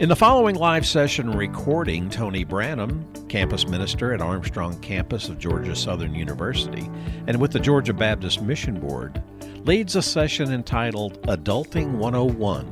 In 0.00 0.08
the 0.08 0.16
following 0.16 0.56
live 0.56 0.84
session 0.84 1.30
recording, 1.30 2.10
Tony 2.10 2.42
Branham, 2.42 3.06
campus 3.28 3.68
minister 3.68 4.12
at 4.12 4.20
Armstrong 4.20 4.76
campus 4.80 5.28
of 5.28 5.38
Georgia 5.38 5.76
Southern 5.76 6.16
University 6.16 6.90
and 7.28 7.40
with 7.40 7.52
the 7.52 7.60
Georgia 7.60 7.92
Baptist 7.92 8.42
Mission 8.42 8.80
Board, 8.80 9.22
leads 9.64 9.94
a 9.94 10.02
session 10.02 10.52
entitled 10.52 11.22
Adulting 11.28 11.92
101 11.92 12.66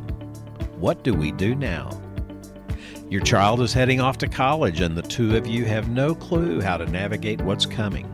What 0.80 1.04
Do 1.04 1.14
We 1.14 1.30
Do 1.30 1.54
Now? 1.54 1.90
Your 3.08 3.22
child 3.22 3.60
is 3.60 3.72
heading 3.72 4.00
off 4.00 4.18
to 4.18 4.26
college, 4.26 4.80
and 4.80 4.96
the 4.96 5.02
two 5.02 5.36
of 5.36 5.46
you 5.46 5.64
have 5.64 5.88
no 5.88 6.16
clue 6.16 6.60
how 6.60 6.76
to 6.76 6.86
navigate 6.86 7.40
what's 7.42 7.66
coming. 7.66 8.12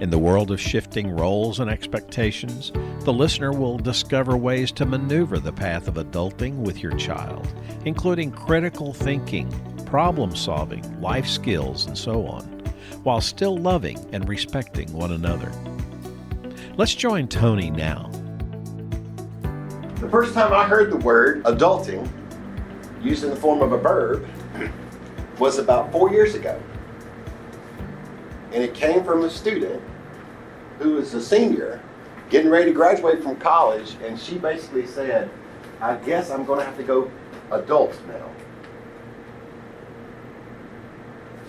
In 0.00 0.10
the 0.10 0.18
world 0.18 0.50
of 0.50 0.60
shifting 0.60 1.10
roles 1.10 1.60
and 1.60 1.70
expectations, 1.70 2.72
the 3.04 3.12
listener 3.12 3.52
will 3.52 3.78
discover 3.78 4.36
ways 4.36 4.72
to 4.72 4.86
maneuver 4.86 5.38
the 5.38 5.52
path 5.52 5.88
of 5.88 5.94
adulting 5.94 6.56
with 6.56 6.82
your 6.82 6.96
child, 6.96 7.52
including 7.84 8.30
critical 8.30 8.92
thinking, 8.92 9.50
problem 9.86 10.34
solving, 10.36 11.00
life 11.00 11.26
skills, 11.26 11.86
and 11.86 11.96
so 11.96 12.26
on, 12.26 12.44
while 13.02 13.20
still 13.20 13.56
loving 13.56 13.98
and 14.12 14.28
respecting 14.28 14.92
one 14.92 15.12
another. 15.12 15.52
Let's 16.76 16.94
join 16.94 17.28
Tony 17.28 17.70
now. 17.70 18.10
The 19.96 20.08
first 20.08 20.32
time 20.32 20.52
I 20.52 20.64
heard 20.64 20.90
the 20.90 20.96
word 20.96 21.44
adulting 21.44 22.08
used 23.02 23.24
in 23.24 23.30
the 23.30 23.36
form 23.36 23.60
of 23.60 23.72
a 23.72 23.78
verb 23.78 24.26
was 25.38 25.58
about 25.58 25.90
four 25.92 26.10
years 26.10 26.34
ago. 26.34 26.60
And 28.52 28.62
it 28.62 28.74
came 28.74 29.04
from 29.04 29.24
a 29.24 29.30
student 29.30 29.82
who 30.78 30.94
was 30.94 31.14
a 31.14 31.22
senior 31.22 31.80
getting 32.30 32.50
ready 32.50 32.66
to 32.66 32.72
graduate 32.72 33.22
from 33.22 33.36
college, 33.36 33.96
and 34.04 34.18
she 34.18 34.38
basically 34.38 34.86
said, 34.86 35.30
I 35.80 35.96
guess 35.96 36.30
I'm 36.30 36.44
going 36.44 36.60
to 36.60 36.64
have 36.64 36.76
to 36.76 36.82
go 36.82 37.10
adult 37.50 37.98
now. 38.06 38.30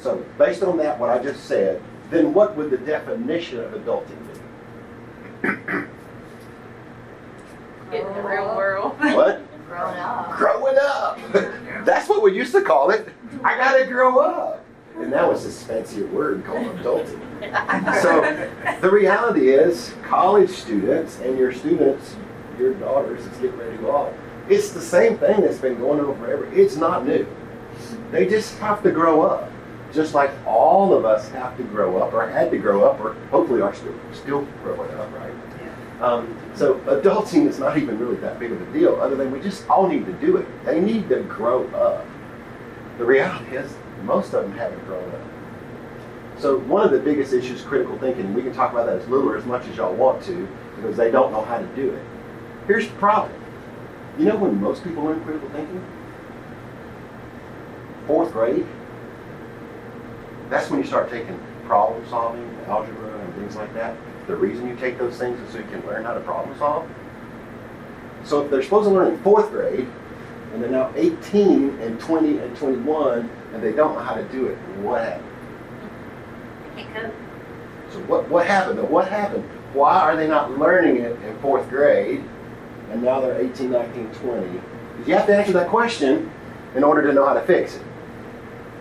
So, 0.02 0.26
based 0.38 0.64
on 0.64 0.78
that, 0.78 1.00
what 1.00 1.11
I 1.11 1.22
just 1.22 1.45
said, 1.45 1.81
then 2.09 2.34
what 2.34 2.58
would 2.58 2.72
the 2.72 2.78
definition 2.78 3.59
of 3.59 3.72
adulting 3.73 4.17
be? 4.33 5.48
Get 7.92 8.08
in 8.08 8.14
the 8.16 8.22
real 8.23 8.56
world. 8.56 8.98
What? 9.00 9.42
Growing 9.67 10.00
up. 10.00 10.38
Growing 10.38 10.78
up. 10.81 11.20
That's 11.86 12.09
what 12.09 12.23
we 12.23 12.36
used 12.36 12.52
to 12.54 12.61
call 12.61 12.89
it. 12.89 13.08
I 13.44 13.58
got 13.58 13.78
to 13.78 13.86
grow 13.86 14.20
up. 14.20 14.66
And 15.02 15.12
that 15.14 15.28
was 15.28 15.44
this 15.44 15.64
fancier 15.64 16.06
word 16.08 16.46
called 16.46 16.66
adulting. 16.78 17.20
So 18.02 18.22
the 18.82 18.92
reality 18.92 19.50
is, 19.50 19.94
college 20.04 20.50
students 20.50 21.20
and 21.22 21.38
your 21.38 21.52
students, 21.52 22.16
your 22.60 22.76
daughters 22.76 23.26
that's 23.26 23.38
getting 23.40 23.58
ready 23.58 23.78
to 23.78 23.82
go 23.82 23.96
off, 23.96 24.14
it's 24.48 24.72
the 24.72 24.82
same 24.82 25.18
thing 25.18 25.42
that's 25.42 25.58
been 25.58 25.78
going 25.80 26.00
on 26.00 26.18
forever. 26.20 26.46
It's 26.54 26.76
not 26.76 27.06
new. 27.06 27.26
They 28.12 28.28
just 28.28 28.58
have 28.60 28.84
to 28.84 28.92
grow 28.92 29.22
up. 29.22 29.52
Just 29.92 30.14
like 30.14 30.32
all 30.46 30.94
of 30.94 31.04
us 31.04 31.30
have 31.30 31.58
to 31.58 31.64
grow 31.64 31.98
up, 31.98 32.14
or 32.14 32.28
had 32.30 32.52
to 32.52 32.58
grow 32.58 32.86
up, 32.86 33.00
or 33.02 33.14
hopefully 33.30 33.62
are 33.62 33.74
still, 33.74 33.96
still 34.14 34.42
growing 34.64 34.90
up, 34.92 35.12
right? 35.14 35.34
Um, 36.02 36.36
so 36.56 36.76
adulting 36.82 37.48
is 37.48 37.60
not 37.60 37.78
even 37.78 38.00
really 38.00 38.16
that 38.18 38.40
big 38.40 38.52
of 38.52 38.62
a 38.62 38.74
deal, 38.74 38.96
other 39.02 39.16
than 39.16 39.32
we 39.32 39.40
just 39.40 39.68
all 39.70 39.88
need 39.88 40.06
to 40.06 40.14
do 40.14 40.38
it. 40.38 40.48
They 40.66 40.80
need 40.80 41.10
to 41.10 41.22
grow 41.24 41.68
up. 41.70 42.06
The 42.98 43.06
reality 43.06 43.56
is, 43.56 43.74
most 44.06 44.34
of 44.34 44.44
them 44.44 44.54
haven't 44.54 44.84
grown 44.86 45.10
up. 45.10 45.22
So 46.40 46.58
one 46.58 46.84
of 46.84 46.92
the 46.92 47.00
biggest 47.00 47.34
issues 47.34 47.60
is 47.60 47.66
critical 47.66 47.98
thinking. 48.00 48.34
We 48.34 48.42
can 48.42 48.54
talk 48.54 48.72
about 48.72 48.88
that 48.88 48.98
as 48.98 49.08
little 49.08 49.30
or 49.30 49.38
as 49.38 49.46
much 49.46 49.68
as 49.68 49.78
y'all 49.78 49.94
want 49.94 50.24
to, 50.24 50.48
because 50.76 50.98
they 50.98 51.12
don't 51.12 51.32
know 51.32 51.44
how 51.44 51.60
to 51.60 51.68
do 51.76 51.94
it. 51.94 52.04
Here's 52.68 52.88
the 52.88 52.96
problem. 52.96 53.40
You 54.18 54.26
know 54.26 54.38
when 54.38 54.60
most 54.60 54.84
people 54.84 55.04
learn 55.04 55.24
critical 55.24 55.50
thinking? 55.50 55.86
Fourth 58.08 58.34
grade. 58.34 58.66
That's 60.50 60.70
when 60.70 60.80
you 60.80 60.86
start 60.86 61.10
taking 61.10 61.40
problem 61.66 62.04
solving, 62.10 62.58
algebra, 62.67 63.20
and 63.20 63.34
things 63.36 63.56
like 63.56 63.73
that. 63.76 63.95
The 64.28 64.36
reason 64.36 64.67
you 64.67 64.76
take 64.76 64.98
those 64.98 65.17
things 65.17 65.40
is 65.40 65.54
so 65.54 65.60
you 65.60 65.64
can 65.66 65.86
learn 65.86 66.04
how 66.04 66.14
to 66.14 66.20
problem 66.22 66.58
solve. 66.58 66.90
So 68.23 68.42
if 68.42 68.52
they're 68.52 68.64
supposed 68.64 68.90
to 68.90 68.94
learn 68.94 69.14
in 69.14 69.20
fourth 69.20 69.50
grade, 69.52 69.88
and 70.54 70.62
they're 70.62 70.70
now 70.70 70.92
18 70.95 71.80
and 71.80 72.00
20 72.00 72.38
and 72.39 72.58
21, 72.58 73.30
and 73.54 73.64
they 73.64 73.72
don't 73.72 73.94
know 73.94 74.02
how 74.02 74.16
to 74.16 74.23
do 74.26 74.48
it, 74.48 74.58
what 74.82 75.02
happened? 75.02 75.28
So 77.92 78.00
what, 78.02 78.30
what 78.30 78.48
happened? 78.48 78.80
Though? 78.80 78.86
What 78.86 79.08
happened? 79.08 79.44
Why 79.73 80.00
are 80.00 80.16
they 80.16 80.28
not 80.28 80.58
learning 80.58 80.98
it 80.98 81.22
in 81.23 81.38
fourth 81.40 81.70
grade, 81.70 82.23
and 82.90 83.02
now 83.04 83.20
they're 83.20 83.40
18, 83.40 83.72
19, 83.72 84.10
20? 84.14 84.48
Because 84.48 85.08
you 85.08 85.16
have 85.16 85.26
to 85.28 85.36
answer 85.36 85.54
that 85.54 85.70
question 85.70 86.32
in 86.76 86.84
order 86.84 87.02
to 87.04 87.14
know 87.14 87.26
how 87.26 87.34
to 87.34 87.42
fix 87.42 87.76
it, 87.76 87.84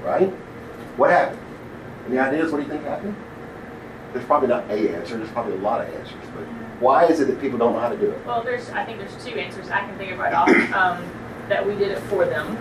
right? 0.03 0.29
What 0.97 1.11
happened? 1.11 1.41
Any 2.07 2.19
ideas? 2.19 2.53
What 2.53 2.59
do 2.59 2.65
you 2.65 2.69
think 2.69 2.85
happened? 2.85 3.17
There's 4.13 4.25
probably 4.25 4.49
not 4.49 4.69
a 4.71 4.97
answer. 4.97 5.17
There's 5.17 5.31
probably 5.31 5.55
a 5.55 5.61
lot 5.61 5.81
of 5.87 5.95
answers, 5.95 6.25
but 6.35 6.43
why 6.81 7.07
is 7.07 7.21
it 7.21 7.27
that 7.27 7.41
people 7.41 7.59
don't 7.59 7.73
know 7.73 7.81
how 7.81 7.89
to 7.89 7.97
do 7.97 8.11
it? 8.11 8.27
Well, 8.27 8.43
there's, 8.43 8.71
I 8.71 8.85
think 8.85 8.99
there's 8.99 9.25
two 9.25 9.39
answers 9.39 9.69
I 9.71 9.81
can 9.81 9.97
think 9.99 10.13
of 10.13 10.19
right 10.19 10.33
off, 10.33 10.49
um, 10.75 11.05
that 11.51 11.67
we 11.67 11.75
did 11.75 11.91
it 11.93 11.99
for 12.05 12.25
them. 12.25 12.57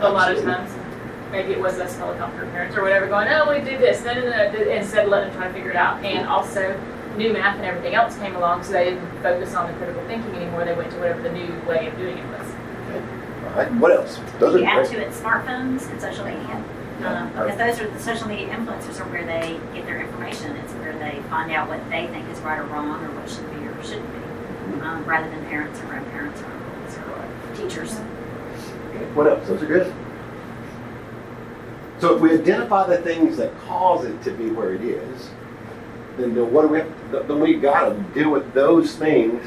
A 0.00 0.08
lot 0.08 0.34
of 0.34 0.42
times, 0.42 0.70
maybe 1.30 1.52
it 1.52 1.60
was 1.60 1.78
us 1.78 1.96
helicopter 1.96 2.44
parents 2.46 2.76
or 2.76 2.82
whatever 2.82 3.06
going, 3.06 3.28
oh, 3.28 3.48
we 3.50 3.58
do 3.60 3.78
this, 3.78 4.04
no, 4.04 4.12
no, 4.14 4.28
no, 4.28 4.70
instead 4.70 5.04
of 5.04 5.10
letting 5.10 5.28
them 5.30 5.38
try 5.38 5.46
to 5.48 5.54
figure 5.54 5.70
it 5.70 5.76
out. 5.76 6.04
And 6.04 6.26
also, 6.26 6.78
new 7.16 7.32
math 7.32 7.56
and 7.56 7.64
everything 7.64 7.94
else 7.94 8.16
came 8.18 8.34
along, 8.34 8.64
so 8.64 8.72
they 8.72 8.84
didn't 8.84 9.22
focus 9.22 9.54
on 9.54 9.70
the 9.70 9.78
critical 9.78 10.02
thinking 10.06 10.34
anymore. 10.34 10.64
They 10.64 10.74
went 10.74 10.90
to 10.90 10.96
whatever 10.98 11.22
the 11.22 11.32
new 11.32 11.52
way 11.68 11.86
of 11.86 11.96
doing 11.96 12.18
it 12.18 12.26
was. 12.26 12.48
Okay. 12.88 13.04
All 13.46 13.52
right. 13.54 13.72
What 13.74 13.92
else? 13.92 14.18
Those 14.40 14.60
You 14.60 14.66
are 14.66 14.80
add 14.80 14.88
great. 14.88 15.00
to 15.00 15.06
it 15.06 15.12
smartphones 15.12 15.88
and 15.90 16.00
social 16.00 16.24
media. 16.24 16.64
Um, 17.04 17.28
because 17.32 17.58
those 17.58 17.80
are 17.80 17.90
the 17.90 17.98
social 17.98 18.28
media 18.28 18.48
influencers 18.48 19.00
are 19.00 19.10
where 19.10 19.26
they 19.26 19.58
get 19.74 19.86
their 19.86 20.00
information. 20.00 20.56
It's 20.56 20.72
where 20.74 20.96
they 20.98 21.20
find 21.28 21.50
out 21.50 21.68
what 21.68 21.82
they 21.90 22.06
think 22.06 22.28
is 22.30 22.38
right 22.40 22.60
or 22.60 22.64
wrong 22.64 23.04
or 23.04 23.10
what 23.10 23.28
should 23.28 23.48
be 23.50 23.66
or 23.66 23.74
shouldn't 23.82 24.06
be, 24.12 24.80
um, 24.82 25.04
rather 25.04 25.28
than 25.28 25.44
parents 25.46 25.80
or 25.80 25.86
grandparents 25.86 26.40
or 26.40 26.61
teachers. 27.62 27.94
What 29.14 29.26
else? 29.26 29.46
Those 29.48 29.62
are 29.62 29.66
good. 29.66 29.94
So 32.00 32.16
if 32.16 32.20
we 32.20 32.32
identify 32.32 32.86
the 32.88 32.98
things 32.98 33.36
that 33.36 33.56
cause 33.60 34.04
it 34.04 34.22
to 34.24 34.32
be 34.32 34.50
where 34.50 34.74
it 34.74 34.82
is, 34.82 35.30
then, 36.16 36.34
then 36.34 36.52
what 36.52 36.62
do 36.62 36.68
we 36.68 36.78
have, 36.80 37.28
then 37.28 37.40
we 37.40 37.54
got 37.54 37.90
to 37.90 37.94
deal 38.12 38.30
with 38.30 38.52
those 38.54 38.96
things 38.96 39.46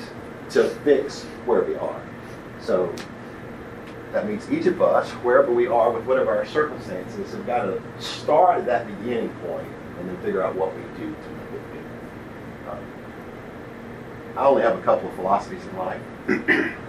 to 0.51 0.69
fix 0.83 1.23
where 1.45 1.63
we 1.63 1.75
are. 1.75 2.01
So 2.61 2.93
that 4.13 4.27
means 4.27 4.49
each 4.49 4.65
of 4.65 4.81
us, 4.81 5.09
wherever 5.11 5.53
we 5.53 5.67
are 5.67 5.91
with 5.91 6.05
whatever 6.05 6.35
our 6.37 6.45
circumstances, 6.45 7.33
have 7.33 7.45
got 7.45 7.63
to 7.63 7.81
start 7.99 8.59
at 8.59 8.65
that 8.67 8.87
beginning 8.87 9.29
point 9.45 9.67
and 9.99 10.09
then 10.09 10.17
figure 10.21 10.41
out 10.41 10.55
what 10.55 10.73
we 10.73 10.81
do 10.97 11.13
to 11.13 11.29
make 11.29 11.51
it 11.53 11.73
better. 11.73 12.71
Um, 12.71 12.85
I 14.37 14.45
only 14.45 14.61
have 14.61 14.79
a 14.79 14.81
couple 14.81 15.09
of 15.09 15.15
philosophies 15.15 15.63
in 15.65 15.77
life. 15.77 16.01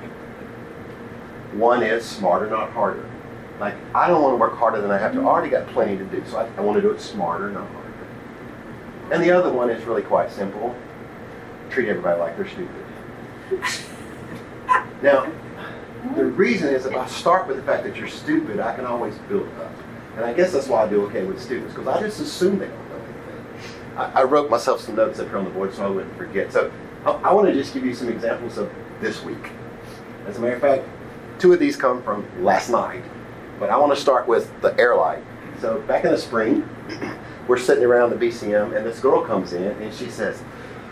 One 1.59 1.83
is 1.83 2.05
smarter, 2.05 2.49
not 2.49 2.71
harder. 2.73 3.09
Like, 3.59 3.75
I 3.95 4.09
don't 4.09 4.23
want 4.23 4.33
to 4.33 4.37
work 4.37 4.57
harder 4.57 4.81
than 4.81 4.91
I 4.91 4.99
have 4.99 5.13
to. 5.15 5.21
I 5.21 5.25
already 5.25 5.51
got 5.51 5.67
plenty 5.69 5.97
to 5.97 6.05
do, 6.05 6.23
so 6.27 6.39
I, 6.39 6.49
I 6.57 6.61
want 6.61 6.77
to 6.77 6.83
do 6.83 6.91
it 6.91 7.01
smarter, 7.01 7.51
not 7.51 7.69
harder. 7.71 7.93
And 9.13 9.23
the 9.23 9.31
other 9.31 9.53
one 9.53 9.71
is 9.71 9.85
really 9.85 10.03
quite 10.03 10.31
simple 10.31 10.75
treat 11.71 11.89
everybody 11.89 12.19
like 12.19 12.37
they're 12.37 12.49
stupid. 12.49 12.87
now, 15.03 15.31
the 16.15 16.25
reason 16.25 16.69
is 16.69 16.87
if 16.87 16.95
I 16.95 17.07
start 17.07 17.47
with 17.47 17.57
the 17.57 17.63
fact 17.63 17.85
that 17.85 17.97
you're 17.97 18.09
stupid, 18.09 18.61
I 18.61 18.75
can 18.75 18.87
always 18.87 19.15
build 19.29 19.49
up. 19.61 19.73
And 20.17 20.25
I 20.25 20.33
guess 20.33 20.53
that's 20.53 20.69
why 20.69 20.85
I 20.85 20.89
do 20.89 21.03
okay 21.07 21.25
with 21.25 21.41
students, 21.41 21.75
because 21.75 21.89
I 21.89 22.01
just 22.01 22.21
assume 22.21 22.59
they 22.59 22.69
don't 22.69 22.89
know 22.89 22.97
anything. 22.97 23.97
I, 23.97 24.21
I 24.21 24.23
wrote 24.23 24.51
myself 24.51 24.81
some 24.81 24.95
notes 24.95 25.19
up 25.19 25.29
here 25.29 25.39
on 25.39 25.45
the 25.45 25.51
board 25.51 25.75
so 25.75 25.85
I 25.85 25.89
wouldn't 25.89 26.17
forget. 26.17 26.53
So 26.53 26.73
I, 27.05 27.11
I 27.11 27.33
want 27.33 27.49
to 27.49 27.53
just 27.53 27.75
give 27.75 27.85
you 27.85 27.95
some 27.95 28.09
examples 28.09 28.57
of 28.59 28.73
this 29.01 29.23
week. 29.23 29.51
As 30.27 30.39
a 30.39 30.41
matter 30.41 30.55
of 30.55 30.63
fact, 30.63 30.85
two 31.39 31.53
of 31.53 31.61
these 31.61 31.77
come 31.77 32.03
from 32.03 32.27
last 32.45 32.71
night, 32.71 33.03
but 33.59 33.71
I 33.71 33.77
want 33.77 33.95
to 33.95 34.01
start 34.01 34.27
with 34.27 34.51
the 34.61 34.79
airlight. 34.79 35.23
So 35.61 35.81
back 35.83 36.05
in 36.05 36.13
the 36.13 36.19
spring, 36.19 36.69
we're 37.49 37.59
sitting 37.59 37.85
around 37.85 38.11
the 38.11 38.17
BCM, 38.17 38.77
and 38.77 38.85
this 38.85 39.01
girl 39.01 39.25
comes 39.25 39.53
in 39.53 39.65
and 39.65 39.95
she 39.95 40.11
says, 40.11 40.43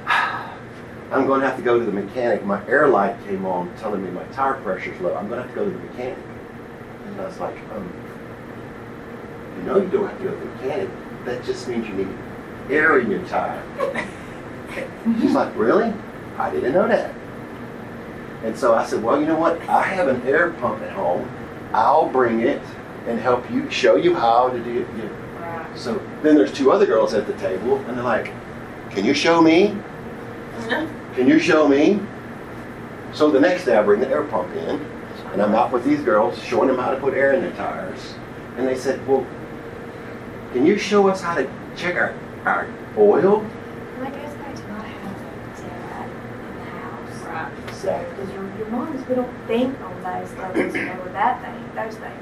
I'm 0.07 1.27
going 1.27 1.41
to 1.41 1.47
have 1.47 1.57
to 1.57 1.63
go 1.63 1.79
to 1.79 1.85
the 1.85 1.93
mechanic. 1.93 2.45
My 2.45 2.67
air 2.67 2.89
light 2.89 3.17
came 3.25 3.47
on 3.47 3.75
telling 3.77 4.05
me 4.05 4.11
my 4.11 4.25
tire 4.33 4.55
pressure's 4.63 5.01
low. 5.01 5.15
I'm 5.15 5.29
going 5.29 5.41
to 5.41 5.47
have 5.47 5.55
to 5.55 5.61
go 5.61 5.65
to 5.65 5.71
the 5.71 5.85
mechanic. 5.85 6.19
And 7.07 7.21
I 7.21 7.27
was 7.27 7.39
like, 7.39 7.57
um, 7.73 7.93
you 9.57 9.63
know 9.63 9.77
you 9.77 9.89
don't 9.89 10.09
have 10.09 10.19
to 10.19 10.25
go 10.25 10.31
to 10.31 10.37
the 10.37 10.45
mechanic. 10.47 10.91
That 11.25 11.45
just 11.45 11.69
means 11.69 11.87
you 11.87 11.95
need 11.95 12.09
air 12.71 12.99
in 12.99 13.11
your 13.11 13.25
tire. 13.27 13.63
She's 15.21 15.33
like, 15.33 15.55
really? 15.57 15.93
I 16.37 16.51
didn't 16.51 16.73
know 16.73 16.89
that. 16.89 17.15
And 18.45 18.57
so 18.57 18.75
I 18.75 18.85
said, 18.85 19.03
well, 19.03 19.19
you 19.19 19.27
know 19.27 19.39
what? 19.39 19.61
I 19.69 19.83
have 19.83 20.07
an 20.07 20.23
air 20.27 20.51
pump 20.51 20.83
at 20.83 20.93
home. 20.93 21.29
I'll 21.73 22.09
bring 22.09 22.41
it 22.41 22.63
and 23.07 23.19
help 23.19 23.51
you, 23.51 23.69
show 23.71 23.97
you 23.97 24.15
how 24.15 24.51
to 24.51 24.63
do 24.63 24.87
it. 24.99 25.11
So 25.77 26.01
then 26.23 26.37
there's 26.37 26.53
two 26.53 26.71
other 26.71 26.87
girls 26.87 27.15
at 27.15 27.27
the 27.27 27.33
table, 27.35 27.79
and 27.79 27.97
they're 27.97 28.05
like, 28.05 28.33
can 28.91 29.05
you 29.05 29.15
show 29.15 29.43
me? 29.43 29.77
Can 30.69 31.27
you 31.27 31.39
show 31.39 31.67
me? 31.67 31.99
So 33.13 33.31
the 33.31 33.41
next 33.41 33.65
day 33.65 33.77
I 33.77 33.83
bring 33.83 34.01
the 34.01 34.09
air 34.09 34.25
pump 34.25 34.55
in, 34.55 34.81
And 35.33 35.43
I'm 35.43 35.55
out 35.55 35.73
with 35.73 35.85
these 35.85 36.01
girls 36.01 36.41
showing 36.43 36.69
them 36.69 36.79
how 36.79 36.91
to 36.93 36.97
put 37.01 37.15
air 37.15 37.33
in 37.33 37.41
their 37.41 37.53
tires. 37.53 38.15
And 38.57 38.69
they 38.69 38.77
said, 38.77 39.05
well, 39.07 39.27
can 40.53 40.65
you 40.65 40.79
show 40.79 41.09
us 41.09 41.21
how 41.21 41.35
to 41.35 41.51
check 41.77 41.97
our, 41.97 42.15
our 42.45 42.69
oil? 42.97 43.45
Well, 43.99 44.07
it 44.07 44.15
goes 44.15 44.35
back 44.35 44.55
to 44.55 44.69
not 44.69 44.85
in 44.87 44.93
the 45.65 46.71
house. 46.71 47.25
Right. 47.25 47.75
So, 47.75 47.85
because 47.85 47.85
your, 47.85 47.97
your 47.97 48.14
moms, 48.75 49.09
we 49.09 49.15
don't 49.15 49.47
think 49.47 49.81
on 49.81 49.95
those 50.03 50.33
levels, 50.35 50.75
you 50.75 50.85
know, 50.87 51.01
with 51.03 51.13
that 51.13 51.41
thing, 51.43 51.75
those 51.75 51.97
things. 51.97 52.15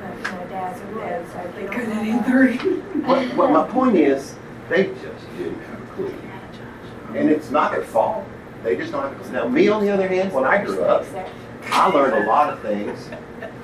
But, 0.00 0.16
you 0.16 0.36
know, 0.38 0.46
dads 0.50 0.80
are 0.80 0.94
dead, 0.94 1.26
so 1.28 1.52
they 1.56 1.66
don't 1.66 1.88
know 1.88 2.22
that. 2.22 2.84
What, 3.04 3.36
what 3.36 3.50
my 3.50 3.66
point 3.70 3.96
is, 3.96 4.34
they 4.68 4.84
just 4.86 5.36
didn't 5.36 5.60
have 5.64 5.82
a 5.82 5.86
clue. 5.94 6.14
And 7.14 7.28
it's 7.30 7.50
not 7.50 7.72
their 7.72 7.84
fault. 7.84 8.26
They 8.62 8.76
just 8.76 8.92
don't 8.92 9.02
have 9.02 9.12
a 9.12 9.22
clue. 9.22 9.32
Now, 9.32 9.48
me 9.48 9.68
on 9.68 9.84
the 9.84 9.90
other 9.92 10.08
hand, 10.08 10.32
when 10.32 10.44
I 10.44 10.64
grew 10.64 10.82
up, 10.82 11.04
I 11.66 11.88
learned 11.88 12.24
a 12.24 12.26
lot 12.26 12.52
of 12.52 12.60
things 12.60 13.08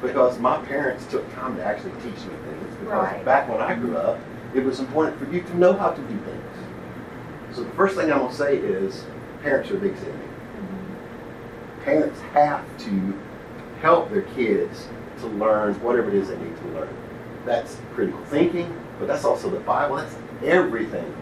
because 0.03 0.39
my 0.39 0.59
parents 0.65 1.07
took 1.07 1.31
time 1.35 1.57
to 1.57 1.65
actually 1.65 1.93
teach 2.03 2.21
me 2.27 2.35
things. 2.45 2.77
Because 2.81 2.87
Right. 3.13 3.25
back 3.25 3.49
when 3.49 3.61
I 3.61 3.75
grew 3.75 3.97
up, 3.97 4.19
it 4.55 4.65
was 4.65 4.81
important 4.81 5.19
for 5.19 5.31
you 5.33 5.43
to 5.43 5.57
know 5.59 5.73
how 5.73 5.91
to 5.91 6.01
do 6.03 6.17
things. 6.19 7.57
So 7.57 7.63
the 7.63 7.71
first 7.71 7.97
thing 7.97 8.11
I'm 8.13 8.19
gonna 8.21 8.33
say 8.33 8.57
is, 8.57 9.05
parents 9.43 9.71
are 9.71 9.75
the 9.75 9.81
biggest 9.81 10.03
enemy. 10.05 10.19
Parents 11.85 12.21
have 12.33 12.65
to 12.79 13.19
help 13.81 14.11
their 14.11 14.23
kids 14.23 14.89
to 15.21 15.27
learn 15.27 15.75
whatever 15.83 16.09
it 16.09 16.15
is 16.15 16.29
they 16.29 16.37
need 16.39 16.57
to 16.57 16.69
learn. 16.69 16.97
That's 17.45 17.79
critical 17.95 18.23
thinking, 18.27 18.75
but 18.99 19.09
that's 19.09 19.25
also 19.25 19.49
the 19.49 19.61
Bible. 19.61 19.97
That's 19.97 20.15
everything. 20.45 21.15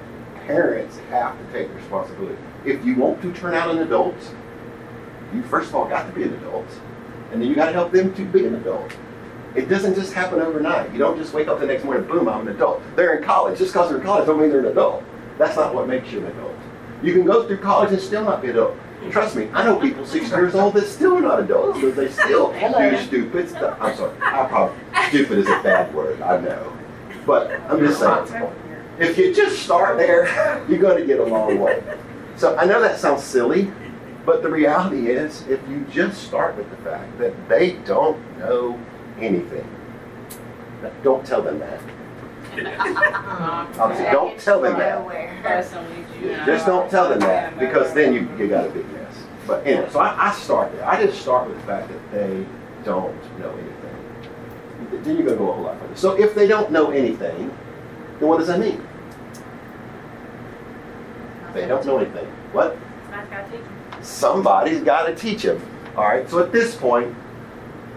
Parents 0.46 0.98
have 1.10 1.38
to 1.38 1.52
take 1.52 1.72
responsibility. 1.74 2.38
If 2.64 2.84
you 2.84 2.96
want 2.96 3.22
to 3.22 3.32
turn 3.32 3.54
out 3.54 3.70
an 3.70 3.78
adult, 3.78 4.16
you 5.32 5.42
first 5.42 5.68
of 5.68 5.74
all 5.76 5.88
got 5.88 6.06
to 6.06 6.12
be 6.12 6.24
an 6.24 6.34
adult, 6.34 6.68
and 7.30 7.40
then 7.40 7.48
you 7.48 7.54
got 7.54 7.66
to 7.66 7.72
help 7.72 7.92
them 7.92 8.14
to 8.14 8.24
be 8.24 8.46
an 8.46 8.54
adult. 8.56 8.96
It 9.54 9.68
doesn't 9.68 9.94
just 9.94 10.12
happen 10.12 10.40
overnight. 10.40 10.92
You 10.92 10.98
don't 10.98 11.16
just 11.16 11.32
wake 11.34 11.48
up 11.48 11.60
the 11.60 11.66
next 11.66 11.84
morning, 11.84 12.06
boom, 12.06 12.28
I'm 12.28 12.46
an 12.46 12.54
adult. 12.54 12.82
They're 12.96 13.16
in 13.16 13.24
college. 13.24 13.58
Just 13.58 13.72
because 13.72 13.88
they're 13.88 13.98
in 13.98 14.04
college 14.04 14.26
don't 14.26 14.40
mean 14.40 14.50
they're 14.50 14.60
an 14.60 14.66
adult. 14.66 15.04
That's 15.38 15.56
not 15.56 15.74
what 15.74 15.86
makes 15.86 16.10
you 16.10 16.18
an 16.18 16.26
adult. 16.26 16.54
You 17.02 17.12
can 17.12 17.24
go 17.24 17.46
through 17.46 17.58
college 17.58 17.92
and 17.92 18.00
still 18.00 18.24
not 18.24 18.42
be 18.42 18.48
an 18.48 18.54
adult. 18.56 18.76
Trust 19.10 19.36
me, 19.36 19.48
I 19.52 19.64
know 19.64 19.78
people 19.78 20.04
60 20.04 20.34
years 20.34 20.54
old 20.54 20.74
that 20.74 20.86
still 20.86 21.16
are 21.16 21.20
not 21.20 21.40
adults 21.40 21.80
because 21.80 21.96
they 21.96 22.10
still 22.10 22.52
do 22.78 22.98
stupid 22.98 23.48
stuff. 23.48 23.78
I'm 23.80 23.96
sorry, 23.96 24.14
I 24.20 24.46
probably, 24.46 24.76
stupid 25.08 25.38
is 25.38 25.46
a 25.46 25.62
bad 25.62 25.94
word, 25.94 26.20
I 26.20 26.40
know. 26.40 26.76
But 27.24 27.50
I'm 27.68 27.78
just 27.78 28.00
saying, 28.00 28.52
if 28.98 29.16
you 29.16 29.32
just 29.34 29.62
start 29.62 29.98
there, 29.98 30.64
you're 30.68 30.80
going 30.80 31.00
to 31.00 31.06
get 31.06 31.20
a 31.20 31.24
long 31.24 31.58
way. 31.58 31.82
So 32.36 32.56
I 32.56 32.64
know 32.64 32.80
that 32.80 32.98
sounds 32.98 33.22
silly, 33.22 33.70
but 34.26 34.42
the 34.42 34.50
reality 34.50 35.08
is, 35.08 35.46
if 35.48 35.66
you 35.68 35.86
just 35.90 36.22
start 36.22 36.56
with 36.56 36.68
the 36.70 36.76
fact 36.78 37.18
that 37.18 37.48
they 37.48 37.72
don't 37.84 38.20
know 38.38 38.78
anything, 39.18 39.66
don't 41.02 41.24
tell 41.24 41.42
them 41.42 41.58
that. 41.60 41.80
I'll 43.78 44.12
don't 44.12 44.38
tell 44.38 44.60
them 44.60 44.78
that. 44.78 46.46
Just 46.46 46.66
don't 46.66 46.90
tell 46.90 47.08
them 47.08 47.20
that 47.20 47.58
because 47.58 47.92
then 47.94 48.12
you, 48.12 48.28
you 48.38 48.48
got 48.48 48.66
a 48.66 48.70
big 48.70 48.90
mess. 48.92 49.14
But 49.46 49.66
anyway, 49.66 49.88
so 49.90 50.00
I, 50.00 50.28
I 50.28 50.32
start 50.32 50.72
there. 50.72 50.86
I 50.86 51.04
just 51.04 51.20
start 51.20 51.48
with 51.48 51.58
the 51.58 51.64
fact 51.64 51.88
that 51.88 52.12
they 52.12 52.44
don't 52.84 53.38
know 53.38 53.50
anything. 53.52 55.02
Then 55.04 55.16
you're 55.16 55.26
going 55.26 55.38
to 55.38 55.44
go 55.44 55.50
a 55.50 55.54
whole 55.54 55.64
lot 55.64 55.80
further. 55.80 55.96
So 55.96 56.18
if 56.18 56.34
they 56.34 56.46
don't 56.46 56.70
know 56.70 56.90
anything, 56.90 57.48
then 58.18 58.28
what 58.28 58.38
does 58.38 58.48
that 58.48 58.60
mean? 58.60 58.86
They 61.54 61.66
don't 61.66 61.84
know 61.86 61.98
anything. 61.98 62.26
What? 62.52 62.76
Somebody's 63.10 63.30
gotta 63.30 63.50
teach 63.50 63.60
them. 63.60 64.02
Somebody's 64.02 64.82
got 64.82 65.06
to 65.06 65.14
teach 65.14 65.42
them. 65.42 65.62
All 65.96 66.04
right. 66.04 66.28
So 66.28 66.40
at 66.40 66.52
this 66.52 66.74
point, 66.74 67.14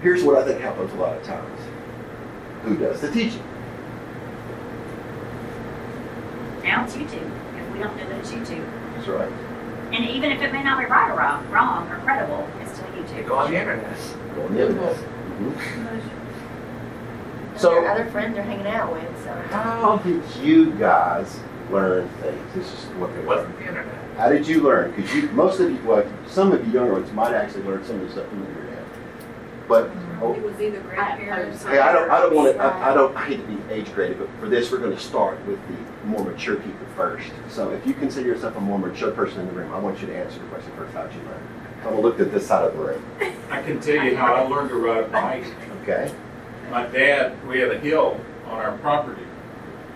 here's 0.01 0.23
what 0.23 0.37
I 0.37 0.45
think 0.45 0.61
happens 0.61 0.91
a 0.93 0.95
lot 0.95 1.17
of 1.17 1.23
times. 1.23 1.59
Who 2.63 2.77
does 2.77 3.01
the 3.01 3.11
teaching? 3.11 3.43
Now 6.63 6.83
it's 6.85 6.95
YouTube. 6.95 7.31
If 7.57 7.73
we 7.73 7.79
don't 7.79 7.95
do 7.97 8.03
it, 8.03 8.11
it's 8.17 8.31
YouTube. 8.31 8.65
That's 8.95 9.07
right. 9.07 9.31
And 9.93 10.05
even 10.09 10.31
if 10.31 10.41
it 10.41 10.53
may 10.53 10.63
not 10.63 10.79
be 10.79 10.85
right 10.85 11.09
or 11.11 11.17
wrong, 11.17 11.49
wrong 11.49 11.89
or 11.91 11.97
credible, 11.99 12.47
it's 12.61 12.73
still 12.73 12.85
YouTube. 12.87 13.27
Go 13.27 13.35
on 13.37 13.51
the 13.51 13.59
internet. 13.59 13.97
Go 14.35 14.43
on 14.45 14.53
the 14.55 14.61
internet. 14.67 14.95
Mhm. 14.95 16.01
So, 17.55 17.69
So- 17.69 17.73
your 17.73 17.89
other 17.91 18.05
friends 18.05 18.37
are 18.37 18.41
hanging 18.43 18.67
out 18.67 18.91
with, 18.93 19.23
so. 19.23 19.31
How 19.55 19.97
did 20.03 20.23
you 20.41 20.71
guys 20.71 21.39
learn 21.71 22.07
things? 22.21 22.39
This 22.55 22.67
is 22.67 22.85
what 22.97 23.09
they 23.13 23.17
learned. 23.23 23.27
learn. 23.27 23.53
the 23.59 23.67
internet. 23.67 23.95
How 24.17 24.29
did 24.29 24.47
you 24.47 24.61
learn? 24.61 24.91
Because 24.95 25.13
you, 25.15 25.29
most 25.31 25.59
of 25.59 25.71
you, 25.71 25.79
well, 25.85 26.03
some 26.27 26.51
of 26.51 26.65
you 26.65 26.73
younger 26.73 26.93
ones 26.93 27.11
might 27.13 27.33
actually 27.33 27.63
learn 27.63 27.83
some 27.83 27.95
of 27.97 28.01
the 28.07 28.11
stuff 28.11 28.27
from 28.27 28.41
the 28.41 28.47
internet. 28.47 28.80
But 29.71 29.89
oh, 30.21 30.33
It 30.33 30.43
was 30.43 30.59
either 30.59 30.81
grandparents. 30.81 31.63
hey, 31.63 31.79
I 31.79 31.93
don't, 31.93 32.11
I 32.11 32.19
don't 32.19 32.35
want 32.35 32.53
to, 32.57 32.61
I, 32.61 32.91
I 32.91 32.93
don't, 32.93 33.15
I 33.15 33.25
hate 33.25 33.37
to 33.37 33.47
be 33.47 33.73
age 33.73 33.89
graded, 33.93 34.19
but 34.19 34.27
for 34.37 34.49
this, 34.49 34.69
we're 34.69 34.79
going 34.79 34.91
to 34.91 34.99
start 34.99 35.39
with 35.45 35.65
the 35.69 36.07
more 36.07 36.25
mature 36.25 36.57
people 36.57 36.85
first. 36.93 37.31
So 37.49 37.69
if 37.69 37.87
you 37.87 37.93
consider 37.93 38.27
yourself 38.27 38.57
a 38.57 38.59
more 38.59 38.77
mature 38.77 39.11
person 39.11 39.39
in 39.39 39.47
the 39.47 39.53
room, 39.53 39.71
I 39.71 39.79
want 39.79 40.01
you 40.01 40.07
to 40.07 40.13
answer 40.13 40.39
the 40.39 40.45
question 40.47 40.73
first. 40.75 40.93
How'd 40.93 41.13
you 41.13 41.21
learn? 41.21 41.47
I'm 41.77 41.83
gonna 41.83 42.01
look 42.01 42.19
at 42.19 42.33
this 42.33 42.47
side 42.47 42.65
of 42.65 42.73
the 42.75 42.83
room. 42.83 43.01
I 43.49 43.61
can 43.61 43.79
tell 43.79 44.03
you 44.03 44.17
how 44.17 44.33
I 44.35 44.41
learned 44.41 44.71
to 44.71 44.75
ride 44.75 45.05
a 45.05 45.07
bike. 45.07 45.45
Okay. 45.83 46.13
My 46.69 46.85
dad, 46.87 47.47
we 47.47 47.59
had 47.59 47.71
a 47.71 47.79
hill 47.79 48.19
on 48.47 48.59
our 48.59 48.77
property, 48.79 49.25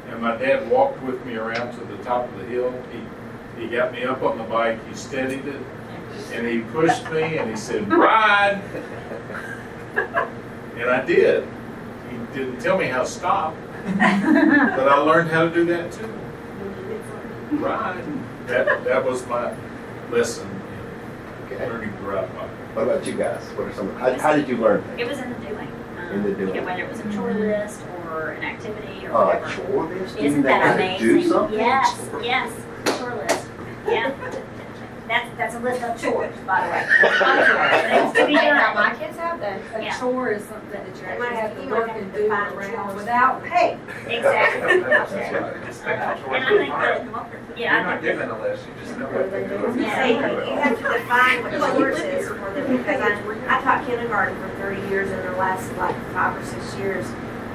and 0.07 0.21
my 0.21 0.37
dad 0.37 0.71
walked 0.71 1.03
with 1.03 1.23
me 1.25 1.35
around 1.35 1.77
to 1.77 1.83
the 1.83 2.01
top 2.01 2.31
of 2.31 2.39
the 2.39 2.45
hill. 2.45 2.73
He, 2.93 3.61
he 3.61 3.67
got 3.67 3.91
me 3.91 4.05
up 4.05 4.23
on 4.23 4.37
the 4.37 4.45
bike, 4.45 4.79
he 4.87 4.95
steadied 4.95 5.45
it, 5.45 5.61
and 6.31 6.47
he 6.47 6.61
pushed 6.61 7.11
me, 7.11 7.39
and 7.39 7.49
he 7.49 7.57
said, 7.57 7.91
ride! 7.91 8.61
And 9.97 10.89
I 10.89 11.05
did. 11.05 11.47
He 12.11 12.17
didn't 12.37 12.59
tell 12.59 12.77
me 12.77 12.85
how 12.87 13.01
to 13.03 13.07
stop, 13.07 13.55
but 13.85 14.87
I 14.87 14.97
learned 14.97 15.29
how 15.29 15.43
to 15.45 15.49
do 15.53 15.65
that 15.65 15.91
too. 15.91 16.11
Ride. 17.57 18.03
That, 18.47 18.83
that 18.83 19.05
was 19.05 19.25
my 19.27 19.53
lesson 20.11 20.49
in 20.49 21.55
Okay. 21.55 21.69
learning 21.69 21.91
to 21.95 22.03
ride 22.03 22.23
a 22.25 22.27
bike. 22.27 22.49
What 22.75 22.83
about 22.83 23.05
you 23.07 23.13
guys? 23.13 23.41
What 23.55 23.67
are 23.67 23.73
some? 23.73 23.95
How, 23.95 24.13
how 24.19 24.35
did 24.35 24.47
you 24.47 24.57
learn 24.57 24.83
It 24.97 25.07
was 25.07 25.19
in 25.19 25.29
the 25.31 25.39
doing. 25.39 25.67
Um, 25.97 26.11
In 26.11 26.23
the 26.23 26.31
doing. 26.33 26.55
you 26.55 26.61
know, 26.61 26.67
Whether 26.67 26.83
it 26.83 26.89
was 26.89 26.99
a 26.99 27.13
chore 27.13 27.33
list 27.33 27.81
or 28.11 28.31
an 28.31 28.43
activity 28.43 29.07
or 29.07 29.13
Uh, 29.13 29.25
whatever. 29.27 29.49
chore 29.51 29.83
list? 29.85 30.17
Isn't 30.17 30.41
They 30.41 30.49
that 30.49 30.77
gotta 30.77 30.99
Do 30.99 31.11
amazing? 31.13 31.31
something. 31.31 31.57
Yes, 31.59 32.09
yes, 32.21 32.51
chore 32.99 33.15
list. 33.15 33.47
Yeah. 33.87 34.11
That's, 35.07 35.37
that's 35.37 35.53
a 35.55 35.59
list 35.59 35.83
of 35.83 36.01
chores, 36.01 36.35
by 36.47 36.65
the 36.65 36.71
way. 36.71 36.81
Of 36.81 37.17
chores, 37.19 37.81
things 37.85 38.13
to 38.17 38.25
be 38.25 38.33
Now, 38.33 38.73
done. 38.73 38.75
my 38.75 38.95
kids 38.95 39.17
have 39.17 39.39
that. 39.39 39.61
A 39.75 39.83
Yeah. 39.83 39.99
chore 39.99 40.31
is 40.31 40.43
something 40.45 40.71
that 40.71 40.87
you 40.87 40.93
They 40.93 41.17
might 41.19 41.31
actually 41.33 41.35
have- 41.35 41.49
have 41.51 41.57
to 41.57 41.63
you 41.63 41.69
work 41.69 41.89
and 41.95 42.13
do 42.13 42.29
find 42.29 42.55
around 42.55 42.71
chores. 42.73 42.95
without 42.95 43.43
pay. 43.43 43.77
Exactly. 44.07 44.79
That's 44.89 45.11
right. 45.13 45.65
Just 45.65 45.81
think 45.83 45.99
how 45.99 46.13
chores 46.15 46.25
And 46.25 46.43
I 46.45 46.49
are 46.53 46.57
think 46.57 46.71
hard. 46.73 46.89
that, 46.89 47.05
You're 47.05 47.57
yeah, 47.57 47.75
I 47.77 47.83
not 47.83 48.01
think 48.01 48.01
given 48.01 48.29
a 48.29 48.41
list, 48.41 48.63
you 48.65 48.73
just 48.83 48.97
know 48.99 49.05
what 49.05 49.31
to 49.31 49.47
do. 49.47 49.79
You 49.79 49.85
say, 49.89 50.13
you 50.15 50.57
have 50.57 50.77
to 50.77 50.83
define 50.83 51.43
what 51.43 51.77
chores 51.77 51.99
is 51.99 52.27
for 52.27 52.49
them, 52.51 52.77
because 52.77 53.01
I, 53.01 53.57
I 53.57 53.61
taught 53.61 53.85
kindergarten 53.85 54.35
for 54.41 54.49
thirty 54.57 54.81
years, 54.89 55.11
and 55.11 55.21
the 55.23 55.31
last 55.37 55.71
like 55.77 55.95
five 56.13 56.35
or 56.35 56.43
six 56.45 56.75
years, 56.75 57.05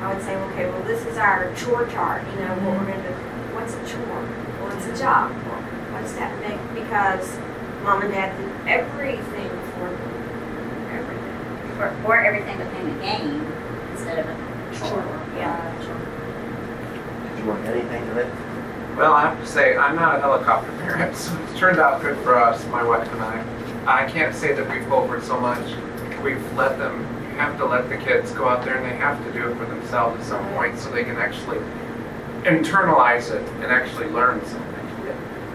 I 0.00 0.14
would 0.14 0.22
say, 0.22 0.36
okay, 0.36 0.70
well, 0.70 0.82
this 0.84 1.04
is 1.04 1.18
our 1.18 1.52
chore 1.56 1.86
chart, 1.88 2.22
you 2.32 2.40
know, 2.46 2.54
what 2.62 2.78
we're 2.80 2.94
gonna 2.94 3.02
do. 3.02 3.14
What's 3.58 3.74
a 3.74 3.82
chore? 3.90 4.24
Well, 4.62 4.76
it's 4.76 4.86
a 4.86 4.96
job. 5.02 5.32
Well, 5.44 5.62
What's 6.00 6.14
that 6.14 6.32
make? 6.40 6.82
Because 6.82 7.36
mom 7.82 8.00
and 8.00 8.10
dad 8.10 8.34
did 8.38 8.48
everything 8.66 9.50
for 9.76 9.90
them, 9.90 10.88
everything. 10.96 11.78
or, 11.78 11.94
or 12.06 12.24
everything 12.24 12.56
became 12.56 12.88
a 12.88 13.02
game 13.02 13.52
instead 13.92 14.18
of 14.18 14.26
a 14.26 14.78
chore. 14.78 15.04
Yeah. 15.36 15.60
Uh, 15.60 17.28
did 17.28 17.38
you 17.38 17.50
want 17.50 17.66
anything 17.66 18.06
to 18.08 18.14
that? 18.14 18.96
Well, 18.96 19.12
I 19.12 19.28
have 19.28 19.38
to 19.40 19.46
say, 19.46 19.76
I'm 19.76 19.94
not 19.94 20.16
a 20.16 20.20
helicopter 20.20 20.72
parent, 20.78 21.14
so 21.18 21.38
it's 21.42 21.58
turned 21.58 21.78
out 21.78 22.00
good 22.00 22.16
for 22.24 22.34
us, 22.34 22.64
my 22.68 22.82
wife 22.82 23.06
and 23.12 23.20
I. 23.20 24.04
I 24.04 24.10
can't 24.10 24.34
say 24.34 24.54
that 24.54 24.70
we've 24.70 24.90
over 24.90 25.20
so 25.20 25.38
much. 25.38 25.66
We've 26.22 26.52
let 26.54 26.78
them, 26.78 27.00
you 27.30 27.36
have 27.36 27.58
to 27.58 27.66
let 27.66 27.90
the 27.90 27.98
kids 27.98 28.32
go 28.32 28.48
out 28.48 28.64
there 28.64 28.76
and 28.76 28.86
they 28.90 28.96
have 28.96 29.22
to 29.26 29.32
do 29.34 29.50
it 29.50 29.56
for 29.58 29.66
themselves 29.66 30.18
at 30.18 30.26
some 30.26 30.48
point 30.54 30.78
so 30.78 30.90
they 30.90 31.04
can 31.04 31.16
actually 31.16 31.58
internalize 32.44 33.30
it 33.30 33.46
and 33.62 33.64
actually 33.66 34.06
learn 34.06 34.42
something. 34.46 34.69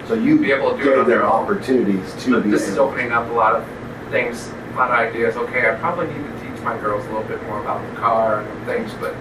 So 0.08 0.14
you 0.14 0.40
Be 0.40 0.52
able 0.52 0.78
to 0.78 0.84
do 0.84 0.90
it 0.90 0.94
gave 0.94 1.00
on 1.00 1.08
their 1.10 1.18
them 1.20 1.28
own. 1.28 1.44
opportunities 1.44 2.24
to 2.24 2.32
But 2.34 2.44
be. 2.44 2.52
this 2.52 2.68
is 2.68 2.78
opening 2.78 3.12
up 3.12 3.28
a 3.30 3.34
lot 3.34 3.56
of 3.56 3.66
things, 4.12 4.50
a 4.74 4.76
lot 4.78 4.92
of 4.92 4.98
ideas. 4.98 5.36
Okay, 5.36 5.70
I 5.70 5.76
probably 5.76 6.08
need 6.08 6.24
to 6.28 6.40
teach 6.42 6.62
my 6.64 6.78
girls 6.78 7.04
a 7.06 7.08
little 7.10 7.24
bit 7.28 7.42
more 7.44 7.60
about 7.60 7.82
the 7.90 7.96
car 8.00 8.42
and 8.42 8.66
things, 8.66 8.92
but 9.00 9.16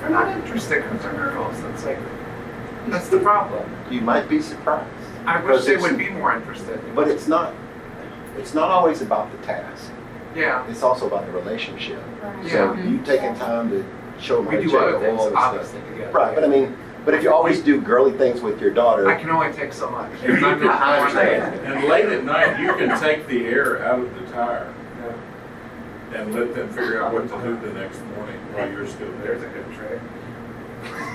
they're 0.00 0.10
not 0.10 0.28
interested 0.36 0.82
because 0.82 1.02
they're 1.02 1.12
girls. 1.12 1.60
That's 1.62 1.84
like, 1.84 1.98
that's 2.88 3.08
the 3.08 3.20
problem. 3.20 3.64
You 3.90 4.00
might 4.00 4.28
be 4.28 4.42
surprised. 4.42 4.90
I 5.24 5.42
wish 5.42 5.64
they 5.64 5.76
would 5.76 5.96
be 5.96 6.10
more 6.10 6.34
interested. 6.36 6.80
But 6.94 7.08
it's 7.08 7.28
not. 7.28 7.54
It's 8.36 8.52
not 8.52 8.68
always 8.70 9.00
about 9.00 9.30
the 9.30 9.38
task. 9.46 9.90
Yeah, 10.34 10.68
It's 10.68 10.82
also 10.82 11.06
about 11.06 11.24
the 11.26 11.32
relationship. 11.32 12.02
Yeah. 12.42 12.50
So 12.50 12.74
you 12.82 12.98
taking 13.04 13.36
time 13.36 13.70
to 13.70 13.84
show 14.20 14.42
them 14.42 14.46
how 14.46 14.50
we 14.50 14.56
to 14.56 14.62
do 14.64 14.70
check 14.72 14.82
other 14.82 14.92
the 14.92 14.98
things, 14.98 15.20
oil 15.20 15.30
stuff. 15.30 15.38
obviously, 15.54 15.80
together. 15.92 16.10
Right, 16.10 16.34
but 16.34 16.42
I 16.42 16.48
mean, 16.48 16.76
but 17.04 17.14
if 17.14 17.22
you 17.22 17.32
always 17.32 17.60
do 17.60 17.80
girly 17.80 18.12
things 18.16 18.40
with 18.40 18.60
your 18.60 18.70
daughter, 18.72 19.08
I 19.08 19.14
can 19.20 19.30
only 19.30 19.52
take 19.52 19.72
so 19.72 19.90
much. 19.90 20.10
And 20.22 20.40
you 20.40 20.46
I'm 20.46 20.58
can- 20.60 20.68
I 20.68 20.98
understand. 20.98 21.60
And 21.66 21.84
late 21.88 22.06
at 22.06 22.24
night, 22.24 22.60
you 22.60 22.72
can 22.74 22.98
take 23.00 23.26
the 23.26 23.46
air 23.46 23.84
out 23.84 24.00
of 24.00 24.14
the 24.14 24.32
tire. 24.32 24.72
and 26.14 26.32
let 26.32 26.54
them 26.54 26.68
figure 26.68 27.02
out 27.02 27.12
what 27.12 27.28
to 27.28 27.36
do 27.42 27.56
the 27.66 27.72
next 27.72 28.00
morning 28.16 28.36
while 28.54 28.70
you're 28.70 28.86
still 28.86 29.10
there. 29.18 29.36
There's 29.36 29.42
a 29.42 29.46
good 29.48 29.66
trick. 29.74 30.00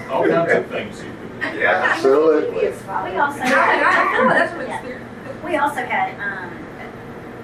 All 0.10 0.28
kinds 0.28 0.52
of 0.52 0.66
things 0.68 0.98
you 1.02 1.12
can 1.40 1.54
do. 1.54 1.60
Yeah. 1.60 1.94
Absolutely. 1.94 2.50
We 2.60 2.68
also 2.68 3.40
I, 3.40 3.46
I 3.46 4.28
that's 4.28 4.52
had, 4.52 4.84
what 4.84 5.46
we 5.46 5.56
also 5.56 5.86
had, 5.86 6.20
um, 6.20 6.52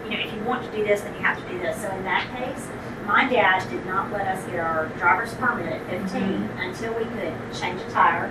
you 0.03 0.17
know, 0.17 0.23
if 0.23 0.33
you 0.33 0.39
want 0.41 0.69
to 0.69 0.77
do 0.77 0.83
this, 0.83 1.01
then 1.01 1.13
you 1.15 1.21
have 1.21 1.41
to 1.41 1.49
do 1.49 1.59
this. 1.59 1.81
So 1.81 1.89
in 1.91 2.03
that 2.03 2.27
case, 2.35 2.67
my 3.05 3.27
dad 3.29 3.67
did 3.69 3.85
not 3.85 4.11
let 4.11 4.27
us 4.27 4.43
get 4.45 4.59
our 4.59 4.87
driver's 4.97 5.33
permit 5.35 5.71
at 5.71 5.89
15 5.89 6.23
until 6.59 6.93
we 6.93 7.05
could 7.05 7.33
change 7.53 7.81
a 7.81 7.89
tire, 7.91 8.29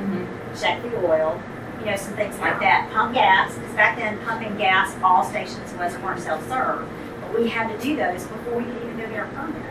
check 0.58 0.82
the 0.82 0.96
oil, 1.06 1.40
you 1.80 1.86
know, 1.86 1.96
some 1.96 2.14
things 2.14 2.38
like 2.38 2.58
that. 2.60 2.90
Pump 2.92 3.14
gas, 3.14 3.54
because 3.54 3.74
back 3.74 3.96
then 3.98 4.18
pumping 4.24 4.56
gas, 4.56 4.94
all 5.02 5.24
stations 5.24 5.72
wasn't 5.74 6.02
weren't 6.04 6.20
self-serve, 6.20 6.88
but 7.20 7.38
we 7.38 7.48
had 7.48 7.68
to 7.68 7.78
do 7.82 7.96
those 7.96 8.24
before 8.24 8.58
we 8.58 8.64
could 8.64 8.76
even 8.82 8.96
go 8.98 9.06
get 9.08 9.18
our 9.20 9.26
permit. 9.28 9.62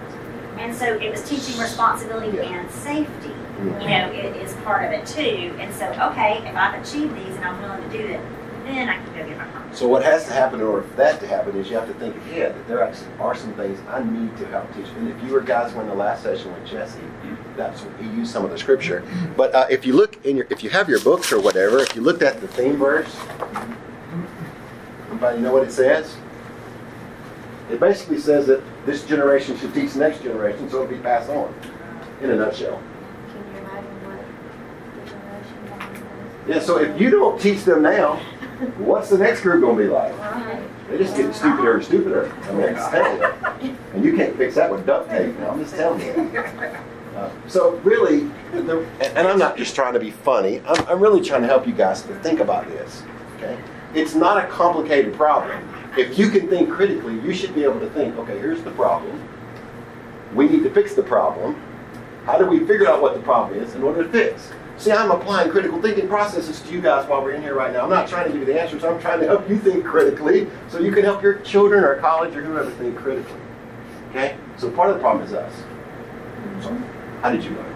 And 0.58 0.74
so 0.76 0.86
it 0.86 1.10
was 1.12 1.28
teaching 1.28 1.60
responsibility 1.60 2.38
Yeah. 2.38 2.44
and 2.60 2.70
safety 2.72 3.34
Mhm. 3.60 3.82
you 3.82 3.90
know, 3.90 4.08
it 4.12 4.36
is 4.38 4.54
part 4.66 4.84
of 4.86 4.92
it 4.92 5.06
too. 5.06 5.54
And 5.60 5.74
so, 5.74 5.86
okay, 6.12 6.42
if 6.46 6.56
I've 6.56 6.82
achieved 6.82 7.16
these 7.16 7.36
and 7.36 7.46
I'm 7.46 7.62
willing 7.62 7.90
to 7.90 7.98
do 7.98 8.04
it, 8.14 8.20
then 8.66 8.90
I 8.90 8.96
can 8.96 9.06
go 9.06 9.28
get 9.28 9.38
my 9.38 9.46
permit. 9.46 9.78
So 9.78 9.88
what 9.88 10.04
has 10.04 10.26
to 10.26 10.34
happen 10.34 10.60
in 10.60 10.66
order 10.66 10.88
for 10.88 10.96
that 10.96 11.20
to 11.20 11.28
happen 11.28 11.56
is 11.56 11.70
you 11.70 11.76
have 11.76 11.88
to 11.88 11.94
think 11.96 12.16
ahead, 12.16 12.56
that 12.56 12.68
there 12.68 12.84
actually 12.84 13.08
are 13.20 13.36
some 13.36 13.54
things 13.54 13.80
I 13.88 14.04
need 14.04 14.36
to 14.38 14.46
help 14.48 14.74
teach. 14.76 14.88
And 14.98 15.10
if 15.10 15.24
you 15.24 15.34
were 15.34 15.42
guys 15.42 15.74
were 15.74 15.82
in 15.82 15.88
the 15.88 15.96
last 15.96 16.24
session 16.24 16.54
with 16.54 16.66
Jesse, 16.66 17.00
that's, 17.56 17.84
he 18.00 18.06
used 18.08 18.32
some 18.32 18.46
of 18.46 18.52
the 18.52 18.58
scripture. 18.58 19.04
But 19.36 19.54
uh, 19.54 19.68
if 19.70 19.86
you 19.86 19.94
look 19.94 20.24
in 20.26 20.38
your, 20.38 20.48
if 20.50 20.64
you 20.64 20.70
have 20.70 20.90
your 20.90 21.00
books 21.02 21.32
or 21.32 21.40
whatever, 21.40 21.80
if 21.80 21.96
you 21.96 22.02
looked 22.02 22.22
at 22.22 22.42
the 22.42 22.48
theme 22.48 22.78
verse, 22.78 23.16
anybody 25.10 25.40
know 25.40 25.54
what 25.54 25.64
it 25.64 25.72
says? 25.72 26.18
It 27.72 27.80
basically 27.80 28.20
says 28.20 28.46
that 28.48 28.62
this 28.86 29.06
generation 29.06 29.58
should 29.58 29.74
teach 29.74 29.94
the 29.94 30.00
next 30.00 30.22
generation 30.22 30.70
so 30.70 30.84
it'll 30.84 30.96
be 30.96 31.02
passed 31.02 31.30
on, 31.30 31.54
in 32.22 32.30
a 32.30 32.36
nutshell. 32.36 32.82
Can 33.32 33.54
you 33.54 33.60
imagine 33.62 33.86
what 34.06 34.20
the 34.96 35.10
generation 35.10 35.64
behind 35.66 35.98
us? 35.98 36.04
Yeah, 36.48 36.60
so 36.60 36.78
if 36.80 37.00
you 37.00 37.10
don't 37.10 37.40
teach 37.40 37.64
them 37.64 37.82
now, 37.82 38.20
what's 38.78 39.10
the 39.10 39.18
next 39.18 39.42
group 39.42 39.62
gonna 39.62 39.78
be 39.78 39.88
like? 39.88 40.18
Right. 40.20 40.90
They 40.90 40.98
just 40.98 41.16
get 41.16 41.34
stupider 41.34 41.76
and 41.76 41.84
stupider. 41.84 42.32
I 42.44 42.52
mean, 42.52 42.70
I'm 42.70 42.76
just 42.76 42.92
telling 42.92 43.22
you. 43.62 43.78
And 43.94 44.06
you 44.06 44.16
can't 44.16 44.36
fix 44.38 44.56
that 44.56 44.72
with 44.72 44.86
duct 44.86 45.10
tape. 45.10 45.40
I'm 45.40 45.60
just 45.60 45.76
telling 45.76 46.02
you. 46.02 46.40
Uh, 47.16 47.30
so 47.48 47.76
really, 47.78 48.22
the, 48.54 48.86
and 49.00 49.18
and 49.18 49.28
I'm 49.28 49.38
not 49.38 49.56
just 49.56 49.76
trying 49.76 49.94
to 49.94 50.00
be 50.00 50.12
funny. 50.12 50.62
I'm, 50.66 50.88
I'm 50.88 51.00
really 51.00 51.22
trying 51.22 51.42
to 51.42 51.48
help 51.48 51.68
you 51.68 51.74
guys 51.74 52.02
to 52.04 52.16
think 52.20 52.40
about 52.40 52.68
this. 52.68 53.04
Okay, 53.38 53.58
it's 53.94 54.16
not 54.16 54.44
a 54.44 54.48
complicated 54.48 55.14
problem. 55.14 55.70
If 55.96 56.18
you 56.18 56.30
can 56.30 56.50
think 56.50 56.72
critically, 56.72 57.20
you 57.20 57.34
should 57.34 57.54
be 57.54 57.64
able 57.64 57.80
to 57.80 57.90
think. 57.92 58.18
Okay, 58.18 58.40
here's 58.40 58.64
the 58.64 58.72
problem. 58.72 59.22
We 60.34 60.50
need 60.50 60.64
to 60.64 60.72
fix 60.72 60.96
the 60.96 61.04
problem. 61.04 61.62
How 62.26 62.38
do 62.38 62.46
we 62.46 62.60
figure 62.60 62.88
out 62.88 63.02
what 63.02 63.14
the 63.14 63.22
problem 63.22 63.60
is 63.62 63.76
in 63.76 63.84
order 63.84 64.04
to 64.04 64.10
fix? 64.10 64.52
See, 64.84 64.92
I'm 64.92 65.12
applying 65.12 65.50
critical 65.50 65.82
thinking 65.82 66.10
processes 66.10 66.60
to 66.60 66.74
you 66.74 66.82
guys 66.82 67.08
while 67.08 67.24
we're 67.24 67.32
in 67.32 67.42
here 67.42 67.56
right 67.56 67.72
now. 67.72 67.86
I'm 67.86 67.90
not 67.90 68.10
trying 68.10 68.26
to 68.26 68.38
give 68.38 68.46
you 68.46 68.54
the 68.54 68.60
answers. 68.60 68.84
I'm 68.84 69.00
trying 69.00 69.22
to 69.22 69.26
help 69.26 69.50
you 69.50 69.58
think 69.58 69.86
critically 69.86 70.50
so 70.68 70.78
you 70.78 70.92
can 70.92 71.06
help 71.06 71.24
your 71.24 71.36
children 71.36 71.86
or 71.86 71.96
college 72.02 72.36
or 72.36 72.44
whoever 72.44 72.70
think 72.72 72.98
critically. 72.98 73.40
Okay? 74.10 74.36
So 74.58 74.70
part 74.70 74.90
of 74.90 74.98
the 74.98 75.02
problem 75.02 75.26
is 75.26 75.32
us. 75.32 75.54
So, 76.62 76.74
how 77.22 77.32
did 77.32 77.46
you 77.46 77.52
learn? 77.52 77.76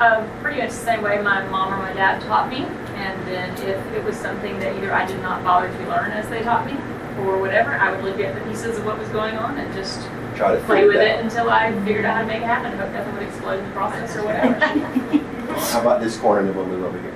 Um, 0.00 0.40
pretty 0.40 0.58
much 0.62 0.70
the 0.70 0.76
same 0.76 1.02
way 1.02 1.20
my 1.20 1.46
mom 1.48 1.74
or 1.74 1.76
my 1.76 1.92
dad 1.92 2.22
taught 2.22 2.48
me. 2.48 2.64
And 2.94 3.28
then 3.28 3.50
if 3.68 3.92
it 3.92 4.02
was 4.02 4.16
something 4.16 4.58
that 4.60 4.74
either 4.74 4.94
I 4.94 5.04
did 5.04 5.20
not 5.20 5.44
bother 5.44 5.68
to 5.68 5.88
learn 5.90 6.12
as 6.12 6.26
they 6.30 6.40
taught 6.40 6.64
me 6.64 6.78
or 7.26 7.38
whatever, 7.38 7.74
I 7.74 7.90
would 7.90 8.02
look 8.02 8.18
at 8.20 8.34
the 8.34 8.50
pieces 8.50 8.78
of 8.78 8.86
what 8.86 8.98
was 8.98 9.10
going 9.10 9.36
on 9.36 9.58
and 9.58 9.70
just 9.74 10.00
Try 10.34 10.54
to 10.54 10.60
play 10.62 10.86
with 10.86 10.96
it 10.96 11.18
it 11.18 11.24
until 11.24 11.50
I 11.50 11.72
figured 11.84 12.06
out 12.06 12.14
how 12.14 12.20
to 12.22 12.26
make 12.26 12.42
it 12.42 12.46
happen. 12.46 12.78
Hope 12.78 12.92
nothing 12.92 13.12
would 13.12 13.22
explode 13.22 13.58
in 13.58 13.66
the 13.66 13.72
process 13.72 14.16
or 14.16 14.24
whatever. 14.24 15.22
How 15.48 15.80
about 15.80 16.00
this 16.00 16.16
corner 16.18 16.40
and 16.40 16.48
then 16.48 16.56
we'll 16.56 16.66
move 16.66 16.84
over 16.84 17.00
here? 17.00 17.12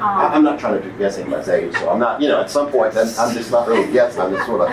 I, 0.00 0.26
Um, 0.26 0.32
I'm 0.32 0.44
not 0.44 0.58
trying 0.60 0.80
to 0.82 0.88
do 0.88 0.96
guess 0.98 1.18
anybody's 1.18 1.48
age, 1.48 1.74
so 1.74 1.88
I'm 1.88 1.98
not, 1.98 2.20
you 2.20 2.28
know, 2.28 2.40
at 2.40 2.50
some 2.50 2.70
point, 2.70 2.96
I'm 2.96 3.34
just 3.34 3.50
not 3.50 3.66
really 3.66 3.90
guessing. 3.92 4.20
I'm 4.20 4.32
just 4.32 4.46
sort 4.46 4.60
of. 4.62 4.68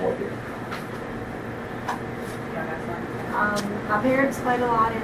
more 0.00 0.14
here. 0.16 0.32
Um, 3.34 3.88
my 3.88 4.00
parents 4.00 4.38
played 4.40 4.60
a 4.60 4.66
lot 4.66 4.92
in 4.94 5.02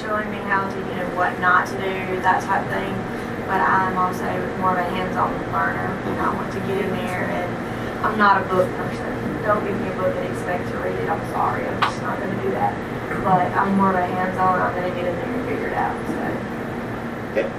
showing 0.00 0.30
me 0.30 0.38
how 0.46 0.68
to, 0.70 0.78
you 0.78 0.94
know, 0.96 1.08
what 1.16 1.38
not 1.40 1.66
to 1.66 1.74
do, 1.74 2.20
that 2.22 2.42
type 2.44 2.62
of 2.64 2.70
thing. 2.70 2.94
But 3.46 3.60
I'm 3.60 3.98
also 3.98 4.22
more 4.62 4.72
of 4.72 4.78
a 4.78 4.84
hands-on 4.84 5.34
learner, 5.52 5.90
and 6.06 6.20
I 6.20 6.32
want 6.32 6.52
to 6.52 6.60
get 6.60 6.78
in 6.78 6.90
there. 6.90 7.26
And 7.26 8.06
I'm 8.06 8.16
not 8.16 8.40
a 8.40 8.48
book 8.48 8.70
person. 8.76 9.42
Don't 9.42 9.64
give 9.66 9.78
me 9.80 9.88
a 9.88 9.96
book 9.98 10.14
and 10.14 10.24
expect 10.32 10.70
to 10.70 10.78
read 10.78 10.94
it. 10.94 11.08
I'm 11.10 11.20
sorry, 11.32 11.66
I'm 11.66 11.80
just 11.82 12.00
not 12.02 12.20
going 12.20 12.30
to 12.30 12.42
do 12.42 12.50
that. 12.52 12.72
But 13.24 13.50
I'm 13.52 13.76
more 13.76 13.90
of 13.90 13.96
a 13.96 14.06
hands-on. 14.06 14.62
I'm 14.62 14.74
going 14.74 14.88
to 14.88 14.94
get 14.96 15.08
in 15.10 15.16
there 15.16 15.26
and 15.26 15.48
figure 15.48 15.68
it 15.68 15.74
out. 15.74 15.98
So. 17.34 17.50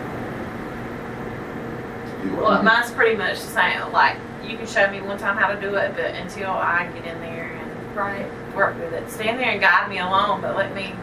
You 2.23 2.35
Well, 2.37 2.63
mine's 2.63 2.91
pretty 2.91 3.17
much 3.17 3.39
the 3.41 3.47
same. 3.47 3.91
Like, 3.91 4.17
you 4.45 4.57
can 4.57 4.67
show 4.67 4.89
me 4.89 5.01
one 5.01 5.17
time 5.17 5.37
how 5.37 5.53
to 5.53 5.59
do 5.59 5.75
it, 5.75 5.93
but 5.95 6.15
until 6.15 6.51
I 6.51 6.85
get 6.93 7.05
in 7.05 7.19
there 7.21 7.51
and 7.51 7.95
Right. 7.95 8.25
work 8.55 8.75
with 8.79 8.93
it, 8.93 9.09
stand 9.09 9.39
there 9.39 9.49
and 9.49 9.61
guide 9.61 9.89
me 9.89 9.99
along, 9.99 10.41
but 10.41 10.55
let 10.55 10.73
me. 10.73 10.93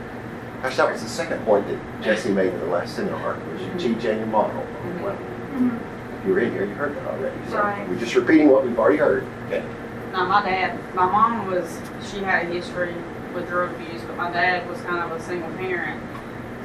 Gosh, 0.62 0.76
that 0.76 0.92
was 0.92 1.02
the 1.02 1.08
second 1.08 1.44
point 1.44 1.66
that 1.68 1.78
Jesse 2.02 2.30
made 2.30 2.52
in 2.52 2.60
the 2.60 2.66
last 2.66 2.94
seminar, 2.96 3.36
was 3.52 3.62
you 3.62 3.68
mm-hmm. 3.68 3.78
teach 3.78 4.04
and 4.04 4.20
you 4.20 4.26
model. 4.26 4.62
Mm-hmm. 4.62 5.02
Well, 5.02 5.14
mm-hmm. 5.14 5.76
If 6.20 6.26
you 6.26 6.34
were 6.34 6.40
in 6.40 6.52
here, 6.52 6.64
you 6.66 6.74
heard 6.74 6.94
that 6.96 7.06
already. 7.06 7.36
So 7.48 7.58
Right. 7.58 7.88
we're 7.88 7.98
just 7.98 8.14
repeating 8.14 8.50
what 8.50 8.64
we've 8.66 8.78
already 8.78 8.98
heard. 8.98 9.24
Okay. 9.46 9.64
No, 10.12 10.26
my 10.26 10.42
dad, 10.42 10.78
my 10.94 11.06
mom 11.06 11.46
was, 11.50 11.80
she 12.10 12.18
had 12.18 12.44
a 12.44 12.46
history 12.46 12.94
with 13.34 13.48
drug 13.48 13.70
abuse, 13.74 14.02
but 14.02 14.16
my 14.16 14.30
dad 14.30 14.68
was 14.68 14.80
kind 14.82 14.98
of 14.98 15.18
a 15.18 15.22
single 15.22 15.50
parent. 15.56 16.02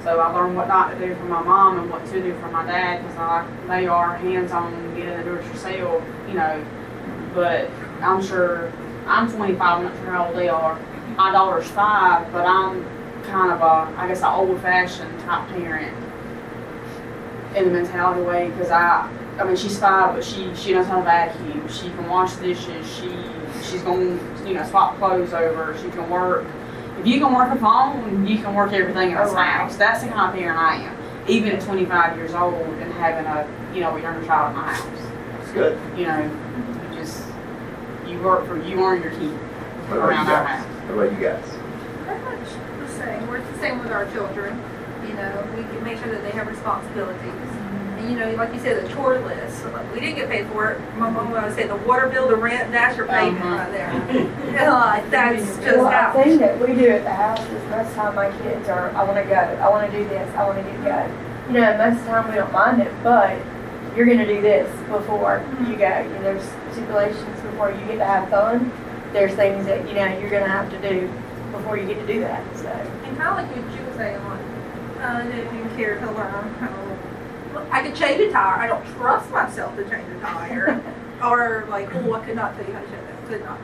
So 0.05 0.19
I 0.19 0.31
learned 0.31 0.55
what 0.55 0.67
not 0.67 0.91
to 0.91 0.99
do 0.99 1.15
for 1.15 1.23
my 1.23 1.41
mom 1.41 1.79
and 1.79 1.89
what 1.89 2.05
to 2.05 2.21
do 2.21 2.39
for 2.39 2.47
my 2.51 2.63
dad 2.63 3.01
because 3.01 3.17
I, 3.17 3.47
they 3.67 3.87
are 3.87 4.15
hands-on, 4.15 4.95
get 4.95 5.07
in 5.07 5.17
the 5.17 5.23
do 5.23 5.33
it 5.33 5.45
yourself, 5.47 6.03
you 6.27 6.35
know. 6.35 6.63
But 7.33 7.71
I'm 8.01 8.23
sure, 8.23 8.71
I'm 9.07 9.31
25, 9.31 9.59
I'm 9.59 9.83
not 9.83 9.95
sure 9.95 10.11
how 10.11 10.27
old 10.27 10.35
they 10.35 10.47
are. 10.47 10.79
My 11.17 11.31
daughter's 11.31 11.67
five, 11.71 12.31
but 12.31 12.45
I'm 12.45 12.85
kind 13.23 13.51
of 13.51 13.61
a, 13.61 13.99
I 13.99 14.07
guess, 14.07 14.19
an 14.19 14.27
old-fashioned 14.27 15.21
type 15.21 15.49
parent 15.49 15.97
in 17.55 17.65
the 17.65 17.71
mentality 17.71 18.21
way 18.21 18.51
because 18.51 18.69
I, 18.69 19.09
I 19.39 19.43
mean, 19.43 19.55
she's 19.55 19.79
five, 19.79 20.13
but 20.13 20.23
she 20.23 20.53
she 20.53 20.73
knows 20.73 20.85
how 20.85 20.99
to 20.99 21.03
vacuum. 21.03 21.67
She 21.67 21.89
can 21.89 22.07
wash 22.07 22.35
dishes. 22.35 22.85
She 22.95 23.09
she's 23.63 23.81
to 23.81 24.19
you 24.45 24.53
know 24.53 24.65
swap 24.69 24.99
clothes 24.99 25.33
over. 25.33 25.75
She 25.81 25.89
can 25.89 26.07
work. 26.11 26.45
If 27.05 27.11
you 27.11 27.19
can 27.19 27.35
work 27.35 27.53
a 27.53 27.59
phone, 27.59 28.25
you 28.25 28.39
can 28.39 28.55
work 28.55 28.73
everything 28.73 29.11
in 29.11 29.17
this 29.17 29.31
right. 29.31 29.45
house. 29.45 29.75
That's 29.75 30.01
the 30.01 30.09
kind 30.09 30.33
of 30.33 30.39
parent 30.39 30.57
I 30.57 30.77
am. 30.77 31.29
Even 31.29 31.51
at 31.51 31.61
25 31.61 32.17
years 32.17 32.33
old 32.33 32.55
and 32.55 32.91
having 32.93 33.27
a 33.27 33.45
you 33.75 33.81
know 33.81 33.95
a 33.95 34.01
younger 34.01 34.25
child 34.25 34.55
in 34.55 34.57
my 34.57 34.73
house, 34.73 35.11
That's 35.37 35.51
good. 35.51 35.79
you 35.95 36.07
know, 36.07 36.23
you 36.89 36.97
just 36.97 37.27
you 38.07 38.17
work 38.23 38.47
for 38.47 38.57
you 38.57 38.83
earn 38.83 39.03
your 39.03 39.11
keep 39.11 39.29
What 39.29 39.97
about 39.97 40.01
you 40.01 40.01
around 40.01 40.27
our 40.29 40.45
guys? 40.45 40.65
house. 40.65 40.89
What 40.89 40.97
about 40.97 41.13
you 41.13 41.27
guys? 41.27 41.45
Pretty 42.05 42.23
much 42.23 42.89
the 42.89 42.97
same. 42.97 43.27
We're 43.27 43.41
the 43.41 43.59
same 43.59 43.77
with 43.77 43.91
our 43.91 44.11
children. 44.11 44.59
You 45.07 45.13
know, 45.13 45.47
we 45.55 45.61
can 45.61 45.83
make 45.83 45.99
sure 45.99 46.09
that 46.09 46.23
they 46.23 46.31
have 46.31 46.47
responsibilities. 46.47 47.31
And 47.97 48.11
you 48.11 48.17
know, 48.19 48.29
like 48.35 48.53
you 48.53 48.59
said, 48.59 48.83
the 48.85 48.89
chore 48.93 49.19
list. 49.19 49.65
Like, 49.65 49.93
we 49.93 49.99
didn't 49.99 50.15
get 50.15 50.29
paid 50.29 50.47
for 50.47 50.71
it. 50.71 50.81
My 50.97 51.09
mom 51.09 51.31
would 51.31 51.39
always 51.39 51.55
say 51.55 51.67
the 51.67 51.75
water 51.77 52.07
bill, 52.07 52.27
the 52.27 52.35
rent, 52.35 52.71
that's 52.71 52.97
your 52.97 53.07
payment 53.07 53.43
Uh-huh. 53.43 53.55
right 53.57 53.71
there. 53.71 54.11
you 54.65 54.71
like, 54.71 55.09
that's 55.09 55.43
just 55.57 55.61
Well, 55.77 55.89
how. 55.89 56.11
a 56.19 56.23
thing 56.23 56.37
that 56.39 56.59
we 56.59 56.75
do 56.75 56.89
at 56.89 57.03
the 57.03 57.13
house 57.13 57.39
is 57.39 57.63
most 57.69 57.87
of 57.87 57.89
the 57.89 57.93
time 57.95 58.15
my 58.15 58.29
kids 58.43 58.67
are, 58.69 58.89
I 58.91 59.03
want 59.03 59.17
to 59.17 59.23
go, 59.23 59.35
I 59.35 59.69
want 59.69 59.89
to 59.91 59.97
do 59.97 60.03
this, 60.09 60.35
I 60.35 60.43
want 60.45 60.57
to 60.57 60.63
get 60.63 60.83
go. 60.83 61.53
You 61.53 61.61
know, 61.61 61.77
most 61.77 61.99
of 61.99 62.05
the 62.05 62.11
time 62.11 62.29
we 62.29 62.35
don't 62.35 62.51
mind 62.51 62.81
it, 62.81 62.91
but 63.03 63.37
you're 63.95 64.05
going 64.05 64.17
to 64.19 64.25
do 64.27 64.41
this 64.41 64.69
before 64.89 65.43
you 65.61 65.75
go. 65.77 65.99
You 66.01 66.09
know, 66.09 66.21
there's 66.23 66.43
stipulations 66.73 67.41
before 67.41 67.71
you 67.71 67.79
get 67.85 67.97
to 67.97 68.05
have 68.05 68.29
fun. 68.29 68.71
There's 69.13 69.33
things 69.35 69.65
that, 69.67 69.87
you 69.87 69.93
know, 69.95 70.05
you're 70.19 70.29
going 70.29 70.43
to 70.43 70.49
have 70.49 70.69
to 70.71 70.77
do 70.89 71.07
before 71.53 71.77
you 71.77 71.87
get 71.87 71.99
to 71.99 72.07
do 72.07 72.19
that, 72.19 72.43
so. 72.57 72.67
And 72.67 73.17
kind 73.17 73.29
of 73.29 73.35
like 73.37 73.47
what 73.55 73.79
you 73.79 73.85
were 73.85 73.93
saying, 73.95 74.21
like, 74.27 74.39
uh, 74.99 75.23
if 75.29 75.53
you 75.53 75.63
care 75.77 75.97
to 75.99 76.05
learn 76.11 76.53
how, 76.59 76.67
well, 76.69 76.97
I 77.71 77.81
could 77.83 77.95
change 77.95 78.21
a 78.21 78.31
tire. 78.31 78.59
I 78.59 78.67
don't 78.67 78.85
trust 78.95 79.29
myself 79.31 79.75
to 79.75 79.83
change 79.89 80.07
a 80.09 80.19
tire. 80.19 80.81
or 81.23 81.65
like, 81.69 81.93
oh, 81.95 82.13
I 82.13 82.25
could 82.25 82.35
not 82.35 82.55
tell 82.55 82.65
you 82.65 82.73
how 82.73 82.81
to 82.81 82.87
change 82.87 83.01
it. 83.09 83.27
Could 83.27 83.43
not. 83.45 83.59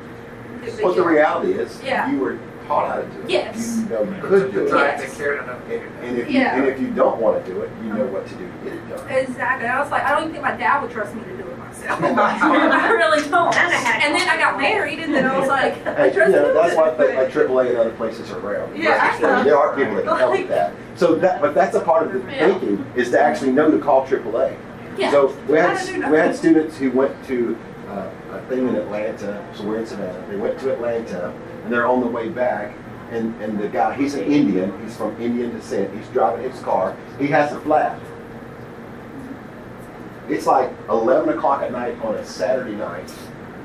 Could 0.63 0.83
Well, 0.83 0.93
the 0.93 1.03
reality 1.03 1.53
is, 1.53 1.81
Yeah. 1.83 2.11
you 2.11 2.19
were 2.19 2.37
taught 2.67 2.87
how 2.89 3.01
to 3.01 3.07
do 3.07 3.21
it. 3.23 3.29
Yes. 3.29 3.79
You 3.79 3.89
know 3.89 4.03
you 4.03 4.21
could 4.21 4.51
do 4.53 4.65
it. 4.67 4.73
Yes. 4.73 5.11
They 5.11 5.17
cared 5.17 5.43
enough 5.43 5.63
to 5.65 5.69
do 5.69 5.85
And 5.85 6.05
and 6.05 6.17
if 6.17 6.29
you, 6.29 6.39
Yeah. 6.39 6.55
and 6.55 6.65
if 6.67 6.79
you 6.79 6.91
don't 6.91 7.19
want 7.19 7.43
to 7.43 7.51
do 7.51 7.61
it, 7.61 7.69
you 7.83 7.93
know 7.93 8.05
what 8.05 8.27
to 8.27 8.35
do 8.35 8.47
to 8.47 8.57
get 8.63 8.73
it 8.73 8.89
done. 8.89 9.09
Exactly. 9.09 9.67
I 9.67 9.79
was 9.81 9.91
like, 9.91 10.03
I 10.03 10.11
don't 10.11 10.21
even 10.21 10.31
think 10.33 10.43
my 10.43 10.55
dad 10.55 10.81
would 10.81 10.91
trust 10.91 11.15
me 11.15 11.23
to 11.23 11.29
do 11.37 11.47
it 11.49 11.50
myself. 11.89 12.41
I 12.41 12.89
really 12.91 13.29
don't. 13.29 13.55
I 13.55 13.69
know 13.69 14.05
And 14.05 14.15
then 14.15 14.29
I 14.29 14.37
got 14.37 14.57
married, 14.59 14.99
and 14.99 15.13
then 15.13 15.25
I 15.25 15.39
was 15.39 15.47
like, 15.47 15.73
I 15.87 16.09
Hey, 16.09 16.13
you 16.13 16.19
know, 16.31 16.53
that's 16.53 16.75
why 16.75 16.89
I 16.89 16.95
think 16.95 17.15
like 17.17 17.31
AAA 17.31 17.69
and 17.69 17.77
other 17.77 17.91
places 17.91 18.31
are 18.31 18.39
around. 18.39 18.77
Yeah, 18.77 19.17
I. 19.19 19.43
There 19.43 19.57
are 19.57 19.75
people 19.75 19.95
that 19.95 20.05
can 20.05 20.17
help 20.17 20.31
with 20.31 20.47
that. 20.49 20.73
So 20.95 21.15
that, 21.15 21.41
but 21.41 21.53
that's 21.53 21.75
a 21.75 21.81
part 21.81 22.07
of 22.07 22.13
the 22.13 22.31
Yeah. 22.31 22.47
thinking, 22.47 22.85
is 22.95 23.11
to 23.11 23.19
actually 23.21 23.51
know 23.51 23.71
to 23.71 23.79
call 23.79 24.05
AAA. 24.05 24.57
Yeah. 24.97 25.11
So 25.11 25.35
we 25.47 25.57
had, 25.57 26.11
we 26.11 26.17
had 26.17 26.35
students 26.35 26.77
who 26.77 26.91
went 26.91 27.25
to 27.27 27.57
uh, 27.87 28.09
a 28.31 28.41
thing 28.47 28.67
in 28.67 28.75
Atlanta, 28.75 29.45
so 29.55 29.63
we're 29.63 29.79
in 29.79 29.85
Savannah. 29.87 30.25
They 30.29 30.35
went 30.35 30.59
to 30.59 30.73
Atlanta, 30.73 31.33
and 31.63 31.71
they're 31.73 31.87
on 31.87 32.01
the 32.01 32.07
way 32.07 32.29
back, 32.29 32.75
and, 33.11 33.39
and 33.41 33.59
the 33.59 33.67
guy, 33.67 33.93
he's 33.95 34.15
an 34.15 34.23
Indian, 34.23 34.71
he's 34.83 34.95
from 34.95 35.19
Indian 35.21 35.51
descent, 35.51 35.93
he's 35.95 36.07
driving 36.09 36.49
his 36.49 36.59
car, 36.61 36.95
he 37.19 37.27
has 37.27 37.51
a 37.51 37.59
flat. 37.61 37.99
It's 40.31 40.45
like 40.45 40.71
11 40.87 41.37
o'clock 41.37 41.61
at 41.61 41.73
night 41.73 42.01
on 42.01 42.15
a 42.15 42.25
Saturday 42.25 42.75
night. 42.75 43.11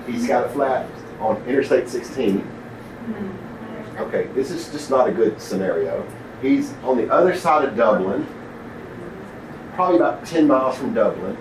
He's 0.04 0.26
got 0.26 0.46
a 0.46 0.48
flat 0.48 0.90
on 1.20 1.36
Interstate 1.44 1.88
16. 1.88 2.40
Mm-hmm. 2.40 3.98
Okay, 4.02 4.26
this 4.34 4.50
is 4.50 4.68
just 4.72 4.90
not 4.90 5.08
a 5.08 5.12
good 5.12 5.40
scenario. 5.40 6.04
He's 6.42 6.74
on 6.82 6.96
the 6.96 7.08
other 7.08 7.36
side 7.36 7.64
of 7.66 7.76
Dublin, 7.76 8.26
probably 9.74 9.96
about 9.96 10.26
10 10.26 10.48
miles 10.48 10.76
from 10.76 10.92
Dublin. 10.92 11.38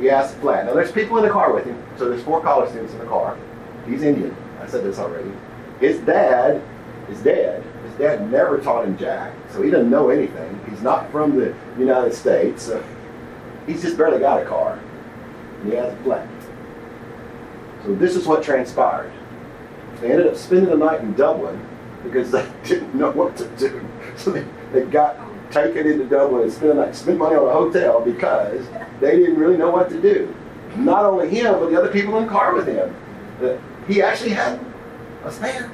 He 0.00 0.06
has 0.06 0.34
a 0.34 0.38
flat. 0.38 0.66
Now, 0.66 0.74
there's 0.74 0.92
people 0.92 1.18
in 1.18 1.24
the 1.24 1.30
car 1.30 1.52
with 1.52 1.64
him, 1.64 1.80
so 1.96 2.08
there's 2.08 2.22
four 2.24 2.42
college 2.42 2.70
students 2.70 2.92
in 2.92 2.98
the 2.98 3.06
car. 3.06 3.38
He's 3.86 4.02
Indian. 4.02 4.36
I 4.60 4.66
said 4.66 4.82
this 4.82 4.98
already. 4.98 5.30
His 5.78 6.00
dad 6.00 6.60
is 7.08 7.20
dead. 7.20 7.62
His 7.84 7.94
dad 7.94 8.28
never 8.28 8.58
taught 8.58 8.86
him 8.86 8.98
jack, 8.98 9.32
so 9.50 9.62
he 9.62 9.70
doesn't 9.70 9.88
know 9.88 10.10
anything. 10.10 10.60
He's 10.68 10.82
not 10.82 11.10
from 11.12 11.36
the 11.36 11.54
United 11.78 12.12
States. 12.12 12.64
So 12.64 12.84
he's 13.68 13.82
just 13.82 13.96
barely 13.96 14.18
got 14.18 14.42
a 14.42 14.44
car. 14.44 14.80
And 15.60 15.72
he 15.72 15.76
has 15.76 15.92
a. 15.92 16.28
So 17.84 17.94
this 17.94 18.16
is 18.16 18.26
what 18.26 18.42
transpired. 18.42 19.12
They 20.00 20.10
ended 20.10 20.26
up 20.26 20.36
spending 20.36 20.70
the 20.70 20.76
night 20.76 21.00
in 21.00 21.14
Dublin 21.14 21.64
because 22.02 22.30
they 22.30 22.48
didn't 22.64 22.94
know 22.94 23.10
what 23.10 23.36
to 23.36 23.46
do. 23.56 23.84
So 24.16 24.32
they, 24.32 24.44
they 24.72 24.84
got 24.84 25.16
taken 25.52 25.86
into 25.86 26.04
Dublin 26.04 26.42
and 26.42 26.52
spent 26.52 26.74
the 26.74 26.86
night, 26.86 26.96
spent 26.96 27.18
money 27.18 27.36
on 27.36 27.46
a 27.46 27.52
hotel 27.52 28.00
because 28.00 28.66
they 29.00 29.16
didn't 29.16 29.38
really 29.38 29.56
know 29.56 29.70
what 29.70 29.88
to 29.90 30.02
do. 30.02 30.34
Not 30.76 31.04
only 31.04 31.28
him, 31.28 31.52
but 31.52 31.70
the 31.70 31.78
other 31.78 31.92
people 31.92 32.18
in 32.18 32.24
the 32.24 32.30
car 32.30 32.52
with 32.52 32.66
him. 32.66 32.92
He 33.86 34.02
actually 34.02 34.30
had 34.30 34.58
a 35.24 35.30
spare 35.30 35.70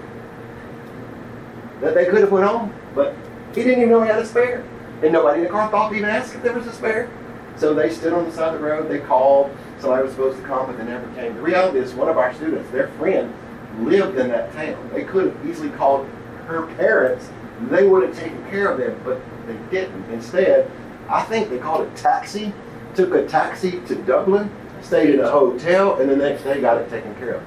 that 1.80 1.94
they 1.94 2.04
could 2.04 2.20
have 2.20 2.32
went 2.32 2.46
home, 2.46 2.74
but 2.94 3.14
he 3.54 3.62
didn't 3.62 3.78
even 3.78 3.90
know 3.90 4.02
he 4.02 4.08
had 4.08 4.18
a 4.18 4.26
spare. 4.26 4.62
And 5.02 5.12
nobody 5.12 5.38
in 5.38 5.44
the 5.44 5.50
car 5.50 5.70
thought 5.70 5.88
to 5.88 5.96
even 5.96 6.10
ask 6.10 6.34
if 6.34 6.42
there 6.42 6.52
was 6.52 6.66
a 6.66 6.72
spare. 6.72 7.08
So 7.56 7.72
they 7.72 7.90
stood 7.90 8.12
on 8.12 8.24
the 8.24 8.32
side 8.32 8.54
of 8.54 8.60
the 8.60 8.66
road, 8.66 8.90
they 8.90 9.00
called, 9.00 9.54
somebody 9.78 10.02
was 10.02 10.12
supposed 10.12 10.38
to 10.38 10.44
come, 10.44 10.66
but 10.66 10.76
they 10.76 10.84
never 10.84 11.06
came. 11.14 11.34
The 11.34 11.42
reality 11.42 11.78
is 11.78 11.92
one 11.94 12.08
of 12.08 12.18
our 12.18 12.34
students, 12.34 12.70
their 12.70 12.88
friend, 12.88 13.32
lived 13.80 14.18
in 14.18 14.28
that 14.28 14.52
town. 14.52 14.90
They 14.92 15.04
could 15.04 15.26
have 15.26 15.46
easily 15.46 15.70
called 15.70 16.08
her 16.46 16.66
parents, 16.76 17.28
they 17.70 17.86
would 17.86 18.02
have 18.02 18.18
taken 18.18 18.42
care 18.50 18.68
of 18.68 18.78
them, 18.78 19.00
but 19.04 19.20
they 19.46 19.56
didn't. 19.70 20.10
Instead, 20.10 20.70
I 21.08 21.22
think 21.22 21.48
they 21.48 21.58
called 21.58 21.86
a 21.86 21.90
taxi, 21.94 22.52
took 22.94 23.14
a 23.14 23.26
taxi 23.26 23.80
to 23.86 23.94
Dublin, 23.94 24.50
stayed 24.82 25.14
in 25.14 25.20
a 25.20 25.30
hotel, 25.30 26.00
and 26.00 26.10
the 26.10 26.16
next 26.16 26.42
day 26.42 26.60
got 26.60 26.78
it 26.78 26.90
taken 26.90 27.14
care 27.14 27.34
of. 27.34 27.42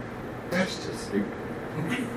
That's 0.49 0.85
just 0.85 1.07
stupid. 1.07 1.31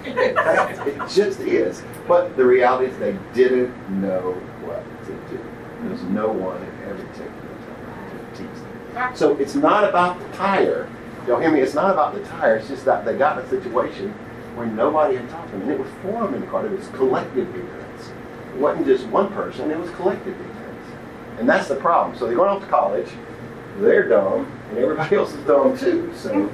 it 0.06 1.09
just 1.09 1.40
is. 1.40 1.82
But 2.06 2.37
the 2.37 2.44
reality 2.44 2.90
is 2.90 2.99
they 2.99 3.18
didn't 3.35 3.75
know 4.00 4.32
what 4.62 4.85
to 5.06 5.12
do. 5.28 5.44
There's 5.82 6.02
no 6.04 6.28
one 6.28 6.62
at 6.62 6.88
every 6.88 7.06
taken 7.09 7.35
to 8.11 8.37
teach 8.37 8.54
them. 8.62 8.79
So 9.14 9.37
it's 9.37 9.54
not 9.54 9.88
about 9.88 10.18
the 10.18 10.28
tire. 10.37 10.88
Y'all 11.26 11.40
hear 11.40 11.50
me? 11.50 11.61
It's 11.61 11.75
not 11.75 11.90
about 11.90 12.14
the 12.14 12.25
tire. 12.25 12.56
It's 12.56 12.68
just 12.68 12.85
that 12.85 13.04
they 13.04 13.16
got 13.16 13.38
in 13.38 13.44
a 13.44 13.49
situation 13.49 14.11
where 14.54 14.66
nobody 14.66 15.16
had 15.16 15.28
taught 15.30 15.50
them. 15.50 15.62
And 15.62 15.70
it 15.70 15.78
was 15.78 15.88
for 16.02 16.25
them 16.25 16.35
in 16.35 16.40
the 16.40 16.47
car. 16.47 16.66
It 16.66 16.73
was 16.73 16.88
collective 16.88 17.52
defense. 17.52 18.12
It 18.54 18.61
wasn't 18.61 18.87
just 18.87 19.06
one 19.06 19.32
person. 19.32 19.70
It 19.70 19.78
was 19.78 19.90
collective 19.92 20.37
defense. 20.37 20.87
And 21.38 21.49
that's 21.49 21.68
the 21.68 21.76
problem. 21.76 22.18
So 22.18 22.26
they're 22.26 22.37
going 22.37 22.50
off 22.50 22.62
to 22.62 22.68
college. 22.68 23.09
They're 23.78 24.09
dumb, 24.09 24.50
and 24.68 24.78
everybody 24.78 25.16
else 25.16 25.32
is 25.32 25.44
dumb 25.47 25.78
too. 25.78 26.12
So 26.14 26.50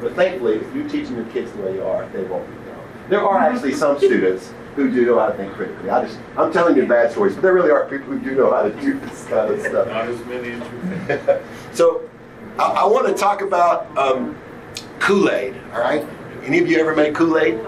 but 0.00 0.14
thankfully, 0.14 0.56
if 0.56 0.74
you 0.74 0.88
teach 0.88 1.08
your 1.08 1.24
kids 1.26 1.50
the 1.52 1.62
way 1.62 1.74
you 1.74 1.82
are, 1.82 2.06
they 2.08 2.22
won't 2.24 2.46
be 2.48 2.56
dumb. 2.70 2.80
There 3.08 3.26
are 3.26 3.38
actually 3.38 3.72
some 3.72 3.96
students 3.96 4.52
who 4.76 4.90
do 4.90 5.06
know 5.06 5.18
how 5.18 5.26
to 5.28 5.36
think 5.36 5.52
critically. 5.54 5.88
I 5.88 6.04
just, 6.04 6.18
I'm 6.36 6.52
telling 6.52 6.76
you 6.76 6.86
bad 6.86 7.10
stories, 7.10 7.34
but 7.34 7.42
there 7.42 7.54
really 7.54 7.70
are 7.70 7.88
people 7.88 8.12
who 8.12 8.20
do 8.20 8.34
know 8.34 8.52
how 8.52 8.62
to 8.62 8.70
do 8.80 9.00
this 9.00 9.24
kind 9.26 9.50
of 9.50 9.60
stuff. 9.60 9.88
Not 9.88 10.06
as 10.06 10.24
many 10.26 10.50
as 10.50 10.60
you 10.60 11.40
so, 11.72 12.08
I, 12.58 12.64
I 12.64 12.84
want 12.84 13.06
to 13.08 13.14
talk 13.14 13.40
about 13.40 13.96
um, 13.96 14.38
Kool-Aid. 15.00 15.56
All 15.72 15.80
right. 15.80 16.06
Any 16.44 16.58
of 16.58 16.68
you 16.68 16.78
ever 16.78 16.94
made 16.94 17.14
Kool-Aid? 17.14 17.58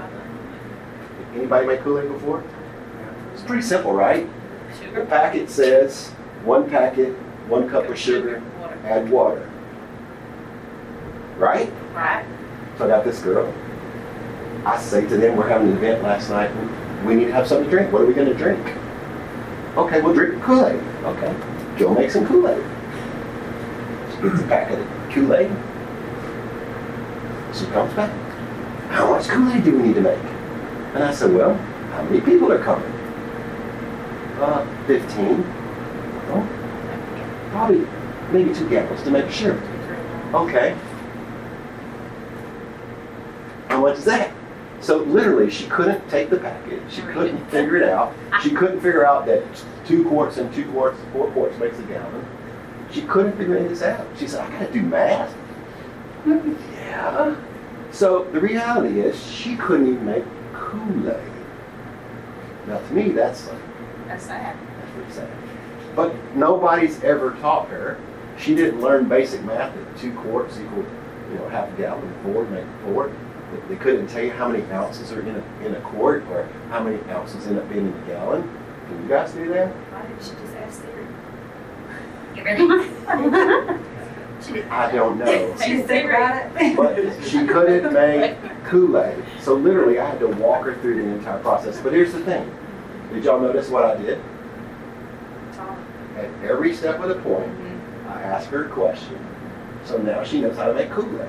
Anybody 1.35 1.67
made 1.67 1.81
Kool-Aid 1.81 2.13
before? 2.13 2.45
It's 3.33 3.43
pretty 3.43 3.63
simple, 3.63 3.93
right? 3.93 4.29
The 4.95 5.07
packet 5.07 5.49
says 5.51 6.11
one 6.45 6.69
packet, 6.69 7.15
one 7.49 7.69
cup 7.71 7.89
of 7.89 7.99
sugar, 7.99 8.43
water. 8.61 8.79
add 8.85 9.11
water. 9.11 9.51
Right? 11.39 11.73
Right? 11.95 12.27
So 12.77 12.85
I 12.85 12.89
got 12.89 13.05
this 13.05 13.21
girl. 13.23 13.53
I 14.65 14.79
say 14.79 15.07
to 15.07 15.17
them, 15.17 15.37
we're 15.37 15.49
having 15.49 15.69
an 15.69 15.77
event 15.77 16.03
last 16.03 16.31
night. 16.31 16.51
We 17.05 17.15
need 17.15 17.27
to 17.27 17.33
have 17.33 17.47
something 17.47 17.71
to 17.71 17.71
drink. 17.71 17.93
What 17.93 18.03
are 18.03 18.07
we 18.07 18.15
going 18.15 18.29
to 18.29 18.35
drink? 18.35 18.67
Okay, 19.77 20.01
we'll 20.01 20.15
drink 20.15 20.43
Kool-Aid. 20.43 20.81
Okay. 21.05 21.35
Joe 21.79 21.95
make 21.95 22.11
some 22.11 22.27
Kool-Aid. 22.27 22.65
She 24.11 24.23
gets 24.23 24.41
a 24.41 24.47
packet 24.49 24.81
of 24.81 24.87
Kool-Aid. 25.13 25.51
She 27.55 27.67
comes 27.67 27.95
back. 27.95 28.11
How 28.91 29.11
much 29.11 29.29
Kool-Aid 29.29 29.65
do 29.65 29.77
we 29.77 29.83
need 29.83 29.95
to 29.95 30.01
make? 30.01 30.19
And 30.95 31.05
I 31.05 31.13
said, 31.13 31.33
well, 31.33 31.55
how 31.55 32.03
many 32.03 32.21
people 32.21 32.51
are 32.51 32.59
coming? 32.59 32.91
Uh, 34.41 34.67
15. 34.87 35.43
Well, 36.29 36.49
probably 37.51 37.87
maybe 38.33 38.53
two 38.55 38.69
gallons 38.69 39.03
to 39.05 39.11
make 39.11 39.31
sure. 39.31 39.61
Okay. 40.35 40.77
How 43.69 43.81
much 43.81 43.99
is 43.99 44.05
that? 44.07 44.33
So 44.81 44.99
literally, 44.99 45.51
she 45.51 45.67
couldn't 45.67 46.09
take 46.09 46.31
the 46.31 46.39
packet. 46.39 46.81
She 46.89 47.03
couldn't 47.03 47.45
figure 47.51 47.77
it 47.77 47.89
out. 47.89 48.15
She 48.43 48.51
couldn't 48.51 48.81
figure 48.81 49.05
out 49.07 49.27
that 49.27 49.43
two 49.87 50.05
quarts 50.09 50.37
and 50.39 50.53
two 50.55 50.71
quarts, 50.71 50.99
four 51.13 51.31
quarts 51.33 51.59
makes 51.59 51.79
a 51.79 51.83
gallon. 51.83 52.25
She 52.93 53.03
couldn't 53.03 53.37
figure 53.37 53.57
any 53.57 53.65
of 53.67 53.71
this 53.71 53.83
out. 53.83 54.07
She 54.19 54.27
said, 54.29 54.41
I 54.41 54.51
gotta 54.53 54.73
do 54.73 54.83
math. 54.83 55.35
yeah. 56.27 57.35
So 57.91 58.25
the 58.33 58.41
reality 58.41 59.01
is, 59.01 59.21
she 59.31 59.57
couldn't 59.57 59.89
even 59.89 60.07
make 60.07 60.25
Kool-Aid. 60.53 61.33
Now, 62.67 62.79
to 62.79 62.93
me, 62.93 63.11
that's 63.11 63.49
like, 63.49 63.59
That's 64.07 64.25
sad. 64.25 64.57
that's 64.79 64.91
pretty 64.93 65.13
sad. 65.13 65.31
But 65.97 66.15
nobody's 66.37 67.03
ever 67.03 67.33
taught 67.41 67.69
her. 67.69 67.99
She 68.39 68.55
didn't 68.55 68.81
learn 68.81 69.09
basic 69.09 69.43
math 69.43 69.75
that 69.75 69.99
two 69.99 70.13
quarts 70.21 70.59
equal, 70.61 70.85
you 71.33 71.39
know, 71.39 71.49
half 71.49 71.73
a 71.73 71.77
gallon, 71.77 72.15
four 72.23 72.45
make 72.45 72.65
four. 72.85 73.11
They- 73.53 73.75
They 73.75 73.77
couldn't 73.77 74.07
tell 74.09 74.23
you 74.23 74.31
how 74.33 74.49
many 74.49 74.65
ounces 74.73 75.13
are 75.13 75.21
in 75.21 75.29
a, 75.37 75.67
in 75.67 75.75
a 75.75 75.81
quart 75.81 76.25
or 76.31 76.47
how 76.71 76.83
many 76.83 76.99
ounces 77.11 77.47
end 77.47 77.59
up 77.59 77.69
being 77.69 77.87
in 77.87 77.95
a 77.95 78.07
gallon. 78.07 78.43
Can 78.89 79.03
you 79.03 79.09
guys 79.09 79.33
do 79.33 79.49
that? 79.53 79.69
Why 79.69 80.03
didn't 80.03 80.23
she 80.23 80.31
just 80.31 80.57
ask 80.57 80.81
Siri? 80.83 81.07
Get 82.35 82.45
ready. 82.45 83.85
She 84.47 84.53
didn't. 84.53 84.71
I 84.71 84.93
don't 84.93 85.19
know. 85.19 85.55
She 85.61 85.71
didn't 85.73 85.89
think 85.89 86.05
about 86.11 86.47
it. 86.63 86.77
But 86.77 87.25
she 87.29 87.45
couldn't 87.45 87.93
make 87.93 88.37
Kool-Aid. 88.67 89.25
So 89.41 89.55
literally, 89.55 89.99
I 89.99 90.09
had 90.09 90.21
to 90.21 90.29
walk 90.29 90.65
her 90.65 90.77
through 90.77 91.03
the 91.03 91.09
entire 91.09 91.41
process. 91.41 91.81
But 91.81 91.93
here's 91.93 92.13
the 92.13 92.21
thing. 92.21 92.49
Did 93.13 93.25
y'all 93.25 93.41
notice 93.41 93.69
what 93.69 93.85
I 93.85 93.97
did? 94.01 94.21
At 96.17 96.31
every 96.45 96.73
step 96.73 97.01
of 97.01 97.09
the 97.09 97.17
point, 97.17 97.51
I 98.09 98.23
asked 98.23 98.47
her 98.51 98.67
a 98.67 98.69
question. 98.69 99.19
So 99.85 99.99
now 99.99 100.23
she 100.23 100.41
knows 100.41 100.57
how 100.57 100.67
to 100.69 100.75
make 100.75 100.91
Kool-Aid. 100.91 101.29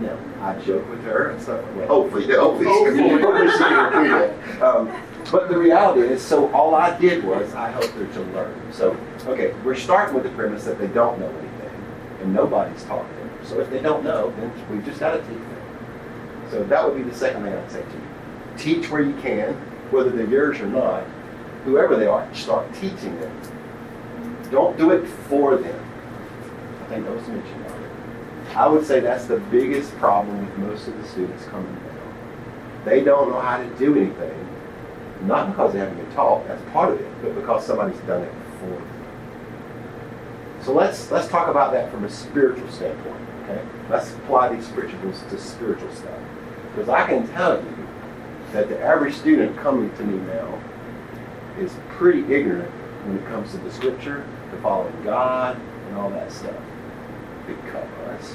Now, 0.00 0.18
I 0.40 0.58
joke 0.60 0.88
with 0.88 1.02
her 1.04 1.30
and 1.30 1.42
stuff. 1.42 1.64
Well, 1.74 1.86
hopefully, 1.86 2.26
hopefully, 2.34 2.66
hopefully 2.66 3.50
she 3.50 3.58
can 3.58 4.02
do 4.04 4.08
that. 4.10 4.36
Um, 4.60 4.92
but 5.30 5.48
the 5.48 5.56
reality 5.56 6.00
is, 6.02 6.20
so 6.20 6.52
all 6.52 6.74
I 6.74 6.98
did 6.98 7.24
was 7.24 7.54
I 7.54 7.70
helped 7.70 7.90
her 7.92 8.06
to 8.06 8.20
learn. 8.32 8.72
So, 8.72 8.96
okay, 9.26 9.54
we're 9.64 9.74
starting 9.74 10.14
with 10.14 10.24
the 10.24 10.30
premise 10.30 10.64
that 10.64 10.78
they 10.78 10.88
don't 10.88 11.18
know 11.18 11.28
anything, 11.28 11.84
and 12.20 12.34
nobody's 12.34 12.82
taught 12.84 13.08
them. 13.16 13.30
So 13.44 13.60
if 13.60 13.70
they 13.70 13.80
don't 13.80 14.04
know, 14.04 14.32
then 14.36 14.52
we've 14.70 14.84
just 14.84 15.00
got 15.00 15.12
to 15.12 15.18
teach 15.20 15.28
them. 15.28 15.56
So 16.50 16.64
that 16.64 16.84
would 16.84 16.96
be 16.96 17.08
the 17.08 17.16
second 17.16 17.44
thing 17.44 17.54
I'd 17.54 17.70
say 17.70 17.82
to 17.82 17.88
you. 17.88 18.08
Teach 18.58 18.90
where 18.90 19.02
you 19.02 19.14
can, 19.22 19.54
whether 19.90 20.10
they're 20.10 20.26
yours 20.26 20.60
or 20.60 20.66
not. 20.66 21.04
Whoever 21.64 21.96
they 21.96 22.06
are, 22.06 22.32
start 22.34 22.72
teaching 22.74 23.18
them. 23.20 23.40
Don't 24.50 24.76
do 24.76 24.90
it 24.90 25.06
for 25.06 25.56
them. 25.56 25.80
I 26.82 26.86
think 26.86 27.06
that 27.06 27.14
was 27.14 27.28
mentioned. 27.28 27.69
I 28.56 28.66
would 28.66 28.84
say 28.84 29.00
that's 29.00 29.26
the 29.26 29.38
biggest 29.50 29.96
problem 29.96 30.44
with 30.44 30.58
most 30.58 30.88
of 30.88 30.96
the 31.00 31.08
students 31.08 31.44
coming 31.46 31.72
down. 31.72 32.82
They 32.84 33.02
don't 33.04 33.30
know 33.30 33.40
how 33.40 33.58
to 33.58 33.68
do 33.76 33.96
anything, 33.96 34.48
not 35.22 35.50
because 35.50 35.72
they 35.72 35.78
haven't 35.78 35.96
been 35.96 36.12
taught, 36.14 36.46
that's 36.48 36.62
part 36.70 36.92
of 36.92 37.00
it, 37.00 37.22
but 37.22 37.34
because 37.34 37.64
somebody's 37.64 38.00
done 38.00 38.22
it 38.22 38.32
for 38.58 38.70
them. 38.70 38.88
So 40.62 40.72
let's 40.72 41.10
let's 41.10 41.28
talk 41.28 41.48
about 41.48 41.72
that 41.72 41.90
from 41.90 42.04
a 42.04 42.10
spiritual 42.10 42.70
standpoint. 42.70 43.20
Okay, 43.44 43.62
let's 43.88 44.12
apply 44.12 44.54
these 44.54 44.68
principles 44.68 45.22
to 45.30 45.38
spiritual 45.38 45.92
stuff, 45.94 46.18
because 46.70 46.88
I 46.88 47.06
can 47.06 47.26
tell 47.28 47.56
you 47.56 47.76
that 48.52 48.68
the 48.68 48.80
average 48.80 49.14
student 49.14 49.56
coming 49.58 49.94
to 49.96 50.04
me 50.04 50.18
now 50.26 50.60
is 51.58 51.72
pretty 51.90 52.20
ignorant 52.34 52.70
when 53.06 53.16
it 53.18 53.26
comes 53.26 53.52
to 53.52 53.58
the 53.58 53.70
scripture, 53.72 54.26
to 54.50 54.56
following 54.60 55.02
God, 55.02 55.58
and 55.86 55.96
all 55.96 56.10
that 56.10 56.30
stuff. 56.32 56.54
Because 57.64 58.34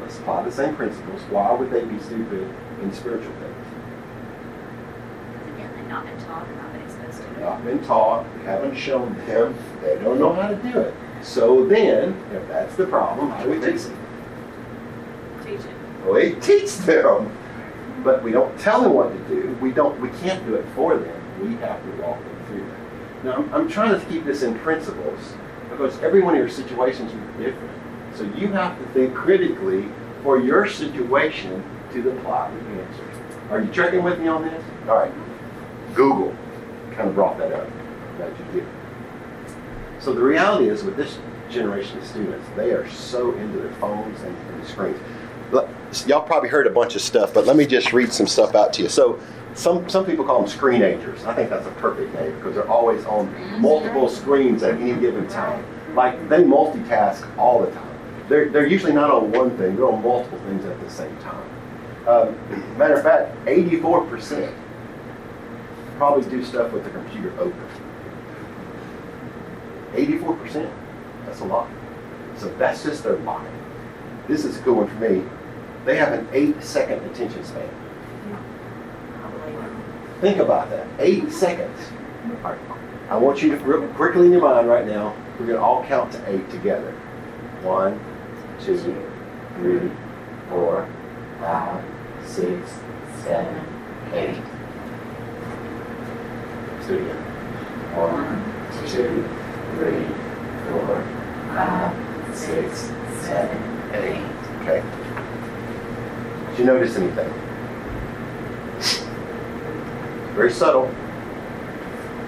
let's 0.00 0.18
apply 0.18 0.44
the 0.44 0.52
same 0.52 0.76
principles. 0.76 1.20
Why 1.30 1.52
would 1.52 1.70
they 1.70 1.84
be 1.84 1.98
stupid 2.00 2.52
in 2.82 2.92
spiritual 2.92 3.32
things? 3.34 3.66
Because 5.32 5.54
again, 5.54 5.70
they've 5.76 5.88
not 5.88 6.04
been 6.04 6.18
taught, 6.24 6.56
not 6.56 6.72
been 6.72 6.82
exposed 6.82 7.18
to 7.22 7.30
it. 7.30 7.40
not 7.40 7.64
been 7.64 7.84
taught, 7.84 8.26
we 8.38 8.44
haven't 8.44 8.76
shown 8.76 9.16
them, 9.26 9.56
they 9.82 9.96
don't 9.96 10.18
know 10.18 10.32
how 10.32 10.48
to 10.48 10.56
do 10.56 10.78
it. 10.80 10.94
So 11.22 11.66
then, 11.66 12.20
if 12.32 12.46
that's 12.48 12.76
the 12.76 12.86
problem, 12.86 13.30
how 13.30 13.44
do 13.44 13.50
we 13.50 13.60
fix 13.60 13.86
it? 13.86 13.96
Teach 15.44 15.60
it. 15.60 16.10
We 16.10 16.34
teach 16.40 16.76
them, 16.78 17.36
but 18.04 18.22
we 18.22 18.30
don't 18.30 18.56
tell 18.60 18.82
them 18.82 18.94
what 18.94 19.12
to 19.12 19.18
do. 19.28 19.58
We 19.60 19.72
don't. 19.72 20.00
We 20.00 20.08
can't 20.20 20.44
do 20.46 20.54
it 20.54 20.64
for 20.74 20.96
them. 20.96 21.42
We 21.42 21.56
have 21.56 21.82
to 21.82 22.02
walk 22.02 22.18
them 22.18 22.44
through 22.46 22.66
that. 22.66 23.24
Now, 23.24 23.36
I'm, 23.36 23.54
I'm 23.54 23.68
trying 23.68 23.98
to 23.98 24.06
keep 24.06 24.24
this 24.24 24.42
in 24.42 24.56
principles 24.60 25.18
because 25.70 25.98
every 26.00 26.22
one 26.22 26.34
of 26.34 26.38
your 26.38 26.48
situations 26.48 27.12
is 27.12 27.18
different. 27.38 27.75
So 28.16 28.24
you 28.36 28.48
have 28.48 28.78
to 28.78 28.86
think 28.92 29.14
critically 29.14 29.88
for 30.22 30.38
your 30.40 30.66
situation 30.66 31.62
to 31.92 32.10
apply 32.10 32.50
the 32.50 32.82
answer. 32.82 33.04
Are 33.50 33.60
you 33.60 33.70
checking 33.70 34.02
with 34.02 34.18
me 34.18 34.26
on 34.26 34.42
this? 34.42 34.64
All 34.88 34.96
right. 34.96 35.12
Google 35.94 36.34
kind 36.92 37.08
of 37.08 37.14
brought 37.14 37.36
that 37.38 37.52
up. 37.52 37.68
Glad 38.16 38.34
you 38.38 38.60
did. 38.60 38.68
So 40.00 40.12
the 40.12 40.22
reality 40.22 40.68
is, 40.68 40.82
with 40.82 40.96
this 40.96 41.18
generation 41.50 41.98
of 41.98 42.06
students, 42.06 42.46
they 42.56 42.72
are 42.72 42.88
so 42.88 43.32
into 43.34 43.58
their 43.58 43.72
phones 43.74 44.20
and, 44.22 44.36
and 44.36 44.62
the 44.62 44.68
screens. 44.68 44.98
Y'all 46.06 46.22
probably 46.22 46.48
heard 46.48 46.66
a 46.66 46.70
bunch 46.70 46.96
of 46.96 47.02
stuff, 47.02 47.32
but 47.32 47.46
let 47.46 47.56
me 47.56 47.66
just 47.66 47.92
read 47.92 48.12
some 48.12 48.26
stuff 48.26 48.54
out 48.54 48.72
to 48.74 48.82
you. 48.82 48.88
So 48.88 49.20
some 49.54 49.88
some 49.88 50.04
people 50.04 50.24
call 50.24 50.42
them 50.42 50.50
screenagers. 50.50 51.24
I 51.24 51.34
think 51.34 51.50
that's 51.50 51.66
a 51.66 51.70
perfect 51.72 52.12
name 52.14 52.34
because 52.36 52.54
they're 52.54 52.68
always 52.68 53.04
on 53.06 53.60
multiple 53.60 54.08
screens 54.08 54.62
at 54.62 54.74
any 54.74 54.98
given 55.00 55.28
time. 55.28 55.64
Like 55.94 56.28
they 56.28 56.42
multitask 56.42 57.26
all 57.38 57.64
the 57.64 57.70
time. 57.70 57.85
They're, 58.28 58.48
they're 58.48 58.66
usually 58.66 58.92
not 58.92 59.10
on 59.10 59.30
one 59.30 59.56
thing, 59.56 59.76
they're 59.76 59.86
on 59.86 60.02
multiple 60.02 60.38
things 60.40 60.64
at 60.64 60.80
the 60.80 60.90
same 60.90 61.16
time. 61.18 61.48
Um, 62.06 62.78
matter 62.78 62.94
of 62.94 63.02
fact, 63.02 63.36
84% 63.46 64.52
probably 65.96 66.28
do 66.30 66.44
stuff 66.44 66.72
with 66.72 66.84
the 66.84 66.90
computer 66.90 67.32
open. 67.38 67.68
84%? 69.92 70.70
That's 71.24 71.40
a 71.40 71.44
lot. 71.44 71.68
So 72.36 72.48
that's 72.58 72.82
just 72.82 73.02
their 73.02 73.16
life. 73.18 73.48
This 74.28 74.44
is 74.44 74.58
a 74.58 74.60
good 74.60 74.76
one 74.76 74.88
for 74.88 74.94
me. 74.94 75.24
They 75.84 75.96
have 75.96 76.12
an 76.12 76.28
eight 76.32 76.62
second 76.62 77.02
attention 77.10 77.44
span. 77.44 77.68
Think 80.20 80.38
about 80.38 80.70
that. 80.70 80.86
Eight 80.98 81.30
seconds. 81.30 81.78
All 82.44 82.52
right. 82.52 82.60
I 83.08 83.16
want 83.16 83.42
you 83.42 83.50
to 83.50 83.56
real 83.58 83.86
quickly 83.94 84.26
in 84.26 84.32
your 84.32 84.42
mind 84.42 84.68
right 84.68 84.86
now, 84.86 85.14
we're 85.38 85.46
going 85.46 85.58
to 85.58 85.62
all 85.62 85.84
count 85.84 86.12
to 86.12 86.30
eight 86.30 86.50
together. 86.50 86.92
One, 87.62 88.00
two, 88.60 88.78
three, 89.56 89.90
four, 90.48 90.88
five, 91.40 91.84
six, 92.24 92.70
seven, 93.22 93.62
eight. 94.12 94.42
It 96.88 97.00
again. 97.00 97.16
One, 97.96 98.42
two, 98.88 99.26
three, 99.74 100.06
four, 100.70 101.02
five, 101.54 102.36
six, 102.36 102.92
seven, 103.26 103.58
eight. 103.94 104.22
Okay. 104.62 104.82
Did 106.50 106.58
you 106.60 106.64
notice 106.64 106.96
anything? 106.96 107.32
Very 110.34 110.52
subtle. 110.52 110.84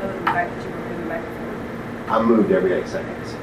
Other 0.01 0.13
than 0.13 0.25
the 0.25 0.31
fact 0.31 0.57
that 0.57 0.65
you 0.65 0.71
were 0.71 0.89
moving 0.89 1.09
back 1.09 1.25
and 1.25 1.37
forth. 1.37 2.11
I 2.11 2.23
moved 2.23 2.51
every 2.51 2.73
eight 2.73 2.89
seconds. 2.89 3.38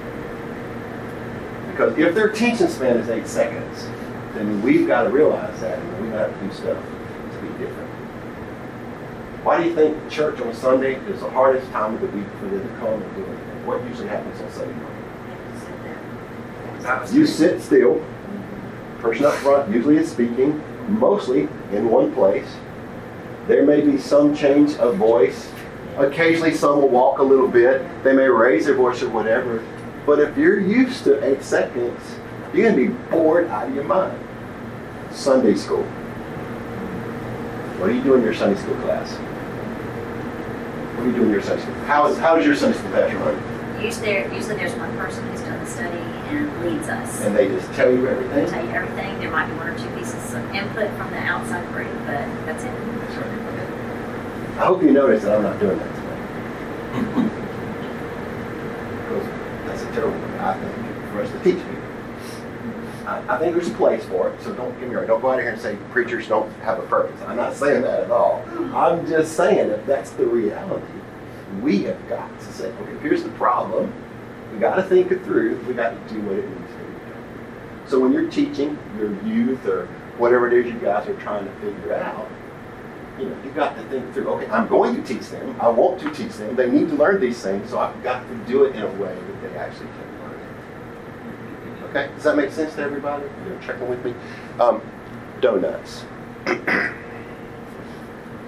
Because 1.76 1.98
if 1.98 2.16
their 2.16 2.28
attention 2.28 2.70
span 2.70 2.96
is 2.96 3.10
eight 3.10 3.28
seconds, 3.28 3.84
then 4.34 4.62
we've 4.62 4.88
got 4.88 5.04
to 5.04 5.10
realize 5.10 5.60
that 5.60 5.78
and 5.78 6.02
we've 6.02 6.14
got 6.14 6.28
to 6.28 6.34
do 6.40 6.50
stuff 6.54 6.82
to 6.82 7.42
be 7.42 7.50
different. 7.58 7.90
Why 9.44 9.62
do 9.62 9.68
you 9.68 9.76
think 9.76 10.10
church 10.10 10.40
on 10.40 10.54
Sunday 10.54 10.96
is 10.96 11.20
the 11.20 11.30
hardest 11.30 11.70
time 11.74 11.96
of 11.96 12.00
the 12.00 12.08
week 12.08 12.28
for 12.40 12.46
them 12.46 12.66
to 12.66 12.76
come 12.78 13.02
and 13.02 13.16
do 13.18 13.24
it? 13.24 13.38
What 13.66 13.84
usually 13.90 14.08
happens 14.08 14.40
on 14.40 14.50
Sunday 14.54 14.74
morning? 14.74 15.02
You 17.14 17.26
sit 17.26 17.62
still. 17.62 18.02
Person 19.00 19.26
up 19.26 19.34
front 19.34 19.70
usually 19.70 19.98
is 19.98 20.10
speaking, 20.10 20.64
mostly 20.88 21.50
in 21.74 21.90
one 21.90 22.14
place. 22.14 22.56
There 23.48 23.66
may 23.66 23.82
be 23.82 23.98
some 23.98 24.34
change 24.34 24.76
of 24.76 24.96
voice. 24.96 25.52
Occasionally, 25.98 26.54
some 26.54 26.82
will 26.82 26.88
walk 26.88 27.20
a 27.20 27.24
little 27.24 27.50
bit. 27.50 27.86
They 28.06 28.14
may 28.14 28.30
raise 28.30 28.66
their 28.66 28.76
voice 28.76 29.04
or 29.04 29.10
whatever. 29.10 29.62
But 30.06 30.20
if 30.20 30.38
you're 30.38 30.60
used 30.60 31.04
to 31.06 31.24
eight 31.24 31.44
seconds, 31.44 32.00
you're 32.54 32.72
going 32.72 32.76
to 32.76 32.94
be 32.94 33.10
bored 33.10 33.48
out 33.48 33.68
of 33.68 33.76
your 33.76 33.84
mind. 33.84 34.22
Sunday 35.12 35.56
school. 35.56 35.84
What 37.80 37.88
do 37.88 37.96
you 37.96 38.04
do 38.04 38.14
in 38.16 38.22
your 38.22 38.34
Sunday 38.34 38.60
school 38.60 38.76
class? 38.76 39.12
What 40.96 41.04
do 41.04 41.10
you 41.10 41.16
do 41.16 41.24
in 41.24 41.30
your 41.32 41.42
Sunday 41.42 41.64
school? 41.64 41.76
How, 41.86 42.08
is, 42.08 42.18
how 42.18 42.36
does 42.36 42.46
your 42.46 42.56
Sunday 42.56 42.78
school 42.78 42.92
class 42.92 43.14
run? 43.14 43.84
Usually, 43.84 44.12
usually 44.36 44.56
there's 44.56 44.76
one 44.76 44.96
person 44.98 45.28
who's 45.30 45.42
done 45.42 45.60
the 45.64 45.70
study 45.70 45.98
and 45.98 46.66
leads 46.66 46.88
us. 46.88 47.22
And 47.22 47.36
they 47.36 47.48
just 47.48 47.72
tell 47.74 47.92
you 47.92 48.08
everything? 48.08 48.36
They'll 48.36 48.50
tell 48.50 48.66
you 48.66 48.72
everything. 48.72 49.20
There 49.20 49.32
might 49.32 49.48
be 49.48 49.54
one 49.58 49.68
or 49.68 49.78
two 49.78 49.90
pieces 49.98 50.34
of 50.34 50.44
input 50.54 50.90
from 50.98 51.12
the 51.12 51.18
outside 51.18 51.68
group, 51.74 51.92
but 52.06 52.26
that's 52.46 52.64
it. 52.64 52.72
That's 53.00 53.16
right. 53.18 54.60
I 54.60 54.66
hope 54.66 54.82
you 54.82 54.92
notice 54.92 55.24
that 55.24 55.36
I'm 55.36 55.44
not 55.44 55.60
doing 55.60 55.78
that 55.78 55.96
today. 55.96 57.25
Terrible 59.96 60.42
I 60.42 60.54
think, 60.60 61.12
for 61.12 61.22
us 61.22 61.32
to 61.32 61.40
teach 61.40 61.56
people. 61.56 61.82
I, 63.08 63.24
I 63.30 63.40
think 63.40 63.56
there's 63.56 63.70
a 63.70 63.74
place 63.76 64.04
for 64.06 64.30
it, 64.30 64.42
so 64.42 64.54
don't 64.54 64.78
get 64.80 64.90
me 64.90 64.96
wrong. 64.96 65.08
Don't 65.08 65.22
go 65.22 65.32
out 65.32 65.40
here 65.40 65.52
and 65.52 65.62
say 65.62 65.78
preachers 65.92 66.28
don't 66.28 66.52
have 66.64 66.80
a 66.80 66.88
purpose. 66.88 67.22
I'm 67.22 67.38
not 67.38 67.56
saying 67.56 67.84
that 67.84 68.02
at 68.02 68.12
all. 68.12 68.44
I'm 68.74 69.08
just 69.08 69.38
saying 69.38 69.70
if 69.70 69.86
that's 69.86 70.12
the 70.12 70.26
reality, 70.26 70.86
we 71.62 71.84
have 71.84 72.10
got 72.10 72.38
to 72.40 72.46
say, 72.46 72.68
okay, 72.68 72.98
here's 73.00 73.24
the 73.24 73.30
problem. 73.30 73.94
We 74.52 74.60
got 74.60 74.76
to 74.76 74.84
think 74.84 75.12
it 75.12 75.24
through. 75.24 75.58
We 75.68 75.74
got 75.74 75.92
to 75.92 76.14
do 76.14 76.20
what 76.24 76.38
it 76.40 76.50
needs 76.50 76.72
to 76.72 76.78
be. 76.78 77.10
done. 77.10 77.88
So 77.88 78.00
when 78.00 78.12
you're 78.12 78.30
teaching 78.30 78.78
your 78.98 79.14
youth 79.24 79.66
or 79.66 79.86
whatever 80.18 80.48
it 80.48 80.54
is 80.54 80.74
you 80.74 80.80
guys 80.80 81.08
are 81.08 81.20
trying 81.22 81.46
to 81.46 81.52
figure 81.62 81.94
out, 81.94 82.28
you 83.20 83.30
know, 83.30 83.38
you've 83.44 83.56
got 83.56 83.76
to 83.76 83.84
think 83.84 84.14
through, 84.14 84.28
okay, 84.30 84.48
I'm 84.52 84.68
going 84.68 84.96
to 84.96 85.02
teach 85.04 85.30
them. 85.30 85.56
I 85.60 85.70
want 85.70 86.00
to 86.02 86.12
teach 86.12 86.34
them. 86.34 86.56
They 86.56 86.70
need 86.70 86.90
to 86.90 86.96
learn 86.96 87.22
these 87.22 87.42
things, 87.42 87.70
so 87.70 87.80
I've 87.80 88.04
got 88.04 88.28
to 88.28 88.36
do 88.46 88.66
it 88.66 88.76
in 88.76 88.82
a 88.82 88.92
way 88.92 89.16
that 89.16 89.42
they 89.42 89.58
actually 89.58 89.88
can 89.88 90.20
learn 90.22 90.40
it. 90.40 91.84
Okay, 91.90 92.08
does 92.14 92.24
that 92.24 92.36
make 92.36 92.52
sense 92.52 92.76
to 92.76 92.82
everybody? 92.82 93.24
You're 93.48 93.60
checking 93.60 93.88
with 93.88 94.04
me? 94.04 94.14
Um, 94.60 94.82
donuts. 95.40 96.04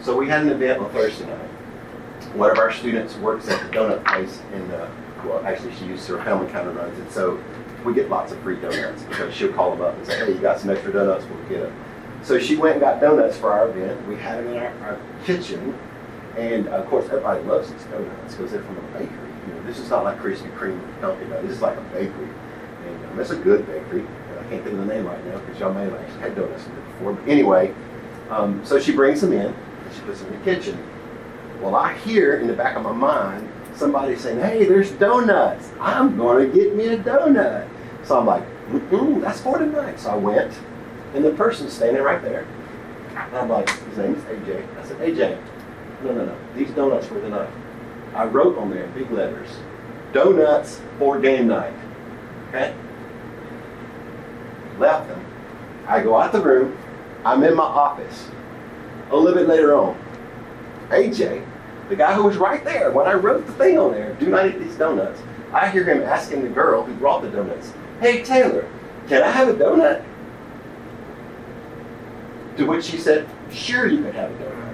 so 0.01 0.17
we 0.17 0.27
had 0.27 0.41
an 0.41 0.49
event 0.49 0.81
on 0.81 0.89
Thursday 0.91 1.25
night. 1.25 1.49
One 2.35 2.51
of 2.51 2.57
our 2.57 2.73
students 2.73 3.15
works 3.17 3.47
at 3.47 3.61
the 3.63 3.77
donut 3.77 4.05
place 4.05 4.41
in, 4.53 4.69
uh, 4.71 4.91
well, 5.25 5.45
actually 5.45 5.73
she 5.75 5.85
used 5.85 6.07
her 6.09 6.21
family 6.23 6.51
kind 6.51 6.67
of 6.67 6.75
runs 6.75 6.99
it, 6.99 7.09
so 7.11 7.41
we 7.85 7.93
get 7.93 8.09
lots 8.09 8.33
of 8.33 8.39
free 8.39 8.57
donuts 8.59 9.03
because 9.03 9.33
she'll 9.33 9.53
call 9.53 9.71
them 9.71 9.81
up 9.81 9.95
and 9.95 10.05
say, 10.05 10.25
hey, 10.25 10.33
you 10.33 10.39
got 10.39 10.59
some 10.59 10.69
extra 10.69 10.91
donuts, 10.91 11.25
we'll 11.25 11.49
get 11.49 11.61
them. 11.61 11.73
So 12.27 12.37
she 12.37 12.57
went 12.57 12.73
and 12.73 12.81
got 12.81 12.99
donuts 12.99 13.37
for 13.37 13.53
our 13.53 13.69
event. 13.69 14.05
We 14.05 14.17
had 14.17 14.39
them 14.39 14.51
in 14.51 14.57
our, 14.57 14.67
our 14.81 14.99
kitchen. 15.23 15.73
And 16.35 16.67
of 16.67 16.85
course, 16.87 17.05
everybody 17.05 17.41
loves 17.45 17.71
these 17.71 17.83
donuts 17.85 18.35
because 18.35 18.51
they're 18.51 18.61
from 18.63 18.77
a 18.77 18.81
bakery. 18.91 19.31
You 19.47 19.53
know, 19.53 19.63
this 19.63 19.79
is 19.79 19.89
not 19.89 20.03
like 20.03 20.19
Krispy 20.19 20.53
Kreme 20.57 20.77
Donuts. 20.99 21.41
This 21.43 21.51
is 21.53 21.61
like 21.61 21.77
a 21.77 21.81
bakery. 21.93 22.27
And 22.85 23.05
um, 23.05 23.17
it's 23.17 23.29
a 23.29 23.37
good 23.37 23.65
bakery. 23.65 24.01
And 24.01 24.39
I 24.39 24.43
can't 24.49 24.61
think 24.61 24.67
of 24.67 24.77
the 24.77 24.93
name 24.93 25.05
right 25.05 25.25
now 25.25 25.37
because 25.39 25.57
y'all 25.57 25.73
may 25.73 25.85
have 25.85 25.93
actually 25.93 26.19
had 26.19 26.35
donuts 26.35 26.65
before. 26.65 27.13
But 27.13 27.29
anyway, 27.29 27.73
um, 28.29 28.59
so 28.65 28.77
she 28.77 28.91
brings 28.91 29.21
them 29.21 29.31
in 29.31 29.45
and 29.45 29.95
she 29.95 30.01
puts 30.01 30.19
them 30.19 30.33
in 30.33 30.39
the 30.39 30.43
kitchen. 30.43 30.77
Well, 31.61 31.77
I 31.77 31.93
hear 31.99 32.41
in 32.41 32.47
the 32.47 32.53
back 32.53 32.75
of 32.75 32.83
my 32.83 32.91
mind 32.91 33.49
somebody 33.73 34.17
saying, 34.17 34.41
hey, 34.41 34.65
there's 34.65 34.91
donuts. 34.91 35.71
I'm 35.79 36.17
going 36.17 36.51
to 36.51 36.53
get 36.53 36.75
me 36.75 36.87
a 36.87 36.97
donut. 36.97 37.69
So 38.03 38.19
I'm 38.19 38.25
like, 38.25 38.43
mm 38.69 39.21
that's 39.21 39.39
for 39.39 39.57
tonight. 39.57 39.97
So 39.97 40.09
I 40.09 40.17
went. 40.17 40.53
And 41.17 41.25
the 41.25 41.31
person's 41.31 41.73
standing 41.73 42.03
right 42.03 42.21
there. 42.21 42.45
And 43.09 43.35
I'm 43.35 43.49
like, 43.49 43.67
his 43.67 43.97
name 43.97 44.13
is 44.13 44.23
AJ. 44.25 44.77
I 44.77 44.85
said, 44.85 44.97
AJ, 44.99 45.43
no, 46.03 46.13
no, 46.13 46.25
no. 46.25 46.37
These 46.55 46.69
donuts 46.69 47.07
for 47.07 47.19
tonight. 47.19 47.49
I 48.13 48.25
wrote 48.25 48.55
on 48.59 48.69
there 48.69 48.85
big 48.89 49.09
letters, 49.09 49.49
donuts 50.13 50.79
for 50.99 51.19
game 51.19 51.47
night. 51.47 51.73
Okay? 52.49 52.75
Left 54.77 55.07
them. 55.07 55.25
I 55.87 56.03
go 56.03 56.15
out 56.15 56.33
the 56.33 56.39
room. 56.39 56.77
I'm 57.25 57.43
in 57.43 57.55
my 57.55 57.63
office. 57.63 58.29
A 59.09 59.17
little 59.17 59.39
bit 59.39 59.47
later 59.47 59.73
on, 59.73 59.99
AJ, 60.89 61.43
the 61.89 61.95
guy 61.95 62.13
who 62.13 62.25
was 62.25 62.37
right 62.37 62.63
there 62.63 62.91
when 62.91 63.07
I 63.07 63.13
wrote 63.13 63.47
the 63.47 63.53
thing 63.53 63.79
on 63.79 63.91
there, 63.91 64.13
do 64.19 64.27
not 64.27 64.45
eat 64.45 64.59
these 64.59 64.75
donuts. 64.75 65.19
I 65.51 65.67
hear 65.67 65.83
him 65.83 66.03
asking 66.03 66.43
the 66.43 66.49
girl 66.49 66.83
who 66.83 66.93
brought 66.93 67.23
the 67.23 67.31
donuts, 67.31 67.73
hey, 68.01 68.21
Taylor, 68.23 68.69
can 69.07 69.23
I 69.23 69.31
have 69.31 69.47
a 69.47 69.53
donut? 69.53 70.05
To 72.57 72.65
which 72.65 72.85
she 72.85 72.97
said, 72.97 73.29
sure 73.51 73.87
you 73.87 74.03
can 74.03 74.13
have 74.13 74.31
a 74.31 74.33
donut. 74.35 74.67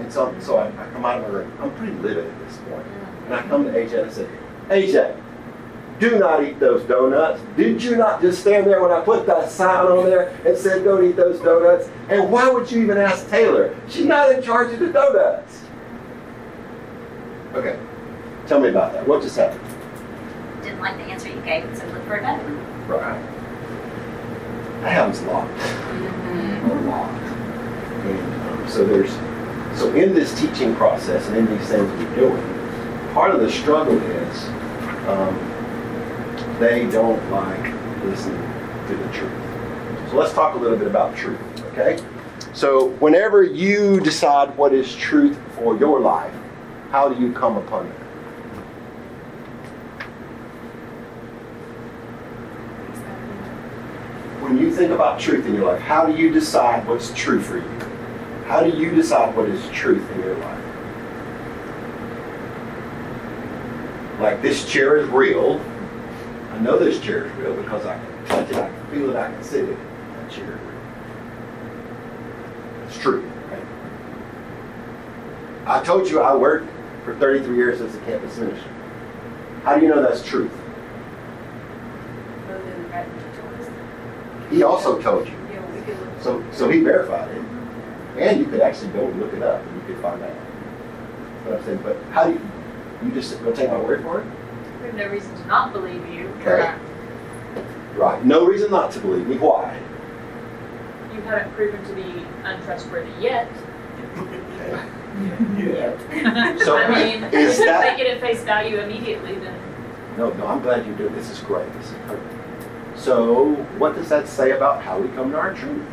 And 0.00 0.12
so, 0.12 0.34
so 0.40 0.56
I, 0.56 0.66
I 0.66 0.90
come 0.90 1.04
out 1.04 1.20
of 1.20 1.28
my 1.28 1.38
room. 1.38 1.52
I'm 1.60 1.74
pretty 1.76 1.92
livid 1.94 2.26
at 2.26 2.38
this 2.40 2.58
point. 2.68 2.86
And 3.26 3.34
I 3.34 3.42
come 3.42 3.64
to 3.64 3.70
AJ 3.70 4.00
and 4.00 4.10
I 4.10 4.12
said, 4.12 4.28
AJ, 4.68 5.20
do 6.00 6.18
not 6.18 6.42
eat 6.42 6.58
those 6.58 6.82
donuts. 6.84 7.40
Did 7.56 7.82
you 7.82 7.96
not 7.96 8.20
just 8.22 8.40
stand 8.40 8.66
there 8.66 8.80
when 8.82 8.90
I 8.90 9.00
put 9.02 9.26
that 9.26 9.50
sign 9.50 9.86
on 9.86 10.06
there 10.06 10.30
and 10.46 10.56
said, 10.56 10.82
don't 10.82 11.04
eat 11.04 11.14
those 11.14 11.38
donuts? 11.40 11.90
And 12.08 12.32
why 12.32 12.50
would 12.50 12.72
you 12.72 12.82
even 12.82 12.96
ask 12.96 13.28
Taylor? 13.28 13.76
She's 13.88 14.06
not 14.06 14.32
in 14.32 14.42
charge 14.42 14.72
of 14.72 14.80
the 14.80 14.88
donuts. 14.88 15.62
Okay, 17.52 17.78
tell 18.46 18.60
me 18.60 18.68
about 18.70 18.92
that. 18.94 19.06
What 19.06 19.22
just 19.22 19.36
happened? 19.36 19.60
Didn't 20.62 20.80
like 20.80 20.96
the 20.96 21.04
answer 21.04 21.28
you 21.28 21.40
gave, 21.42 21.64
so 21.76 21.84
look 21.88 22.02
for 22.04 22.16
a 22.16 22.22
better 22.22 22.42
one. 22.42 22.88
Right. 22.88 23.39
That 24.80 24.92
happens 24.92 25.20
a 25.20 25.26
lot. 25.26 25.48
Lot. 26.86 27.10
And 28.06 28.70
so 28.70 28.84
there's, 28.84 29.12
so 29.78 29.92
in 29.94 30.14
this 30.14 30.38
teaching 30.40 30.74
process 30.74 31.26
and 31.28 31.36
in 31.36 31.46
these 31.46 31.68
things 31.68 31.90
we're 31.92 32.14
doing, 32.14 32.42
part 33.12 33.34
of 33.34 33.40
the 33.40 33.50
struggle 33.50 33.98
is 34.00 34.48
um, 35.08 35.36
they 36.58 36.90
don't 36.90 37.30
like 37.30 37.72
listening 38.04 38.40
to 38.88 38.96
the 38.96 39.12
truth. 39.12 40.10
So 40.10 40.16
let's 40.16 40.32
talk 40.32 40.54
a 40.54 40.58
little 40.58 40.78
bit 40.78 40.86
about 40.86 41.16
truth, 41.16 41.38
okay? 41.72 42.02
So 42.52 42.88
whenever 43.00 43.42
you 43.42 44.00
decide 44.00 44.56
what 44.56 44.72
is 44.72 44.94
truth 44.96 45.38
for 45.56 45.76
your 45.76 46.00
life, 46.00 46.34
how 46.90 47.08
do 47.08 47.20
you 47.22 47.32
come 47.32 47.56
upon 47.56 47.86
it? 47.86 47.94
When 54.50 54.58
you 54.58 54.72
think 54.72 54.90
about 54.90 55.20
truth 55.20 55.46
in 55.46 55.54
your 55.54 55.66
life, 55.66 55.80
how 55.80 56.04
do 56.06 56.12
you 56.20 56.28
decide 56.28 56.84
what's 56.88 57.14
true 57.14 57.40
for 57.40 57.58
you? 57.58 57.68
How 58.46 58.60
do 58.64 58.70
you 58.70 58.90
decide 58.90 59.36
what 59.36 59.48
is 59.48 59.64
truth 59.70 60.10
in 60.10 60.18
your 60.18 60.34
life? 60.38 60.64
Like 64.18 64.42
this 64.42 64.68
chair 64.68 64.96
is 64.96 65.08
real. 65.10 65.60
I 66.50 66.58
know 66.58 66.76
this 66.80 66.98
chair 66.98 67.26
is 67.26 67.32
real 67.34 67.54
because 67.62 67.86
I 67.86 67.96
can 67.96 68.24
touch 68.26 68.50
it, 68.50 68.56
I 68.56 68.68
can 68.68 68.86
feel 68.90 69.10
it, 69.10 69.16
I 69.16 69.30
can 69.30 69.40
sit 69.44 69.66
in 69.66 69.70
it. 69.70 69.78
That 70.16 70.30
chair 70.32 70.56
is 70.56 70.60
real. 70.60 70.80
It's 72.88 72.98
true, 72.98 73.22
right? 73.52 73.64
I 75.64 75.84
told 75.84 76.10
you 76.10 76.22
I 76.22 76.34
worked 76.34 76.68
for 77.04 77.14
33 77.14 77.54
years 77.54 77.80
as 77.80 77.94
a 77.94 78.00
campus 78.00 78.36
minister. 78.36 78.68
How 79.62 79.76
do 79.76 79.82
you 79.82 79.94
know 79.94 80.02
that's 80.02 80.24
truth? 80.26 80.59
He 84.50 84.62
also 84.62 85.00
told 85.00 85.26
you. 85.28 85.34
So, 86.20 86.44
so 86.52 86.68
he 86.68 86.80
verified 86.82 87.30
it. 87.34 87.42
And 88.18 88.40
you 88.40 88.46
could 88.46 88.60
actually 88.60 88.90
go 88.92 89.06
look 89.06 89.32
it 89.32 89.42
up 89.42 89.64
and 89.64 89.76
you 89.80 89.94
could 89.94 90.02
find 90.02 90.22
out. 90.22 90.28
That's 90.30 91.46
what 91.46 91.58
I'm 91.58 91.64
saying. 91.64 91.80
But 91.82 91.96
how 92.12 92.24
do 92.24 92.32
you, 92.32 92.40
you 93.04 93.10
just 93.12 93.42
go 93.42 93.52
take 93.52 93.70
my 93.70 93.78
word 93.80 94.02
for 94.02 94.20
it? 94.20 94.26
We 94.80 94.86
have 94.88 94.94
no 94.96 95.08
reason 95.08 95.34
to 95.36 95.46
not 95.46 95.72
believe 95.72 96.06
you. 96.08 96.28
Okay. 96.40 96.74
Right. 97.96 98.24
No 98.24 98.44
reason 98.44 98.70
not 98.70 98.90
to 98.92 99.00
believe 99.00 99.26
me. 99.26 99.38
Why? 99.38 99.78
You 101.14 101.20
haven't 101.22 101.52
proven 101.54 101.82
to 101.84 101.94
be 101.94 102.24
untrustworthy 102.44 103.12
yet. 103.20 103.50
Yeah. 105.58 106.56
So, 106.64 106.76
I 106.78 106.88
mean, 106.88 107.24
is 107.34 107.58
that- 107.58 107.96
get 107.96 108.06
it 108.06 108.20
face 108.20 108.42
value 108.44 108.78
immediately, 108.78 109.34
then 109.34 109.54
No, 110.16 110.30
no, 110.34 110.46
I'm 110.46 110.62
glad 110.62 110.86
you're 110.86 110.96
doing 110.96 111.14
this. 111.14 111.28
is 111.30 111.40
great. 111.40 111.70
This 111.74 111.86
is 111.86 111.96
perfect. 112.06 112.39
So, 113.00 113.54
what 113.78 113.94
does 113.94 114.10
that 114.10 114.28
say 114.28 114.50
about 114.50 114.82
how 114.82 114.98
we 114.98 115.08
come 115.14 115.30
to 115.30 115.38
our 115.38 115.54
truth? 115.54 115.86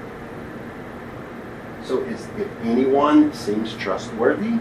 So, 1.85 1.99
is, 2.03 2.27
if 2.37 2.49
anyone 2.63 3.31
seems 3.31 3.73
trustworthy, 3.77 4.59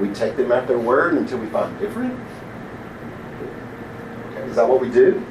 we 0.00 0.10
take 0.10 0.36
them 0.36 0.52
at 0.52 0.68
their 0.68 0.78
word 0.78 1.14
until 1.14 1.38
we 1.38 1.48
find 1.48 1.76
different? 1.80 2.16
Okay, 4.28 4.42
is 4.44 4.54
that 4.54 4.68
what 4.68 4.80
we 4.80 4.90
do? 4.90 5.26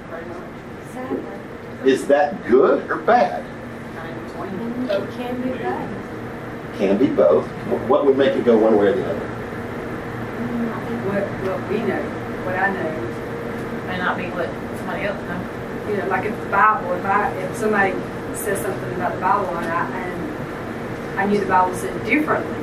Is 1.85 2.05
that 2.07 2.45
good 2.45 2.89
or 2.91 2.97
bad? 2.97 3.45
it 3.45 5.11
can 5.11 5.41
be 5.41 5.49
bad. 5.57 6.77
Can 6.77 6.97
be 6.97 7.07
both. 7.07 7.47
What 7.87 8.05
would 8.05 8.17
make 8.17 8.33
it 8.33 8.43
go 8.43 8.57
one 8.57 8.77
way 8.77 8.87
or 8.87 8.93
the 8.93 9.05
other? 9.09 9.19
Mm, 9.19 10.73
I 10.73 10.85
think 10.85 11.05
What, 11.05 11.23
what 11.47 11.69
we 11.71 11.77
know, 11.79 12.01
what 12.43 12.55
I 12.55 12.73
know, 12.73 13.87
May 13.87 13.97
not 13.97 14.17
be 14.17 14.25
what 14.31 14.49
somebody 14.79 15.03
else 15.03 15.21
knows. 15.23 15.50
You 15.89 15.97
know, 15.97 16.07
like 16.07 16.25
if 16.25 16.39
the 16.41 16.49
Bible, 16.49 16.91
if 16.93 17.05
I, 17.05 17.31
if 17.33 17.55
somebody 17.57 17.91
says 18.35 18.61
something 18.61 18.93
about 18.93 19.15
the 19.15 19.21
Bible 19.21 19.57
and 19.57 19.65
I, 19.67 19.99
and 19.99 21.19
I 21.19 21.25
knew 21.25 21.39
the 21.39 21.45
Bible 21.45 21.75
said 21.75 22.05
differently, 22.05 22.57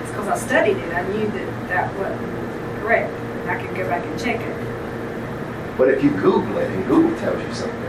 it's 0.00 0.10
because 0.10 0.28
I 0.28 0.36
studied 0.38 0.76
it, 0.76 0.94
I 0.94 1.02
knew 1.08 1.26
that 1.26 1.68
that 1.68 1.98
wasn't 1.98 2.80
correct, 2.80 3.10
and 3.12 3.50
I 3.50 3.64
could 3.64 3.76
go 3.76 3.88
back 3.88 4.04
and 4.04 4.20
check 4.20 4.40
it. 4.40 5.76
But 5.76 5.88
if 5.88 6.02
you 6.02 6.10
Google 6.10 6.58
it 6.58 6.70
and 6.70 6.86
Google 6.86 7.16
tells 7.18 7.40
you 7.42 7.54
something, 7.54 7.82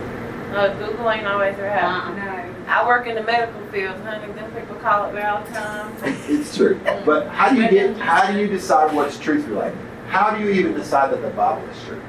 No, 0.51 0.73
Google 0.77 1.09
ain't 1.11 1.25
always 1.27 1.55
right. 1.57 1.81
No, 1.81 2.45
I 2.67 2.85
work 2.85 3.07
in 3.07 3.15
the 3.15 3.23
medical 3.23 3.59
field, 3.71 3.99
honey. 4.01 4.31
Them 4.33 4.51
people 4.53 4.75
call 4.75 5.09
it 5.09 5.13
there 5.13 5.27
all 5.27 5.43
the 5.43 5.51
time. 5.51 5.91
it's 6.03 6.55
true. 6.55 6.79
But 7.03 7.27
how 7.29 7.49
do 7.49 7.55
you 7.59 7.67
get? 7.67 7.97
How 7.97 8.31
do 8.31 8.37
you 8.39 8.47
decide 8.47 8.93
what's 8.95 9.17
truth 9.17 9.43
for 9.45 9.49
your 9.51 9.59
life? 9.59 9.75
How 10.07 10.35
do 10.35 10.43
you 10.43 10.49
even 10.51 10.73
decide 10.73 11.11
that 11.11 11.21
the 11.23 11.29
Bible 11.31 11.67
is 11.67 11.83
true? 11.85 12.01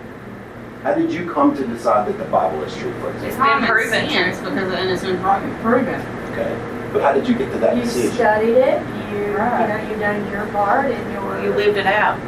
How 0.83 0.95
did 0.95 1.13
you 1.13 1.31
come 1.31 1.55
to 1.57 1.67
decide 1.67 2.09
that 2.09 2.17
the 2.19 2.25
Bible 2.31 2.63
is 2.65 2.75
true? 2.77 2.93
For 3.01 3.11
it's 3.11 3.37
been 3.37 3.63
proven 3.67 4.09
sense 4.09 4.39
because 4.39 4.73
and 4.73 4.91
it's 4.91 5.03
been 5.03 5.21
proven. 5.61 6.01
okay. 6.33 6.89
But 6.93 7.03
how 7.03 7.13
did 7.13 7.29
you 7.29 7.35
get 7.37 7.53
to 7.53 7.59
that 7.59 7.77
You 7.77 7.83
decision? 7.83 8.13
studied 8.15 8.57
it, 8.57 8.81
You, 9.13 9.19
you 9.19 9.37
know, 9.37 9.87
you've 9.91 10.01
done 10.01 10.31
your 10.33 10.47
part 10.47 10.91
and 10.91 11.13
your. 11.13 11.43
You 11.43 11.51
lived 11.55 11.77
it 11.77 11.87
out. 11.87 12.19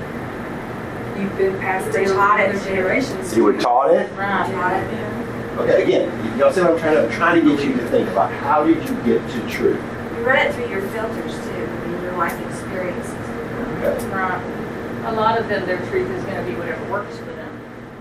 You've 1.19 1.37
been 1.37 1.59
passed 1.59 1.91
They 1.93 2.05
down 2.05 2.15
taught 2.17 2.41
it 2.41 2.51
other 2.51 2.59
to- 2.59 2.65
generations. 2.65 3.37
You 3.37 3.45
were 3.45 3.55
taught 3.59 3.91
it. 3.91 4.11
Right. 4.17 4.51
Taught 4.53 4.73
it. 4.75 5.59
Okay. 5.61 5.83
Again, 5.83 6.25
you 6.25 6.31
know, 6.37 6.51
see 6.53 6.61
what 6.61 6.73
I'm 6.73 6.79
trying 6.79 6.95
to 6.95 7.05
I'm 7.05 7.11
trying 7.11 7.43
to 7.45 7.57
get 7.57 7.65
you 7.65 7.73
to 7.75 7.87
think 7.89 8.09
about 8.11 8.31
how 8.33 8.65
did 8.65 8.77
you 8.89 8.95
get 9.03 9.21
to 9.31 9.49
truth? 9.49 9.81
You 10.17 10.25
read 10.25 10.47
it 10.47 10.55
through 10.55 10.69
your 10.69 10.83
filters 10.89 11.35
too, 11.35 11.51
I 11.51 11.87
mean, 11.89 12.03
your 12.03 12.17
life 12.17 12.39
experiences. 12.49 13.13
Okay. 13.13 14.07
Right. 14.09 15.05
a 15.07 15.13
lot 15.13 15.39
of 15.39 15.49
them, 15.49 15.67
their 15.67 15.79
truth 15.89 16.09
is 16.11 16.25
going 16.25 16.37
to 16.45 16.51
be 16.51 16.57
whatever 16.57 16.91
works 16.91 17.17
for 17.19 17.25
them. 17.25 17.42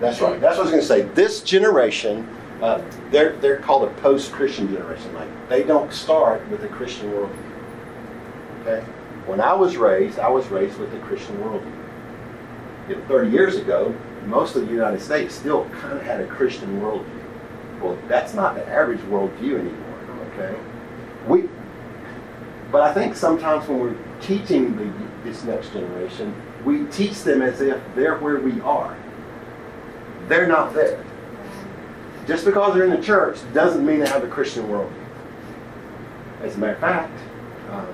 That's 0.02 0.20
right. 0.20 0.42
That's 0.42 0.58
what 0.58 0.68
I 0.68 0.72
was 0.76 0.88
going 0.88 1.04
to 1.04 1.10
say. 1.10 1.14
This 1.14 1.42
generation, 1.42 2.28
uh, 2.60 2.84
they're 3.12 3.34
they're 3.38 3.60
called 3.60 3.88
a 3.88 3.94
post-Christian 4.02 4.68
generation. 4.74 5.14
Like 5.14 5.30
they 5.48 5.62
don't 5.62 5.94
start 5.94 6.46
with 6.50 6.64
a 6.64 6.68
Christian 6.68 7.12
worldview. 7.12 8.62
Okay. 8.62 8.82
When 9.28 9.40
I 9.40 9.54
was 9.54 9.78
raised, 9.78 10.18
I 10.18 10.28
was 10.28 10.48
raised 10.48 10.80
with 10.80 10.92
a 10.96 11.00
Christian 11.02 11.38
worldview. 11.38 11.78
You 12.90 12.96
know, 12.96 13.06
30 13.08 13.30
years 13.30 13.56
ago, 13.58 13.96
most 14.26 14.56
of 14.56 14.66
the 14.66 14.72
United 14.72 15.02
States 15.02 15.36
still 15.36 15.66
kind 15.70 15.96
of 15.96 16.02
had 16.02 16.20
a 16.20 16.26
Christian 16.26 16.82
worldview. 16.82 17.80
Well, 17.80 17.98
that's 18.08 18.34
not 18.34 18.56
the 18.56 18.68
average 18.68 19.02
worldview 19.02 19.60
anymore. 19.60 20.32
Okay. 20.34 20.60
We. 21.28 21.48
But 22.72 22.82
I 22.82 22.94
think 22.94 23.16
sometimes 23.16 23.68
when 23.68 23.80
we're 23.80 23.98
teaching 24.20 24.76
the, 24.78 25.30
this 25.30 25.44
next 25.44 25.74
generation, 25.74 26.34
we 26.66 26.86
teach 26.86 27.22
them 27.22 27.44
as 27.44 27.62
if 27.62 27.80
they're 27.96 28.18
where 28.18 28.40
we 28.40 28.60
are 28.62 28.98
they're 30.28 30.48
not 30.48 30.74
there. 30.74 31.04
Just 32.28 32.46
because 32.46 32.74
they're 32.74 32.86
in 32.86 32.92
the 32.92 33.02
church 33.02 33.40
doesn't 33.54 33.86
mean 33.86 34.00
they 34.00 34.08
have 34.08 34.24
a 34.24 34.28
Christian 34.28 34.66
worldview. 34.68 34.94
As 36.42 36.56
a 36.56 36.58
matter 36.58 36.74
of 36.74 36.80
fact, 36.80 37.20
um, 37.72 37.88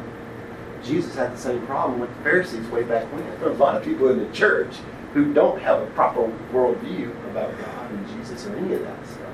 Jesus 0.83 1.15
had 1.15 1.33
the 1.33 1.37
same 1.37 1.65
problem 1.65 1.99
with 1.99 2.15
the 2.15 2.23
Pharisees 2.23 2.67
way 2.67 2.83
back 2.83 3.11
when. 3.11 3.25
There 3.39 3.49
are 3.49 3.51
a 3.51 3.55
lot 3.55 3.75
of 3.75 3.83
people 3.83 4.09
in 4.09 4.19
the 4.19 4.31
church 4.31 4.75
who 5.13 5.33
don't 5.33 5.59
have 5.61 5.81
a 5.81 5.85
proper 5.87 6.31
worldview 6.51 7.11
about 7.31 7.57
God 7.59 7.91
and 7.91 8.07
Jesus 8.09 8.45
or 8.45 8.55
any 8.55 8.73
of 8.73 8.81
that 8.81 9.07
stuff. 9.07 9.27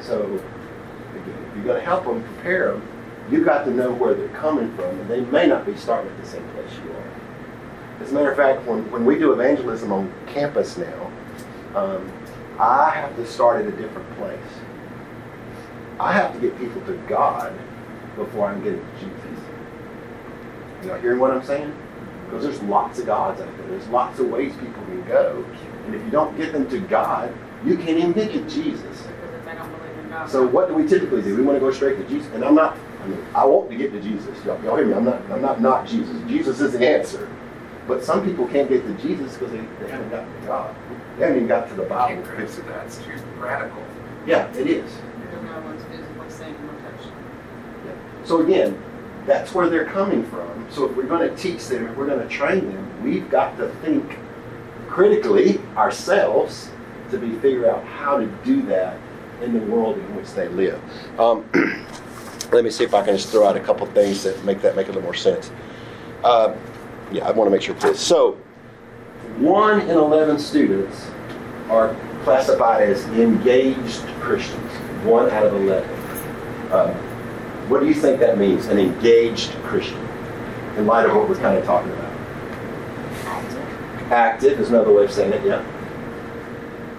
So, 0.00 0.24
again, 0.24 1.46
if 1.48 1.56
you're 1.56 1.64
going 1.64 1.78
to 1.78 1.84
help 1.84 2.04
them, 2.04 2.22
prepare 2.22 2.72
them, 2.72 2.88
you've 3.30 3.44
got 3.44 3.64
to 3.64 3.70
know 3.70 3.92
where 3.92 4.14
they're 4.14 4.28
coming 4.28 4.74
from, 4.76 4.98
and 4.98 5.10
they 5.10 5.20
may 5.20 5.46
not 5.46 5.66
be 5.66 5.76
starting 5.76 6.10
at 6.10 6.20
the 6.22 6.26
same 6.26 6.48
place 6.50 6.70
you 6.84 6.90
are. 6.92 8.02
As 8.02 8.10
a 8.10 8.14
matter 8.14 8.30
of 8.30 8.36
fact, 8.36 8.66
when, 8.66 8.90
when 8.90 9.04
we 9.04 9.18
do 9.18 9.32
evangelism 9.32 9.92
on 9.92 10.12
campus 10.26 10.76
now, 10.76 11.11
um, 11.74 12.12
I 12.58 12.90
have 12.90 13.16
to 13.16 13.26
start 13.26 13.64
at 13.64 13.72
a 13.72 13.76
different 13.76 14.10
place. 14.16 14.38
I 15.98 16.12
have 16.12 16.32
to 16.34 16.40
get 16.40 16.58
people 16.58 16.80
to 16.82 16.94
God 17.08 17.52
before 18.16 18.48
I 18.48 18.54
can 18.54 18.64
get 18.64 18.72
to 18.72 19.00
Jesus. 19.00 19.40
You 20.82 20.88
know, 20.88 21.00
hearing 21.00 21.20
what 21.20 21.30
I'm 21.30 21.44
saying? 21.44 21.74
Because 22.26 22.44
there's 22.44 22.62
lots 22.62 22.98
of 22.98 23.06
gods 23.06 23.40
out 23.40 23.56
there. 23.56 23.66
There's 23.68 23.86
lots 23.88 24.18
of 24.18 24.28
ways 24.28 24.52
people 24.54 24.82
can 24.84 25.06
go. 25.06 25.44
And 25.86 25.94
if 25.94 26.02
you 26.02 26.10
don't 26.10 26.36
get 26.36 26.52
them 26.52 26.68
to 26.70 26.80
God, 26.80 27.32
you 27.64 27.76
can't 27.76 27.98
even 27.98 28.12
get 28.12 28.32
to 28.32 28.40
Jesus. 28.48 28.82
Because 28.82 29.34
if 29.34 29.44
they 29.44 29.54
don't 29.54 29.70
believe 29.78 29.98
in 29.98 30.08
God. 30.10 30.28
So 30.28 30.46
what 30.46 30.68
do 30.68 30.74
we 30.74 30.86
typically 30.86 31.22
do? 31.22 31.36
We 31.36 31.42
want 31.42 31.56
to 31.56 31.60
go 31.60 31.70
straight 31.70 31.98
to 31.98 32.08
Jesus. 32.08 32.32
And 32.34 32.44
I'm 32.44 32.54
not, 32.54 32.76
I 33.02 33.06
mean, 33.06 33.24
I 33.34 33.44
want 33.44 33.70
to 33.70 33.76
get 33.76 33.92
to 33.92 34.00
Jesus. 34.00 34.44
Y'all, 34.44 34.62
y'all 34.64 34.76
hear 34.76 34.86
me? 34.86 34.94
I'm 34.94 35.04
not, 35.04 35.22
I'm 35.30 35.42
not 35.42 35.60
not 35.60 35.86
Jesus. 35.86 36.16
Jesus 36.28 36.60
is 36.60 36.72
the 36.72 36.88
answer. 36.88 37.28
But 37.86 38.04
some 38.04 38.24
people 38.24 38.46
can't 38.48 38.68
get 38.68 38.82
to 38.84 38.94
Jesus 38.94 39.36
because 39.36 39.52
they, 39.52 39.60
they 39.80 39.90
haven't 39.90 40.10
gotten 40.10 40.40
to 40.40 40.46
God. 40.46 40.74
They 41.18 41.26
haven't 41.26 41.48
got 41.48 41.68
to 41.68 41.74
the 41.74 41.82
bottom. 41.82 42.22
Bible. 42.22 42.36
can't 42.36 42.58
agree 42.58 42.74
with 42.74 43.04
too 43.04 43.40
radical. 43.40 43.82
Yeah, 44.26 44.50
it 44.54 44.66
is. 44.66 44.90
No 45.44 45.60
one's 45.60 45.82
physically 45.84 46.30
seen 46.30 46.54
or 46.54 46.90
touched. 46.90 47.12
So 48.24 48.40
again, 48.40 48.80
that's 49.26 49.52
where 49.54 49.68
they're 49.68 49.86
coming 49.86 50.24
from. 50.24 50.66
So 50.70 50.86
if 50.88 50.96
we're 50.96 51.04
going 51.04 51.28
to 51.28 51.36
teach 51.36 51.66
them, 51.66 51.86
if 51.86 51.96
we're 51.96 52.06
going 52.06 52.26
to 52.26 52.28
train 52.28 52.72
them, 52.72 53.02
we've 53.02 53.28
got 53.30 53.56
to 53.58 53.68
think 53.82 54.18
critically 54.88 55.58
ourselves 55.76 56.70
to 57.10 57.18
be 57.18 57.32
figure 57.38 57.70
out 57.70 57.84
how 57.84 58.18
to 58.18 58.26
do 58.44 58.62
that 58.62 58.98
in 59.42 59.52
the 59.52 59.60
world 59.60 59.98
in 59.98 60.16
which 60.16 60.30
they 60.32 60.48
live. 60.48 60.80
Um, 61.18 61.44
let 62.52 62.64
me 62.64 62.70
see 62.70 62.84
if 62.84 62.94
I 62.94 63.04
can 63.04 63.16
just 63.16 63.30
throw 63.30 63.46
out 63.46 63.56
a 63.56 63.60
couple 63.60 63.86
things 63.88 64.22
that 64.22 64.42
make 64.44 64.60
that 64.62 64.76
make 64.76 64.86
a 64.86 64.90
little 64.90 65.02
more 65.02 65.14
sense. 65.14 65.50
Uh, 66.24 66.54
yeah, 67.10 67.26
I 67.26 67.32
want 67.32 67.46
to 67.46 67.50
make 67.50 67.62
sure 67.62 67.74
this. 67.76 68.00
So, 68.00 68.38
one 69.38 69.80
in 69.82 69.90
11 69.90 70.38
students 70.38 71.10
are 71.70 71.94
classified 72.24 72.88
as 72.88 73.04
engaged 73.18 74.00
Christians. 74.20 74.70
One 75.04 75.30
out 75.30 75.46
of 75.46 75.54
11. 75.54 75.88
Uh, 76.70 76.94
what 77.68 77.80
do 77.80 77.86
you 77.86 77.94
think 77.94 78.20
that 78.20 78.38
means, 78.38 78.66
an 78.66 78.78
engaged 78.78 79.50
Christian, 79.64 79.98
in 80.76 80.86
light 80.86 81.06
of 81.08 81.14
what 81.16 81.28
we're 81.28 81.36
kind 81.36 81.56
of 81.58 81.64
talking 81.64 81.92
about? 81.92 82.12
Active. 83.24 84.12
Active 84.12 84.60
is 84.60 84.68
another 84.70 84.92
way 84.92 85.04
of 85.04 85.10
saying 85.12 85.32
it, 85.32 85.44
yeah. 85.44 85.64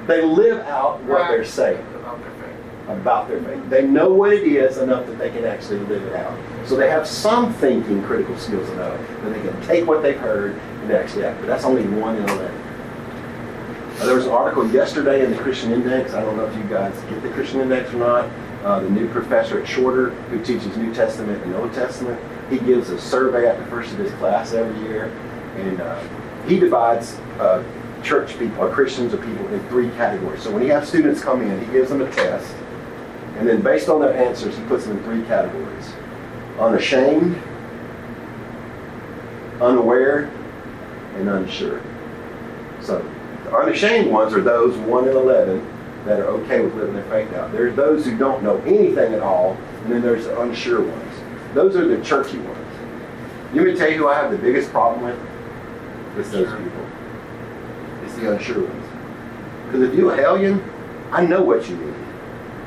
They 0.08 0.22
live 0.24 0.60
out 0.68 1.02
what 1.04 1.22
Right. 1.22 1.28
they're 1.30 1.46
saying 1.46 1.86
About 1.96 2.20
their 2.22 2.32
faith. 2.32 2.90
about 2.90 3.28
their 3.30 3.40
faith. 3.42 3.70
They 3.70 3.84
know 3.88 4.12
what 4.14 4.34
it 4.34 4.44
is 4.44 4.78
enough 4.80 5.06
that 5.08 5.18
they 5.18 5.30
can 5.30 5.46
actually 5.46 5.80
live 5.80 6.04
it 6.04 6.14
out. 6.16 6.34
So 6.66 6.76
they 6.76 6.90
have 6.90 7.08
some 7.08 7.54
thinking 7.54 8.04
critical 8.04 8.36
skills 8.38 8.70
enough 8.72 8.98
that 9.24 9.34
they 9.34 9.40
can 9.50 9.62
take 9.62 9.88
what 9.88 10.02
they've 10.02 10.20
heard 10.20 10.56
actually 10.92 11.26
act. 11.26 11.40
But 11.40 11.48
that's 11.48 11.64
only 11.64 11.86
one 11.88 12.16
in 12.16 12.24
11. 12.30 12.46
Uh, 14.00 14.06
there 14.06 14.16
was 14.16 14.26
an 14.26 14.32
article 14.32 14.68
yesterday 14.72 15.24
in 15.24 15.32
the 15.32 15.38
Christian 15.38 15.72
Index. 15.72 16.14
I 16.14 16.22
don't 16.22 16.36
know 16.36 16.46
if 16.46 16.56
you 16.58 16.64
guys 16.64 17.00
get 17.04 17.22
the 17.22 17.30
Christian 17.30 17.62
Index 17.62 17.94
or 17.94 17.98
not. 17.98 18.30
Uh, 18.64 18.80
the 18.80 18.90
new 18.90 19.08
professor 19.10 19.62
at 19.62 19.68
Shorter, 19.68 20.10
who 20.10 20.44
teaches 20.44 20.76
New 20.78 20.94
Testament 20.94 21.44
and 21.44 21.54
Old 21.56 21.74
Testament, 21.74 22.20
he 22.50 22.58
gives 22.60 22.90
a 22.90 23.00
survey 23.00 23.48
at 23.48 23.60
the 23.60 23.66
first 23.66 23.92
of 23.92 24.00
his 24.00 24.12
class 24.14 24.54
every 24.54 24.82
year, 24.88 25.06
and 25.58 25.82
uh, 25.82 26.02
he 26.48 26.60
divides 26.60 27.14
uh, 27.40 27.64
church 28.04 28.38
people 28.40 28.64
or 28.64 28.70
Christians 28.72 29.14
or 29.14 29.18
people 29.18 29.48
in 29.54 29.60
three 29.68 29.90
categories. 29.92 30.44
So 30.44 30.52
when 30.52 30.62
he 30.62 30.70
has 30.70 30.88
students 30.88 31.22
come 31.22 31.42
in, 31.42 31.60
he 31.66 31.72
gives 31.72 31.90
them 31.90 32.02
a 32.02 32.12
test, 32.12 32.56
and 33.38 33.48
then 33.48 33.62
based 33.62 33.90
on 33.90 34.00
their 34.02 34.14
answers, 34.16 34.58
he 34.58 34.64
puts 34.64 34.86
them 34.86 34.98
in 34.98 35.04
three 35.04 35.24
categories: 35.26 35.94
unashamed, 36.58 37.36
unaware, 39.62 40.32
and 41.16 41.30
unsure. 41.30 41.82
So 42.82 43.00
the 43.44 43.56
unashamed 43.56 44.12
ones 44.12 44.34
are 44.34 44.42
those 44.42 44.78
one 44.78 45.08
in 45.08 45.16
eleven 45.16 45.66
that 46.06 46.20
are 46.20 46.26
okay 46.28 46.62
with 46.62 46.76
living 46.76 46.96
their 46.96 47.04
faith 47.06 47.34
out. 47.34 47.52
There's 47.52 47.76
those 47.76 48.06
who 48.06 48.18
don't 48.18 48.44
know 48.44 48.58
anything 48.62 49.14
at 49.14 49.22
all, 49.22 49.58
and 49.84 49.92
then 49.92 50.02
there's 50.02 50.26
the 50.26 50.40
unsure 50.42 50.82
ones. 50.82 51.14
Those 51.54 51.76
are 51.76 51.88
the 51.88 52.04
churchy 52.04 52.40
ones. 52.40 52.60
You 53.54 53.62
may 53.62 53.76
tell 53.76 53.90
you 53.90 53.98
who 53.98 54.08
I 54.08 54.16
have 54.16 54.32
the 54.32 54.38
biggest 54.38 54.72
problem 54.72 55.04
with? 55.04 55.20
It's 56.18 56.30
those 56.32 56.48
people. 56.48 56.86
It's 58.04 58.16
the 58.16 58.34
unsure 58.34 58.64
ones. 58.64 58.86
Because 59.66 59.90
if 59.90 59.96
you're 59.96 60.14
a 60.14 60.18
hellion, 60.18 60.64
I 61.12 61.26
know 61.26 61.42
what 61.42 61.70
you 61.70 61.78
need. 61.78 61.94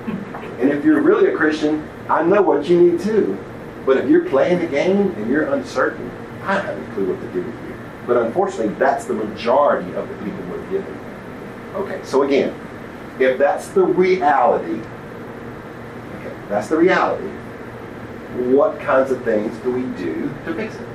And 0.56 0.70
if 0.70 0.86
you're 0.86 1.02
really 1.02 1.30
a 1.30 1.36
Christian, 1.36 1.86
I 2.08 2.22
know 2.22 2.40
what 2.40 2.66
you 2.66 2.80
need 2.80 3.00
too. 3.00 3.36
But 3.84 3.98
if 3.98 4.08
you're 4.08 4.24
playing 4.24 4.60
the 4.60 4.66
game 4.66 5.12
and 5.16 5.30
you're 5.30 5.52
uncertain, 5.52 6.10
I 6.44 6.54
don't 6.54 6.64
have 6.64 6.78
a 6.78 6.94
clue 6.94 7.12
what 7.12 7.20
to 7.20 7.32
do 7.32 7.42
with 7.42 7.54
you. 7.54 7.65
But 8.06 8.18
unfortunately, 8.18 8.74
that's 8.74 9.04
the 9.04 9.14
majority 9.14 9.92
of 9.94 10.08
the 10.08 10.14
people 10.16 10.38
we're 10.50 10.70
given. 10.70 10.98
Okay, 11.74 12.00
so 12.04 12.22
again, 12.22 12.54
if 13.18 13.38
that's 13.38 13.68
the 13.68 13.82
reality, 13.82 14.80
okay, 16.20 16.34
that's 16.48 16.68
the 16.68 16.76
reality, 16.76 17.28
what 18.54 18.78
kinds 18.78 19.10
of 19.10 19.24
things 19.24 19.56
do 19.58 19.72
we 19.72 19.82
do 19.96 20.30
to 20.44 20.54
fix 20.54 20.74
it? 20.74 20.88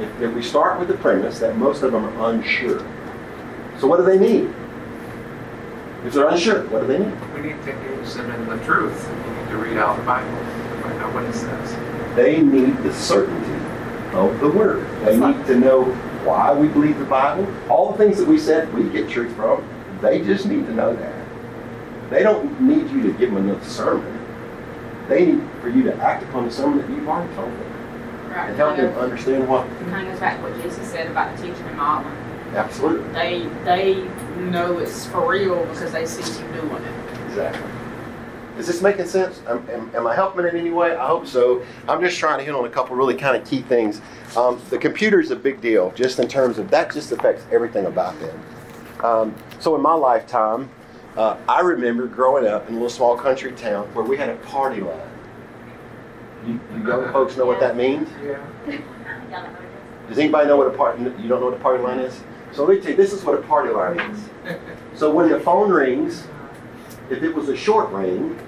If, 0.00 0.20
if 0.20 0.34
we 0.34 0.42
start 0.42 0.78
with 0.78 0.88
the 0.88 0.96
premise 0.96 1.38
that 1.40 1.56
most 1.56 1.82
of 1.82 1.92
them 1.92 2.04
are 2.04 2.30
unsure, 2.30 2.80
so 3.78 3.86
what 3.86 3.98
do 3.98 4.04
they 4.04 4.18
need? 4.18 4.52
If 6.04 6.14
they're 6.14 6.28
unsure, 6.28 6.64
what 6.68 6.80
do 6.80 6.86
they 6.86 6.98
need? 6.98 7.34
We 7.34 7.42
need 7.42 7.62
to 7.62 7.72
engage 7.72 8.14
them 8.14 8.30
in 8.30 8.46
the 8.46 8.64
truth. 8.64 9.08
We 9.08 9.42
need 9.42 9.50
to 9.50 9.56
read 9.58 9.76
out 9.76 9.96
the 9.98 10.02
Bible 10.02 10.30
to 10.30 10.82
find 10.82 10.98
out 11.00 11.14
what 11.14 11.24
it 11.24 11.34
says. 11.34 12.16
They 12.16 12.40
need 12.40 12.76
the 12.78 12.92
certainty 12.92 13.49
of 14.12 14.40
the 14.40 14.50
Word. 14.50 14.86
They 15.04 15.16
need 15.18 15.46
to 15.46 15.56
know 15.56 15.84
why 16.24 16.52
we 16.52 16.68
believe 16.68 16.98
the 16.98 17.04
Bible. 17.04 17.46
All 17.68 17.92
the 17.92 17.98
things 17.98 18.18
that 18.18 18.26
we 18.28 18.38
said 18.38 18.72
we 18.74 18.88
get 18.90 19.08
truth 19.08 19.34
from, 19.36 19.66
they 20.00 20.20
just 20.22 20.46
need 20.46 20.66
to 20.66 20.72
know 20.74 20.94
that. 20.94 21.14
They 22.10 22.22
don't 22.22 22.60
need 22.60 22.90
you 22.90 23.02
to 23.04 23.12
give 23.18 23.32
them 23.32 23.48
another 23.48 23.64
sermon. 23.64 24.16
They 25.08 25.26
need 25.26 25.42
for 25.60 25.68
you 25.68 25.82
to 25.84 25.94
act 25.96 26.22
upon 26.24 26.44
the 26.46 26.50
sermon 26.52 26.78
that 26.78 26.90
you've 26.90 27.08
already 27.08 27.34
told 27.34 27.48
them 27.52 27.66
Right. 28.30 28.48
and 28.48 28.56
help 28.56 28.76
them 28.76 28.96
understand 28.96 29.48
what. 29.48 29.66
kind 29.90 30.06
of 30.06 30.12
goes 30.12 30.20
back 30.20 30.40
what 30.42 30.54
Jesus 30.62 30.86
said 30.88 31.08
about 31.10 31.36
the 31.36 31.42
teaching 31.48 31.66
and 31.66 31.76
modeling. 31.76 32.16
Absolutely. 32.54 33.12
They, 33.12 33.46
they 33.64 34.08
know 34.50 34.78
it's 34.78 35.06
for 35.06 35.28
real 35.28 35.64
because 35.66 35.92
they 35.92 36.06
see 36.06 36.22
you 36.42 36.52
doing 36.52 36.82
it. 36.82 37.24
Exactly. 37.26 37.70
Is 38.60 38.66
this 38.66 38.82
making 38.82 39.06
sense? 39.06 39.40
Am, 39.48 39.66
am, 39.70 39.90
am 39.96 40.06
I 40.06 40.14
helping 40.14 40.44
in 40.44 40.54
any 40.54 40.70
way? 40.70 40.94
I 40.94 41.06
hope 41.06 41.26
so. 41.26 41.64
I'm 41.88 41.98
just 42.02 42.18
trying 42.18 42.36
to 42.40 42.44
hit 42.44 42.54
on 42.54 42.66
a 42.66 42.68
couple 42.68 42.94
really 42.94 43.14
kind 43.14 43.34
of 43.34 43.48
key 43.48 43.62
things. 43.62 44.02
Um, 44.36 44.60
the 44.68 44.76
computer 44.76 45.18
is 45.18 45.30
a 45.30 45.36
big 45.36 45.62
deal, 45.62 45.92
just 45.92 46.18
in 46.18 46.28
terms 46.28 46.58
of 46.58 46.70
that. 46.70 46.92
Just 46.92 47.10
affects 47.10 47.42
everything 47.50 47.86
about 47.86 48.20
them. 48.20 48.42
Um, 49.02 49.34
so 49.60 49.74
in 49.76 49.80
my 49.80 49.94
lifetime, 49.94 50.68
uh, 51.16 51.38
I 51.48 51.60
remember 51.60 52.06
growing 52.06 52.46
up 52.46 52.68
in 52.68 52.74
a 52.74 52.76
little 52.76 52.90
small 52.90 53.16
country 53.16 53.52
town 53.52 53.86
where 53.94 54.04
we 54.04 54.18
had 54.18 54.28
a 54.28 54.36
party 54.36 54.82
line. 54.82 55.00
You, 56.46 56.60
you 56.74 56.86
young 56.86 57.10
folks 57.14 57.38
know 57.38 57.46
what 57.46 57.60
that 57.60 57.78
means? 57.78 58.10
Yeah. 58.22 58.46
Does 60.06 60.18
anybody 60.18 60.48
know 60.48 60.58
what 60.58 60.66
a 60.66 60.76
party? 60.76 61.02
You 61.02 61.28
don't 61.28 61.40
know 61.40 61.46
what 61.46 61.54
a 61.54 61.62
party 61.62 61.82
line 61.82 62.00
is? 62.00 62.20
So 62.52 62.66
let 62.66 62.76
me 62.76 62.82
tell 62.82 62.90
you, 62.90 62.96
this 62.98 63.14
is 63.14 63.24
what 63.24 63.38
a 63.38 63.42
party 63.42 63.72
line 63.72 63.98
is. 63.98 64.20
So 64.94 65.10
when 65.10 65.30
the 65.30 65.40
phone 65.40 65.70
rings, 65.70 66.26
if 67.08 67.22
it 67.22 67.34
was 67.34 67.48
a 67.48 67.56
short 67.56 67.90
ring, 67.90 68.38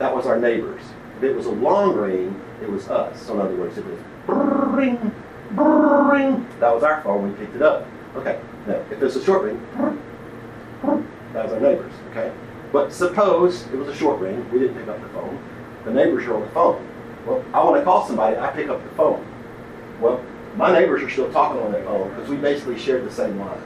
that 0.00 0.16
was 0.16 0.26
our 0.26 0.38
neighbors. 0.38 0.82
If 1.18 1.24
it 1.24 1.36
was 1.36 1.46
a 1.46 1.52
long 1.52 1.94
ring, 1.94 2.40
it 2.62 2.68
was 2.68 2.88
us. 2.88 3.22
So 3.22 3.34
in 3.34 3.40
other 3.40 3.54
words, 3.54 3.76
it 3.76 3.84
was 3.84 3.98
ring, 4.26 5.14
ring, 5.50 6.48
that 6.58 6.74
was 6.74 6.82
our 6.82 7.02
phone. 7.02 7.30
We 7.30 7.38
picked 7.38 7.54
it 7.54 7.62
up. 7.62 7.86
Okay. 8.16 8.40
Now, 8.66 8.82
if 8.90 9.02
it's 9.02 9.16
a 9.16 9.22
short 9.22 9.42
ring, 9.42 9.60
that 11.34 11.44
was 11.44 11.52
our 11.52 11.60
neighbors. 11.60 11.92
Okay. 12.10 12.32
But 12.72 12.92
suppose 12.92 13.66
it 13.66 13.76
was 13.76 13.88
a 13.88 13.94
short 13.94 14.20
ring, 14.20 14.50
we 14.50 14.58
didn't 14.60 14.76
pick 14.76 14.88
up 14.88 15.00
the 15.02 15.08
phone. 15.10 15.38
The 15.84 15.92
neighbors 15.92 16.24
are 16.24 16.34
on 16.34 16.40
the 16.40 16.48
phone. 16.48 16.88
Well, 17.26 17.44
I 17.52 17.62
want 17.62 17.76
to 17.76 17.84
call 17.84 18.06
somebody. 18.06 18.38
I 18.38 18.50
pick 18.50 18.68
up 18.68 18.82
the 18.82 18.90
phone. 18.96 19.26
Well, 20.00 20.24
my 20.56 20.72
neighbors 20.72 21.02
are 21.02 21.10
still 21.10 21.30
talking 21.30 21.60
on 21.60 21.72
their 21.72 21.84
phone 21.84 22.08
because 22.10 22.28
we 22.30 22.36
basically 22.36 22.78
shared 22.78 23.04
the 23.04 23.12
same 23.12 23.38
line. 23.38 23.60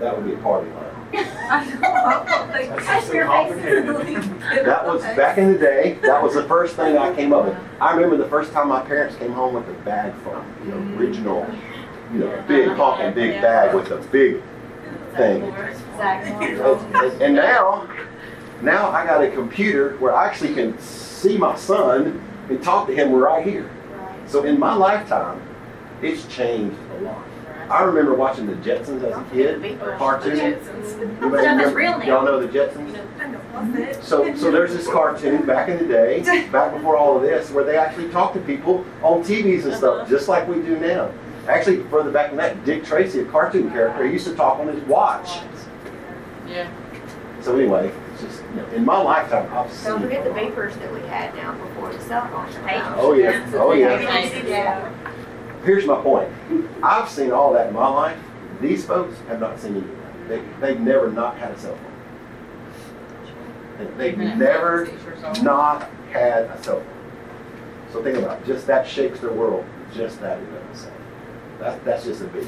That 0.00 0.14
would 0.14 0.26
be 0.26 0.34
a 0.34 0.38
party 0.38 0.70
line. 0.70 0.91
That's 1.12 3.12
your 3.12 3.26
face. 3.28 4.26
That 4.64 4.86
was 4.86 5.02
back 5.02 5.38
in 5.38 5.52
the 5.52 5.58
day. 5.58 5.98
That 6.02 6.22
was 6.22 6.34
the 6.34 6.44
first 6.44 6.76
thing 6.76 6.96
I 6.96 7.14
came 7.14 7.32
up 7.32 7.46
with. 7.46 7.56
I 7.80 7.94
remember 7.94 8.16
the 8.16 8.28
first 8.28 8.52
time 8.52 8.68
my 8.68 8.82
parents 8.82 9.16
came 9.16 9.32
home 9.32 9.54
with 9.54 9.68
a 9.68 9.72
bag 9.84 10.14
phone, 10.22 10.44
the 10.64 10.98
original, 10.98 11.46
you 12.12 12.20
know, 12.20 12.44
big 12.48 12.68
honking 12.68 13.14
big 13.14 13.40
bag 13.40 13.74
with 13.74 13.90
a 13.90 13.98
big 14.08 14.42
thing. 15.16 15.42
And, 16.00 17.22
and 17.22 17.34
now, 17.34 17.88
now 18.62 18.90
I 18.90 19.04
got 19.04 19.22
a 19.22 19.30
computer 19.30 19.96
where 19.98 20.14
I 20.14 20.26
actually 20.26 20.54
can 20.54 20.78
see 20.78 21.36
my 21.36 21.56
son 21.56 22.22
and 22.48 22.62
talk 22.62 22.86
to 22.88 22.94
him 22.94 23.12
right 23.12 23.46
here. 23.46 23.70
So 24.26 24.44
in 24.44 24.58
my 24.58 24.74
lifetime, 24.74 25.40
it's 26.00 26.26
changed 26.26 26.76
a 26.96 27.00
lot. 27.02 27.24
I 27.72 27.84
remember 27.84 28.14
watching 28.14 28.46
the 28.46 28.52
Jetsons 28.56 29.02
as 29.02 29.16
a 29.16 29.26
kid, 29.32 29.64
a 29.64 29.96
cartoon. 29.96 30.38
Anybody 30.38 31.20
remember- 31.22 32.04
Y'all 32.04 32.22
know 32.22 32.38
the 32.38 32.46
Jetsons? 32.46 34.04
So, 34.04 34.34
so 34.36 34.50
there's 34.50 34.74
this 34.74 34.86
cartoon 34.86 35.46
back 35.46 35.70
in 35.70 35.78
the 35.78 35.86
day, 35.86 36.20
back 36.52 36.74
before 36.74 36.98
all 36.98 37.16
of 37.16 37.22
this, 37.22 37.50
where 37.50 37.64
they 37.64 37.78
actually 37.78 38.10
talk 38.10 38.34
to 38.34 38.40
people 38.40 38.84
on 39.02 39.22
TVs 39.22 39.64
and 39.64 39.74
stuff, 39.74 40.02
uh-huh. 40.02 40.10
just 40.10 40.28
like 40.28 40.46
we 40.48 40.56
do 40.56 40.78
now. 40.78 41.10
Actually, 41.48 41.82
further 41.84 42.10
back 42.10 42.28
than 42.28 42.36
that, 42.36 42.62
Dick 42.66 42.84
Tracy, 42.84 43.20
a 43.20 43.24
cartoon 43.24 43.70
character, 43.70 44.04
he 44.06 44.12
used 44.12 44.26
to 44.26 44.34
talk 44.34 44.58
on 44.60 44.68
his 44.68 44.82
watch. 44.82 45.38
Yeah. 46.46 46.70
So 47.40 47.56
anyway, 47.56 47.90
it's 48.12 48.22
just, 48.22 48.42
you 48.50 48.56
know, 48.56 48.68
in 48.68 48.84
my 48.84 49.00
lifetime, 49.00 49.50
I've 49.50 49.72
seen. 49.72 49.92
Don't 49.92 50.02
forget 50.02 50.24
the 50.24 50.30
a 50.30 50.32
lot. 50.32 50.52
beepers 50.52 50.78
that 50.78 50.92
we 50.92 51.00
had 51.08 51.34
now 51.34 51.52
before 51.54 51.90
the 51.90 52.00
cell 52.00 52.28
phones 52.28 52.54
came 52.56 52.68
out. 52.68 52.98
Oh, 52.98 53.10
oh 53.10 53.12
yeah, 53.14 53.50
oh, 53.54 53.72
yeah. 53.72 54.98
Yeah. 55.62 55.66
Here's 55.66 55.86
my 55.86 56.00
point. 56.00 56.28
I've 56.82 57.08
seen 57.08 57.30
all 57.32 57.52
that 57.54 57.68
in 57.68 57.74
my 57.74 57.88
life. 57.88 58.18
These 58.60 58.84
folks 58.84 59.16
have 59.28 59.40
not 59.40 59.58
seen 59.58 59.72
anything. 59.76 59.98
They, 60.28 60.42
they've 60.60 60.80
never 60.80 61.10
not 61.10 61.36
had 61.38 61.52
a 61.52 61.58
cell 61.58 61.76
phone. 61.76 61.88
They've 63.96 64.16
never 64.18 64.88
not 65.42 65.88
had 66.12 66.44
a 66.44 66.62
cell 66.62 66.80
phone. 66.80 66.86
So 67.92 68.02
think 68.02 68.18
about 68.18 68.40
it. 68.40 68.46
Just 68.46 68.66
that 68.66 68.86
shakes 68.86 69.20
their 69.20 69.32
world. 69.32 69.64
Just 69.94 70.20
that 70.20 70.38
what 70.38 70.62
I'm 70.62 70.74
saying. 70.74 70.94
That, 71.58 71.84
that's 71.84 72.04
just 72.04 72.22
a 72.22 72.26
biggie. 72.26 72.46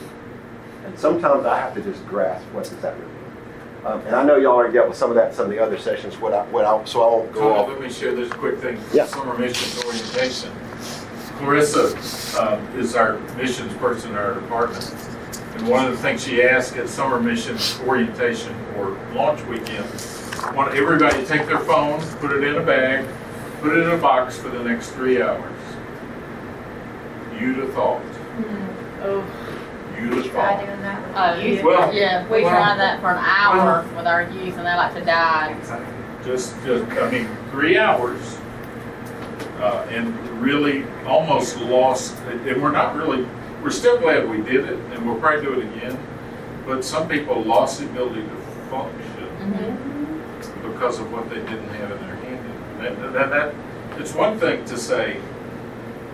And 0.86 0.98
sometimes 0.98 1.44
I 1.46 1.58
have 1.58 1.74
to 1.74 1.80
just 1.82 2.04
grasp 2.06 2.44
what 2.52 2.64
does 2.64 2.76
that 2.78 2.94
really 2.94 3.06
mean. 3.06 3.20
Um, 3.84 4.00
and 4.06 4.16
I 4.16 4.22
know 4.24 4.36
y'all 4.36 4.54
already 4.54 4.72
dealt 4.72 4.88
with 4.88 4.96
some 4.96 5.10
of 5.10 5.16
that 5.16 5.28
in 5.30 5.34
some 5.34 5.46
of 5.46 5.50
the 5.50 5.58
other 5.58 5.76
sessions. 5.78 6.16
What 6.18 6.32
I, 6.32 6.44
what 6.46 6.64
I, 6.64 6.82
so 6.84 7.02
I 7.02 7.06
won't 7.08 7.32
go 7.32 7.40
Tom, 7.40 7.52
off. 7.52 7.68
let 7.68 7.80
me 7.80 7.90
share 7.90 8.14
this 8.14 8.30
quick 8.32 8.58
thing. 8.58 8.80
Yeah. 8.92 9.04
Summer 9.06 9.36
missions 9.36 9.84
orientation. 9.84 10.50
Clarissa 11.44 12.40
um, 12.40 12.64
is 12.78 12.96
our 12.96 13.18
missions 13.36 13.72
person 13.74 14.12
in 14.12 14.16
our 14.16 14.34
department. 14.34 14.82
And 15.54 15.68
one 15.68 15.84
of 15.84 15.92
the 15.92 15.98
things 15.98 16.24
she 16.24 16.42
asked 16.42 16.76
at 16.76 16.88
summer 16.88 17.20
missions 17.20 17.78
orientation 17.86 18.54
or 18.76 18.98
launch 19.12 19.42
weekend, 19.44 19.84
want 20.56 20.74
everybody 20.74 21.18
to 21.18 21.26
take 21.26 21.46
their 21.46 21.60
phone, 21.60 22.00
put 22.18 22.32
it 22.32 22.42
in 22.44 22.56
a 22.56 22.62
bag, 22.62 23.06
put 23.60 23.76
it 23.76 23.82
in 23.82 23.90
a 23.90 23.98
box 23.98 24.38
for 24.38 24.48
the 24.48 24.64
next 24.64 24.90
three 24.90 25.20
hours. 25.22 25.52
You'd 27.38 27.58
have 27.58 27.72
thought. 27.74 28.02
Oh, 29.02 29.24
You'd 30.00 30.14
have 30.14 30.30
Try 30.32 30.56
thought. 30.56 30.66
doing 30.66 30.80
that 30.80 31.02
one. 31.02 31.12
oh, 31.14 31.40
yeah. 31.40 31.62
Well- 31.62 31.94
yeah, 31.94 32.24
we 32.28 32.42
well- 32.42 32.50
tried 32.50 32.78
that 32.78 33.00
for 33.00 33.10
an 33.10 33.18
hour 33.24 33.82
with 33.94 34.06
our 34.06 34.22
youth, 34.22 34.56
and 34.56 34.66
they 34.66 34.74
like 34.74 34.94
to 34.94 35.04
die. 35.04 35.54
Just, 36.24 36.54
just, 36.64 36.84
I 36.92 37.10
mean, 37.10 37.28
three 37.50 37.76
hours. 37.76 38.38
Uh, 39.64 39.86
and 39.88 40.14
really 40.42 40.84
almost 41.06 41.56
lost, 41.56 42.14
and 42.28 42.60
we're 42.62 42.70
not 42.70 42.94
really, 42.94 43.26
we're 43.62 43.70
still 43.70 43.98
glad 43.98 44.28
we 44.28 44.36
did 44.42 44.68
it, 44.68 44.78
and 44.92 45.06
we'll 45.06 45.18
probably 45.18 45.42
do 45.42 45.58
it 45.58 45.64
again. 45.74 45.98
But 46.66 46.84
some 46.84 47.08
people 47.08 47.40
lost 47.42 47.80
the 47.80 47.86
ability 47.86 48.20
to 48.20 48.36
function 48.68 49.00
Mm-hmm. 49.44 50.70
because 50.70 50.98
of 51.00 51.10
what 51.12 51.28
they 51.30 51.36
didn't 51.36 51.68
have 51.80 51.90
in 51.92 51.98
their 52.06 52.16
hand. 52.16 52.44
That, 52.80 53.12
that, 53.12 53.30
that, 53.30 53.54
it's 54.00 54.14
one 54.14 54.38
thing 54.38 54.64
to 54.66 54.76
say, 54.76 55.20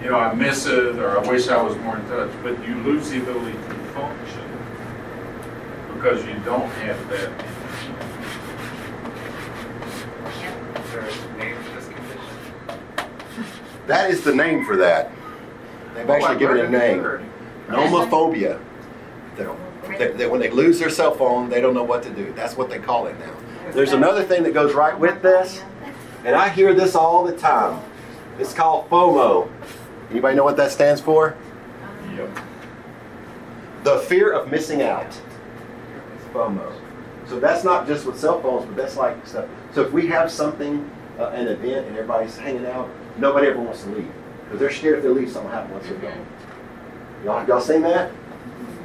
you 0.02 0.10
know, 0.10 0.18
I 0.18 0.32
miss 0.34 0.66
it, 0.66 0.96
or 0.98 1.18
I 1.18 1.28
wish 1.28 1.48
I 1.48 1.60
was 1.60 1.76
more 1.78 1.96
in 1.96 2.06
touch, 2.08 2.30
but 2.42 2.64
you 2.66 2.74
lose 2.82 3.10
the 3.10 3.20
ability 3.20 3.52
to 3.52 3.74
function 3.94 4.48
because 5.94 6.24
you 6.24 6.34
don't 6.44 6.70
have 6.70 7.08
that. 7.10 7.30
that. 7.38 7.46
Is 10.84 10.90
there 10.92 11.02
a 11.02 11.38
name 11.38 11.56
for 11.62 11.74
this 11.74 11.88
condition? 11.88 12.20
That 13.90 14.08
is 14.08 14.22
the 14.22 14.32
name 14.32 14.64
for 14.64 14.76
that. 14.76 15.10
They've 15.96 16.08
actually 16.08 16.38
given 16.38 16.58
it 16.58 16.66
a 16.66 16.70
name. 16.70 17.00
Nomophobia. 17.66 18.62
That, 19.36 20.16
that 20.16 20.30
when 20.30 20.40
they 20.40 20.48
lose 20.48 20.78
their 20.78 20.90
cell 20.90 21.12
phone, 21.12 21.50
they 21.50 21.60
don't 21.60 21.74
know 21.74 21.82
what 21.82 22.04
to 22.04 22.10
do. 22.10 22.32
That's 22.34 22.56
what 22.56 22.70
they 22.70 22.78
call 22.78 23.08
it 23.08 23.18
now. 23.18 23.34
There's 23.72 23.92
another 23.92 24.22
thing 24.22 24.44
that 24.44 24.54
goes 24.54 24.74
right 24.74 24.96
with 24.96 25.20
this, 25.22 25.64
and 26.24 26.36
I 26.36 26.50
hear 26.50 26.72
this 26.72 26.94
all 26.94 27.24
the 27.24 27.36
time. 27.36 27.82
It's 28.38 28.54
called 28.54 28.88
FOMO. 28.90 29.50
Anybody 30.12 30.36
know 30.36 30.44
what 30.44 30.56
that 30.58 30.70
stands 30.70 31.00
for? 31.00 31.36
Yep. 32.14 32.38
The 33.82 33.98
fear 33.98 34.30
of 34.30 34.52
missing 34.52 34.82
out. 34.82 35.08
It's 35.08 36.24
FOMO. 36.32 36.72
So 37.26 37.40
that's 37.40 37.64
not 37.64 37.88
just 37.88 38.06
with 38.06 38.20
cell 38.20 38.40
phones, 38.40 38.66
but 38.66 38.76
that's 38.76 38.96
like 38.96 39.26
stuff. 39.26 39.48
So 39.74 39.82
if 39.82 39.90
we 39.92 40.06
have 40.06 40.30
something, 40.30 40.88
uh, 41.18 41.30
an 41.30 41.48
event, 41.48 41.88
and 41.88 41.96
everybody's 41.96 42.38
hanging 42.38 42.66
out, 42.66 42.88
nobody 43.20 43.48
ever 43.48 43.60
wants 43.60 43.82
to 43.84 43.90
leave 43.90 44.10
because 44.44 44.60
they're 44.60 44.72
scared 44.72 44.98
if 44.98 45.04
they 45.04 45.10
leave, 45.10 45.30
something 45.30 45.50
will 45.50 45.56
happen 45.56 45.72
once 45.72 45.86
they're 45.86 45.98
gone. 45.98 46.26
Y'all, 47.24 47.46
y'all 47.46 47.60
seen 47.60 47.82
that? 47.82 48.10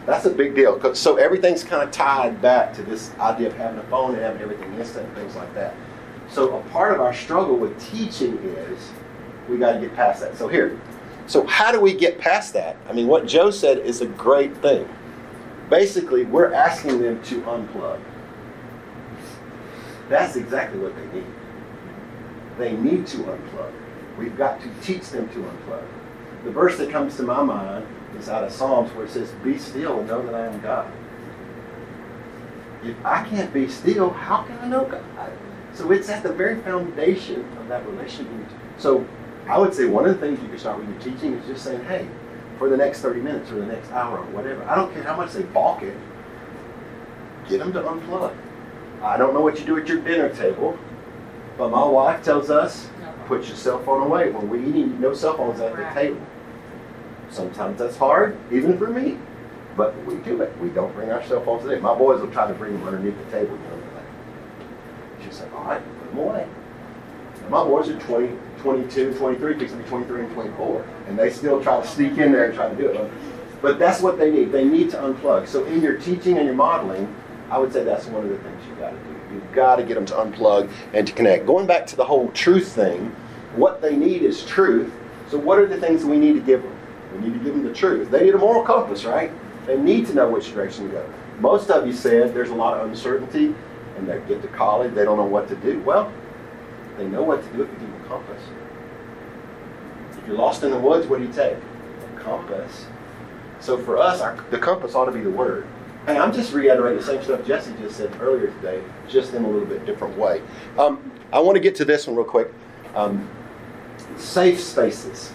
That's 0.05 0.25
a 0.25 0.29
big 0.29 0.53
deal. 0.55 0.93
So 0.93 1.15
everything's 1.15 1.63
kind 1.63 1.81
of 1.81 1.91
tied 1.91 2.39
back 2.41 2.73
to 2.75 2.83
this 2.83 3.11
idea 3.19 3.47
of 3.47 3.55
having 3.55 3.79
a 3.79 3.83
phone 3.83 4.13
and 4.13 4.21
having 4.21 4.41
everything 4.41 4.71
instant 4.75 5.07
and 5.07 5.15
things 5.15 5.35
like 5.35 5.51
that. 5.55 5.73
So 6.29 6.57
a 6.57 6.61
part 6.69 6.93
of 6.93 7.01
our 7.01 7.13
struggle 7.13 7.55
with 7.55 7.79
teaching 7.91 8.37
is 8.37 8.91
we 9.49 9.57
got 9.57 9.73
to 9.73 9.79
get 9.79 9.95
past 9.95 10.21
that. 10.21 10.37
So 10.37 10.47
here, 10.47 10.79
so 11.25 11.45
how 11.47 11.71
do 11.71 11.79
we 11.79 11.95
get 11.95 12.19
past 12.19 12.53
that? 12.53 12.77
I 12.87 12.93
mean, 12.93 13.07
what 13.07 13.25
Joe 13.25 13.49
said 13.49 13.79
is 13.79 14.01
a 14.01 14.05
great 14.05 14.55
thing. 14.57 14.87
Basically, 15.69 16.25
we're 16.25 16.53
asking 16.53 17.01
them 17.01 17.23
to 17.23 17.41
unplug. 17.41 17.99
That's 20.09 20.35
exactly 20.35 20.79
what 20.79 20.95
they 20.95 21.19
need. 21.19 21.27
They 22.59 22.73
need 22.73 23.07
to 23.07 23.17
unplug. 23.17 23.71
We've 24.17 24.37
got 24.37 24.61
to 24.61 24.69
teach 24.81 25.09
them 25.09 25.27
to 25.29 25.35
unplug. 25.35 25.83
The 26.43 26.51
verse 26.51 26.77
that 26.77 26.89
comes 26.89 27.17
to 27.17 27.23
my 27.23 27.43
mind 27.43 27.85
is 28.17 28.29
out 28.29 28.43
of 28.43 28.51
Psalms 28.51 28.91
where 28.93 29.05
it 29.05 29.11
says, 29.11 29.31
Be 29.43 29.57
still 29.57 29.99
and 29.99 30.07
know 30.07 30.25
that 30.25 30.35
I 30.35 30.45
am 30.47 30.61
God. 30.61 30.91
If 32.83 33.03
I 33.03 33.27
can't 33.27 33.51
be 33.53 33.67
still, 33.67 34.11
how 34.11 34.43
can 34.43 34.57
I 34.59 34.67
know 34.67 34.85
God? 34.85 35.31
So 35.73 35.91
it's 35.91 36.09
at 36.09 36.23
the 36.23 36.31
very 36.31 36.61
foundation 36.61 37.41
of 37.57 37.67
that 37.67 37.85
relationship. 37.87 38.49
So 38.77 39.05
I 39.47 39.57
would 39.57 39.73
say 39.73 39.85
one 39.85 40.05
of 40.05 40.19
the 40.19 40.25
things 40.25 40.41
you 40.41 40.47
can 40.47 40.57
start 40.57 40.77
with 40.77 40.89
your 40.89 40.99
teaching 40.99 41.33
is 41.33 41.45
just 41.47 41.63
saying, 41.63 41.83
hey, 41.85 42.07
for 42.57 42.69
the 42.69 42.77
next 42.77 43.01
30 43.01 43.21
minutes 43.21 43.51
or 43.51 43.55
the 43.55 43.65
next 43.65 43.91
hour 43.91 44.19
or 44.19 44.25
whatever, 44.27 44.63
I 44.65 44.75
don't 44.75 44.93
care 44.93 45.03
how 45.03 45.17
much 45.17 45.33
they 45.33 45.43
balk 45.43 45.83
it, 45.83 45.97
get 47.49 47.59
them 47.59 47.73
to 47.73 47.81
unplug. 47.81 48.35
I 49.01 49.17
don't 49.17 49.33
know 49.33 49.41
what 49.41 49.59
you 49.59 49.65
do 49.65 49.77
at 49.77 49.87
your 49.87 49.99
dinner 49.99 50.29
table, 50.29 50.77
but 51.57 51.69
my 51.69 51.83
wife 51.83 52.23
tells 52.23 52.49
us, 52.49 52.87
put 53.25 53.47
your 53.47 53.57
cell 53.57 53.81
phone 53.83 54.03
away. 54.03 54.29
When 54.31 54.49
we're 54.49 54.63
eating, 54.63 54.99
no 54.99 55.13
cell 55.13 55.37
phones 55.37 55.59
at 55.59 55.75
the 55.75 55.83
table. 55.93 56.21
Sometimes 57.29 57.79
that's 57.79 57.97
hard, 57.97 58.37
even 58.51 58.77
for 58.77 58.87
me. 58.87 59.17
But 59.75 59.93
we 60.05 60.15
do 60.17 60.41
it. 60.41 60.57
We 60.59 60.69
don't 60.69 60.93
bring 60.93 61.11
our 61.11 61.23
cell 61.25 61.43
phones 61.43 61.63
today. 61.63 61.79
My 61.79 61.95
boys 61.95 62.21
will 62.21 62.31
try 62.31 62.47
to 62.47 62.53
bring 62.53 62.73
them 62.73 62.87
underneath 62.87 63.17
the 63.17 63.31
table. 63.31 63.57
You 63.57 63.63
know, 63.63 63.83
like, 63.93 65.23
she's 65.23 65.41
like, 65.41 65.53
all 65.53 65.65
right, 65.65 65.81
put 65.99 66.09
them 66.09 66.19
away. 66.19 66.47
And 67.41 67.49
my 67.49 67.63
boys 67.63 67.89
are 67.89 67.99
20, 67.99 68.33
22, 68.59 69.15
23, 69.15 69.59
fixing 69.59 69.77
to 69.77 69.83
be 69.83 69.89
23 69.89 70.21
and 70.21 70.33
24. 70.33 70.85
And 71.07 71.19
they 71.19 71.29
still 71.29 71.61
try 71.61 71.81
to 71.81 71.87
sneak 71.87 72.17
in 72.17 72.31
there 72.31 72.45
and 72.45 72.53
try 72.53 72.69
to 72.69 72.75
do 72.75 72.89
it. 72.89 73.11
But 73.61 73.79
that's 73.79 74.01
what 74.01 74.17
they 74.17 74.31
need. 74.31 74.51
They 74.51 74.63
need 74.63 74.91
to 74.91 74.97
unplug. 74.97 75.47
So 75.47 75.65
in 75.65 75.81
your 75.81 75.97
teaching 75.97 76.37
and 76.37 76.45
your 76.45 76.55
modeling, 76.55 77.13
I 77.49 77.57
would 77.57 77.73
say 77.73 77.83
that's 77.83 78.05
one 78.05 78.23
of 78.23 78.29
the 78.29 78.37
things 78.37 78.61
you've 78.67 78.79
got 78.79 78.91
to 78.91 78.97
do. 78.97 79.19
You've 79.35 79.51
got 79.51 79.75
to 79.75 79.83
get 79.83 79.95
them 79.95 80.05
to 80.05 80.13
unplug 80.13 80.71
and 80.93 81.05
to 81.05 81.13
connect. 81.13 81.45
Going 81.45 81.67
back 81.67 81.85
to 81.87 81.95
the 81.95 82.05
whole 82.05 82.29
truth 82.31 82.71
thing, 82.71 83.13
what 83.55 83.81
they 83.81 83.95
need 83.95 84.21
is 84.21 84.45
truth. 84.45 84.93
So 85.29 85.37
what 85.37 85.59
are 85.59 85.67
the 85.67 85.77
things 85.77 86.05
we 86.05 86.17
need 86.17 86.33
to 86.33 86.39
give 86.39 86.63
them? 86.63 86.75
We 87.13 87.27
need 87.27 87.33
to 87.33 87.43
give 87.43 87.53
them 87.53 87.63
the 87.63 87.73
truth. 87.73 88.09
They 88.09 88.23
need 88.23 88.35
a 88.35 88.37
moral 88.37 88.63
compass, 88.63 89.03
right? 89.03 89.31
They 89.65 89.77
need 89.77 90.07
to 90.07 90.13
know 90.13 90.29
which 90.29 90.51
direction 90.53 90.85
to 90.85 90.91
go. 90.91 91.13
Most 91.39 91.69
of 91.69 91.85
you 91.85 91.91
said 91.91 92.33
there's 92.33 92.49
a 92.49 92.55
lot 92.55 92.77
of 92.77 92.87
uncertainty 92.87 93.53
and 93.97 94.07
they 94.07 94.21
get 94.27 94.41
to 94.41 94.47
college, 94.49 94.93
they 94.93 95.03
don't 95.03 95.17
know 95.17 95.25
what 95.25 95.47
to 95.49 95.55
do. 95.55 95.79
Well, 95.81 96.11
they 96.97 97.07
know 97.07 97.23
what 97.23 97.43
to 97.43 97.49
do 97.49 97.63
if 97.63 97.71
you 97.71 97.79
give 97.79 97.91
them 97.91 98.05
a 98.05 98.07
compass. 98.07 98.41
If 100.17 100.27
you're 100.27 100.37
lost 100.37 100.63
in 100.63 100.71
the 100.71 100.79
woods, 100.79 101.07
what 101.07 101.19
do 101.19 101.25
you 101.25 101.33
take? 101.33 101.57
A 101.57 102.19
compass. 102.19 102.85
So 103.59 103.77
for 103.77 103.97
us, 103.97 104.21
our, 104.21 104.37
the 104.49 104.59
compass 104.59 104.95
ought 104.95 105.05
to 105.05 105.11
be 105.11 105.21
the 105.21 105.29
word. 105.29 105.67
Hey, 106.05 106.19
I'm 106.19 106.31
just 106.31 106.53
reiterating 106.53 106.99
the 106.99 107.03
same 107.03 107.23
stuff 107.23 107.43
Jesse 107.47 107.73
just 107.81 107.97
said 107.97 108.15
earlier 108.21 108.51
today, 108.51 108.83
just 109.09 109.33
in 109.33 109.43
a 109.43 109.49
little 109.49 109.65
bit 109.65 109.87
different 109.87 110.15
way. 110.15 110.39
Um, 110.77 111.11
I 111.33 111.39
want 111.39 111.55
to 111.55 111.59
get 111.59 111.73
to 111.77 111.85
this 111.85 112.05
one 112.05 112.15
real 112.15 112.25
quick. 112.25 112.53
Um, 112.93 113.27
safe 114.15 114.61
spaces. 114.61 115.33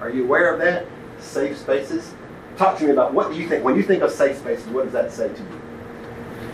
Are 0.00 0.10
you 0.10 0.24
aware 0.24 0.52
of 0.52 0.60
that? 0.60 0.86
Safe 1.20 1.56
spaces? 1.56 2.12
Talk 2.58 2.76
to 2.80 2.84
me 2.84 2.90
about 2.90 3.14
what 3.14 3.32
do 3.32 3.40
you 3.40 3.48
think, 3.48 3.64
when 3.64 3.76
you 3.76 3.82
think 3.82 4.02
of 4.02 4.10
safe 4.10 4.36
spaces, 4.36 4.66
what 4.66 4.84
does 4.84 4.92
that 4.92 5.10
say 5.10 5.28
to 5.28 5.42
you? 5.42 5.60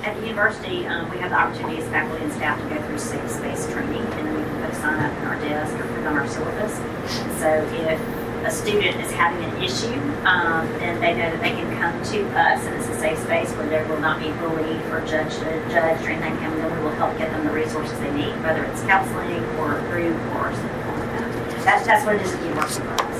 At 0.05 0.15
the 0.21 0.29
university, 0.29 0.87
um, 0.87 1.11
we 1.11 1.19
have 1.19 1.31
the 1.31 1.37
opportunity 1.37 1.83
as 1.83 1.89
faculty 1.89 2.23
and 2.23 2.33
staff 2.33 2.57
to 2.63 2.73
go 2.73 2.81
through 2.87 2.99
safe 2.99 3.29
space 3.29 3.67
training, 3.73 4.01
and 4.01 4.29
then 4.29 4.35
we 4.37 4.43
can 4.45 4.61
put 4.63 4.71
a 4.71 4.75
sign 4.77 5.01
up 5.01 5.19
in 5.19 5.25
our 5.25 5.41
desk 5.41 5.75
or 5.75 5.89
put 5.89 6.07
on 6.07 6.17
our 6.17 6.29
syllabus. 6.29 6.77
So 7.41 7.67
if 7.91 8.20
a 8.45 8.51
student 8.51 9.01
is 9.01 9.11
having 9.13 9.45
an 9.45 9.63
issue, 9.63 10.01
um, 10.25 10.67
then 10.79 11.01
they 11.01 11.13
know 11.13 11.31
that 11.31 11.41
they 11.41 11.51
can 11.51 11.77
come 11.79 11.93
to 12.13 12.39
us, 12.39 12.65
and 12.65 12.75
it's 12.75 12.89
a 12.89 12.99
safe 12.99 13.19
space 13.19 13.51
where 13.53 13.69
they 13.69 13.83
will 13.89 14.01
not 14.01 14.19
be 14.19 14.31
bullied 14.41 14.81
or 14.93 15.01
judged, 15.07 15.41
judged 15.71 16.05
or 16.05 16.11
anything, 16.11 16.37
and 16.45 16.57
then 16.57 16.77
we 16.77 16.85
will 16.85 16.95
help 16.97 17.17
get 17.19 17.31
them 17.31 17.45
the 17.45 17.53
resources 17.53 17.99
they 18.01 18.13
need, 18.13 18.33
whether 18.43 18.65
it's 18.65 18.83
counseling 18.83 19.45
or 19.59 19.81
group 19.91 20.17
or 20.37 20.53
something 20.53 20.87
like 20.99 21.11
that. 21.19 21.65
That's, 21.65 21.87
that's 21.87 22.05
what 22.07 22.17
it 22.17 22.23
is 22.23 22.33
at 22.33 22.41
the 22.41 22.49
university 22.49 22.87
for 22.87 22.95
us. 22.95 23.19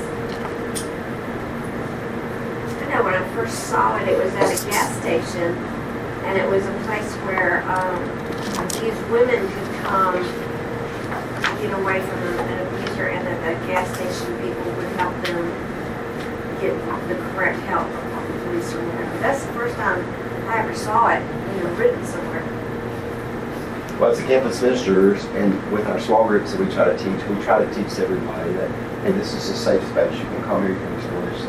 I 2.81 2.95
know 2.95 3.03
when 3.03 3.13
I 3.13 3.23
first 3.35 3.69
saw 3.69 3.97
it, 3.97 4.07
it 4.07 4.17
was 4.17 4.33
at 4.33 4.49
a 4.49 4.69
gas 4.69 4.97
station, 4.99 5.55
and 6.25 6.37
it 6.37 6.49
was 6.49 6.65
a 6.65 6.73
place 6.85 7.13
where 7.27 7.61
um, 7.69 8.03
these 8.81 8.97
women 9.09 9.47
could 9.47 9.71
come 9.85 10.23
get 11.61 11.77
away 11.77 12.01
from 12.01 12.19
an 12.23 12.67
abuser, 12.67 13.07
and 13.09 13.25
that 13.27 13.37
the 13.61 13.67
gas 13.67 13.87
station 13.95 14.35
people 14.41 14.70
get 16.61 17.07
the 17.07 17.15
correct 17.33 17.59
help 17.61 17.89
from 17.89 18.11
the 18.11 18.45
police 18.45 18.73
or 18.73 18.85
whatever. 18.85 19.17
That's 19.19 19.43
the 19.45 19.53
first 19.53 19.75
time 19.75 20.05
I 20.47 20.59
ever 20.59 20.75
saw 20.75 21.09
it, 21.09 21.21
you 21.55 21.63
know, 21.63 21.73
written 21.73 22.05
somewhere. 22.05 22.43
Well, 23.99 24.11
as 24.11 24.19
a 24.19 24.23
campus 24.23 24.61
ministers 24.61 25.25
and 25.25 25.71
with 25.71 25.87
our 25.87 25.99
small 25.99 26.27
groups 26.27 26.51
that 26.51 26.59
we 26.59 26.71
try 26.73 26.85
to 26.85 26.97
teach, 26.97 27.27
we 27.27 27.43
try 27.43 27.63
to 27.63 27.73
teach 27.73 27.99
everybody 27.99 28.53
that, 28.53 28.69
hey, 29.03 29.11
this 29.11 29.33
is 29.33 29.49
a 29.49 29.55
safe 29.55 29.83
space. 29.89 30.17
You 30.17 30.25
can 30.25 30.43
come 30.43 30.61
here, 30.63 30.73
you 30.73 30.79
can 30.79 30.93
explore 30.95 31.25
this. 31.25 31.41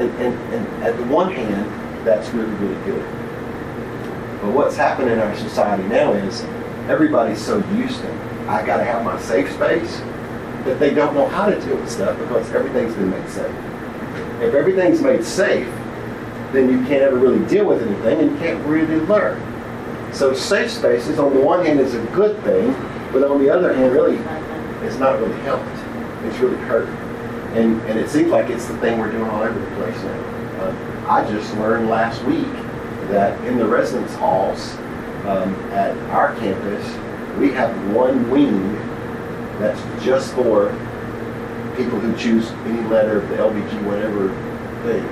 And, 0.00 0.10
and, 0.22 0.54
and 0.54 0.84
at 0.84 0.96
the 0.96 1.04
one 1.04 1.32
hand, 1.32 1.66
that's 2.06 2.30
really, 2.30 2.52
really 2.54 2.82
good. 2.84 3.04
But 4.40 4.52
what's 4.52 4.76
happened 4.76 5.10
in 5.10 5.18
our 5.18 5.36
society 5.36 5.82
now 5.84 6.12
is 6.14 6.42
everybody's 6.88 7.44
so 7.44 7.58
used 7.74 8.00
to, 8.00 8.10
I 8.48 8.64
got 8.64 8.78
to 8.78 8.84
have 8.84 9.04
my 9.04 9.20
safe 9.20 9.52
space, 9.52 10.00
that 10.64 10.78
they 10.78 10.92
don't 10.92 11.14
know 11.14 11.26
how 11.28 11.48
to 11.48 11.58
deal 11.60 11.76
with 11.76 11.90
stuff 11.90 12.18
because 12.18 12.50
everything's 12.52 12.94
been 12.94 13.10
made 13.10 13.28
safe. 13.28 13.54
If 14.40 14.54
everything's 14.54 15.00
made 15.00 15.24
safe, 15.24 15.68
then 16.52 16.70
you 16.70 16.78
can't 16.86 17.02
ever 17.02 17.16
really 17.16 17.44
deal 17.46 17.66
with 17.66 17.82
anything 17.82 18.20
and 18.20 18.30
you 18.32 18.36
can't 18.38 18.64
really 18.66 19.00
learn. 19.06 19.40
So 20.12 20.34
safe 20.34 20.70
spaces, 20.70 21.18
on 21.18 21.34
the 21.34 21.40
one 21.40 21.64
hand, 21.64 21.78
is 21.80 21.94
a 21.94 22.04
good 22.06 22.42
thing, 22.42 22.72
but 23.12 23.22
on 23.22 23.42
the 23.42 23.50
other 23.50 23.72
hand, 23.72 23.92
really, 23.92 24.16
it's 24.84 24.96
not 24.96 25.20
really 25.20 25.38
helped. 25.42 25.68
It's 26.24 26.38
really 26.38 26.56
hurt. 26.56 26.88
And, 27.54 27.80
and 27.82 27.98
it 27.98 28.08
seems 28.08 28.30
like 28.30 28.50
it's 28.50 28.66
the 28.66 28.76
thing 28.78 28.98
we're 28.98 29.10
doing 29.10 29.28
all 29.30 29.42
over 29.42 29.58
the 29.58 29.76
place 29.76 29.96
now. 30.02 30.40
Uh, 30.60 31.06
I 31.08 31.30
just 31.30 31.54
learned 31.56 31.88
last 31.88 32.22
week 32.24 32.52
that 33.10 33.40
in 33.46 33.58
the 33.58 33.66
residence 33.66 34.14
halls 34.14 34.74
um, 35.26 35.54
at 35.72 35.96
our 36.10 36.34
campus, 36.36 36.84
we 37.38 37.50
have 37.52 37.94
one 37.94 38.30
wing 38.30 38.76
that's 39.60 40.04
just 40.04 40.34
for 40.34 40.70
people 41.76 42.00
who 42.00 42.16
choose 42.16 42.50
any 42.64 42.82
letter 42.88 43.18
of 43.18 43.28
the 43.28 43.36
LBG 43.36 43.84
whatever 43.84 44.28
thing. 44.84 45.04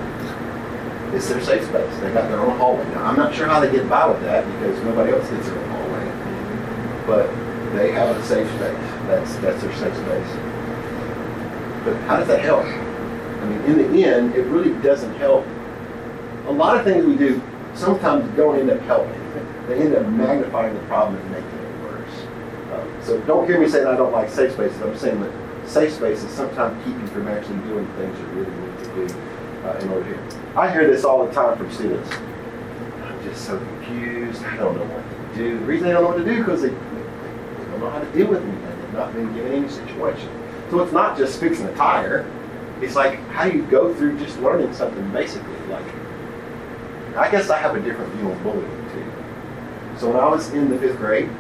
It's 1.15 1.29
their 1.29 1.41
safe 1.41 1.65
space. 1.67 1.99
They 2.01 2.13
got 2.13 2.29
their 2.29 2.41
own 2.41 2.59
hallway. 2.59 2.85
Now, 2.91 3.05
I'm 3.05 3.17
not 3.17 3.35
sure 3.35 3.47
how 3.47 3.61
they 3.61 3.71
get 3.71 3.89
by 3.89 4.07
with 4.07 4.21
that 4.23 4.45
because 4.47 4.83
nobody 4.85 5.13
else 5.13 5.29
gets 5.31 5.49
their 5.49 5.59
own 5.59 5.69
hallway. 5.71 7.07
But 7.07 7.75
they 7.75 7.93
have 7.93 8.17
a 8.17 8.23
safe 8.25 8.49
space. 8.49 8.77
That's 9.07 9.37
that's 9.37 9.63
their 9.63 9.75
safe 9.77 9.95
space. 9.95 10.37
But 11.85 11.97
how 12.07 12.17
does 12.17 12.29
that 12.29 12.41
help? 12.41 12.65
I 12.65 13.45
mean, 13.45 13.61
in 13.63 13.93
the 13.93 14.05
end, 14.05 14.35
it 14.35 14.45
really 14.47 14.75
doesn't 14.83 15.15
help. 15.17 15.47
A 16.47 16.53
lot 16.53 16.77
of 16.77 16.85
things 16.85 17.05
we 17.07 17.17
do 17.17 17.41
sometimes 17.75 18.25
don't 18.37 18.59
end 18.59 18.71
up 18.71 18.81
helping. 18.83 19.15
They 19.69 19.81
end 19.83 19.95
up 19.95 20.07
magnifying 20.07 20.75
the 20.75 20.81
problem 20.81 21.21
and 21.21 21.31
making 21.31 21.58
so 23.09 23.19
don't 23.23 23.47
hear 23.47 23.59
me 23.59 23.67
saying 23.67 23.87
I 23.87 23.97
don't 23.97 24.13
like 24.13 24.29
safe 24.29 24.53
spaces. 24.53 24.83
I'm 24.83 24.95
saying 24.99 25.19
that 25.23 25.33
safe 25.67 25.95
spaces 25.95 26.31
sometimes 26.31 26.77
keep 26.85 26.95
you 26.95 27.07
from 27.07 27.27
actually 27.27 27.57
doing 27.61 27.87
things 27.95 28.19
you 28.19 28.27
really 28.27 28.51
need 28.51 28.79
to 28.81 28.85
do 28.85 29.21
uh, 29.65 29.79
in 29.81 29.89
order 29.89 30.15
to. 30.15 30.39
I 30.55 30.71
hear 30.71 30.87
this 30.87 31.05
all 31.05 31.27
the 31.27 31.33
time 31.33 31.57
from 31.57 31.73
students. 31.73 32.13
I'm 32.13 33.25
just 33.25 33.47
so 33.47 33.59
confused. 33.59 34.45
I 34.45 34.57
don't 34.57 34.77
know 34.77 34.85
what 34.85 35.33
to 35.33 35.39
do. 35.39 35.59
The 35.59 35.65
reason 35.65 35.87
they 35.87 35.95
don't 35.95 36.03
know 36.03 36.11
what 36.11 36.19
to 36.19 36.25
do 36.25 36.33
is 36.33 36.39
because 36.41 36.61
they, 36.61 36.69
they 36.69 37.71
don't 37.71 37.81
know 37.81 37.89
how 37.89 38.01
to 38.01 38.13
deal 38.13 38.27
with 38.27 38.43
anything. 38.43 38.81
They've 38.83 38.93
not 38.93 39.15
been 39.15 39.35
given 39.35 39.53
any 39.53 39.69
situation. 39.71 40.29
So 40.69 40.83
it's 40.83 40.93
not 40.93 41.17
just 41.17 41.41
fixing 41.41 41.65
a 41.65 41.75
tire. 41.77 42.31
It's 42.83 42.95
like 42.95 43.21
how 43.31 43.49
do 43.49 43.57
you 43.57 43.63
go 43.69 43.95
through 43.95 44.19
just 44.19 44.39
learning 44.41 44.75
something 44.75 45.11
basically. 45.13 45.57
Like 45.71 45.87
I 47.17 47.31
guess 47.31 47.49
I 47.49 47.57
have 47.57 47.75
a 47.75 47.81
different 47.81 48.13
view 48.17 48.31
on 48.31 48.43
bullying 48.43 48.91
too. 48.93 49.99
So 49.99 50.09
when 50.09 50.19
I 50.19 50.29
was 50.29 50.53
in 50.53 50.69
the 50.69 50.79
fifth 50.79 50.99
grade, 50.99 51.31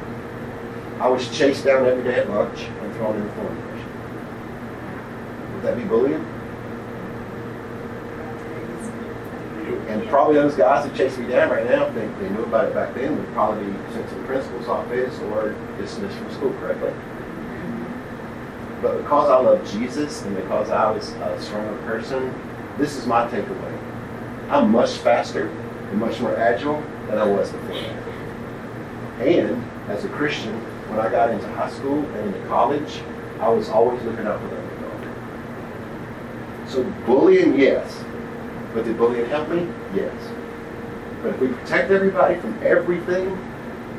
I 1.00 1.08
was 1.08 1.28
chased 1.36 1.64
down 1.64 1.86
every 1.86 2.02
day 2.02 2.18
at 2.18 2.28
lunch 2.28 2.62
and 2.62 2.94
thrown 2.96 3.14
in 3.14 3.22
the 3.22 3.32
bush. 3.32 3.82
Would 5.54 5.62
that 5.62 5.76
be 5.76 5.84
bullying? 5.84 6.24
And 9.88 10.06
probably 10.08 10.34
those 10.34 10.54
guys 10.54 10.84
that 10.84 10.96
chase 10.96 11.16
me 11.16 11.28
down 11.28 11.50
right 11.50 11.64
now, 11.64 11.86
if 11.86 11.94
they, 11.94 12.06
they 12.20 12.28
knew 12.30 12.42
about 12.42 12.66
it 12.66 12.74
back 12.74 12.94
then, 12.94 13.16
would 13.16 13.32
probably 13.32 13.64
be 13.64 13.92
sent 13.92 14.08
to 14.08 14.14
the 14.16 14.24
principal's 14.24 14.66
office 14.66 15.18
or 15.20 15.54
dismissed 15.78 16.16
from 16.16 16.32
school 16.32 16.52
correctly. 16.54 16.92
But 18.82 18.98
because 18.98 19.30
I 19.30 19.38
love 19.38 19.70
Jesus 19.70 20.22
and 20.22 20.34
because 20.34 20.70
I 20.70 20.90
was 20.90 21.10
a 21.10 21.40
stronger 21.40 21.80
person, 21.82 22.34
this 22.76 22.96
is 22.96 23.06
my 23.06 23.26
takeaway. 23.28 23.78
I'm 24.50 24.70
much 24.70 24.92
faster 24.98 25.48
and 25.48 26.00
much 26.00 26.20
more 26.20 26.36
agile 26.36 26.80
than 27.08 27.18
I 27.18 27.24
was 27.24 27.52
before. 27.52 27.76
And 29.20 29.62
as 29.88 30.04
a 30.04 30.08
Christian, 30.08 30.60
when 30.88 31.00
I 31.00 31.10
got 31.10 31.30
into 31.30 31.48
high 31.48 31.70
school 31.70 31.98
and 31.98 32.34
into 32.34 32.48
college, 32.48 33.00
I 33.40 33.48
was 33.48 33.68
always 33.68 34.00
looking 34.02 34.26
out 34.26 34.40
for 34.40 34.48
the 34.48 34.56
underdog. 34.56 34.78
So 36.68 36.84
bullying, 37.06 37.58
yes. 37.58 38.04
But 38.74 38.84
did 38.84 38.96
bullying 38.96 39.28
help 39.28 39.48
me? 39.48 39.68
Yes. 39.94 40.14
But 41.22 41.34
if 41.34 41.40
we 41.40 41.48
protect 41.48 41.90
everybody 41.90 42.38
from 42.40 42.56
everything, 42.62 43.28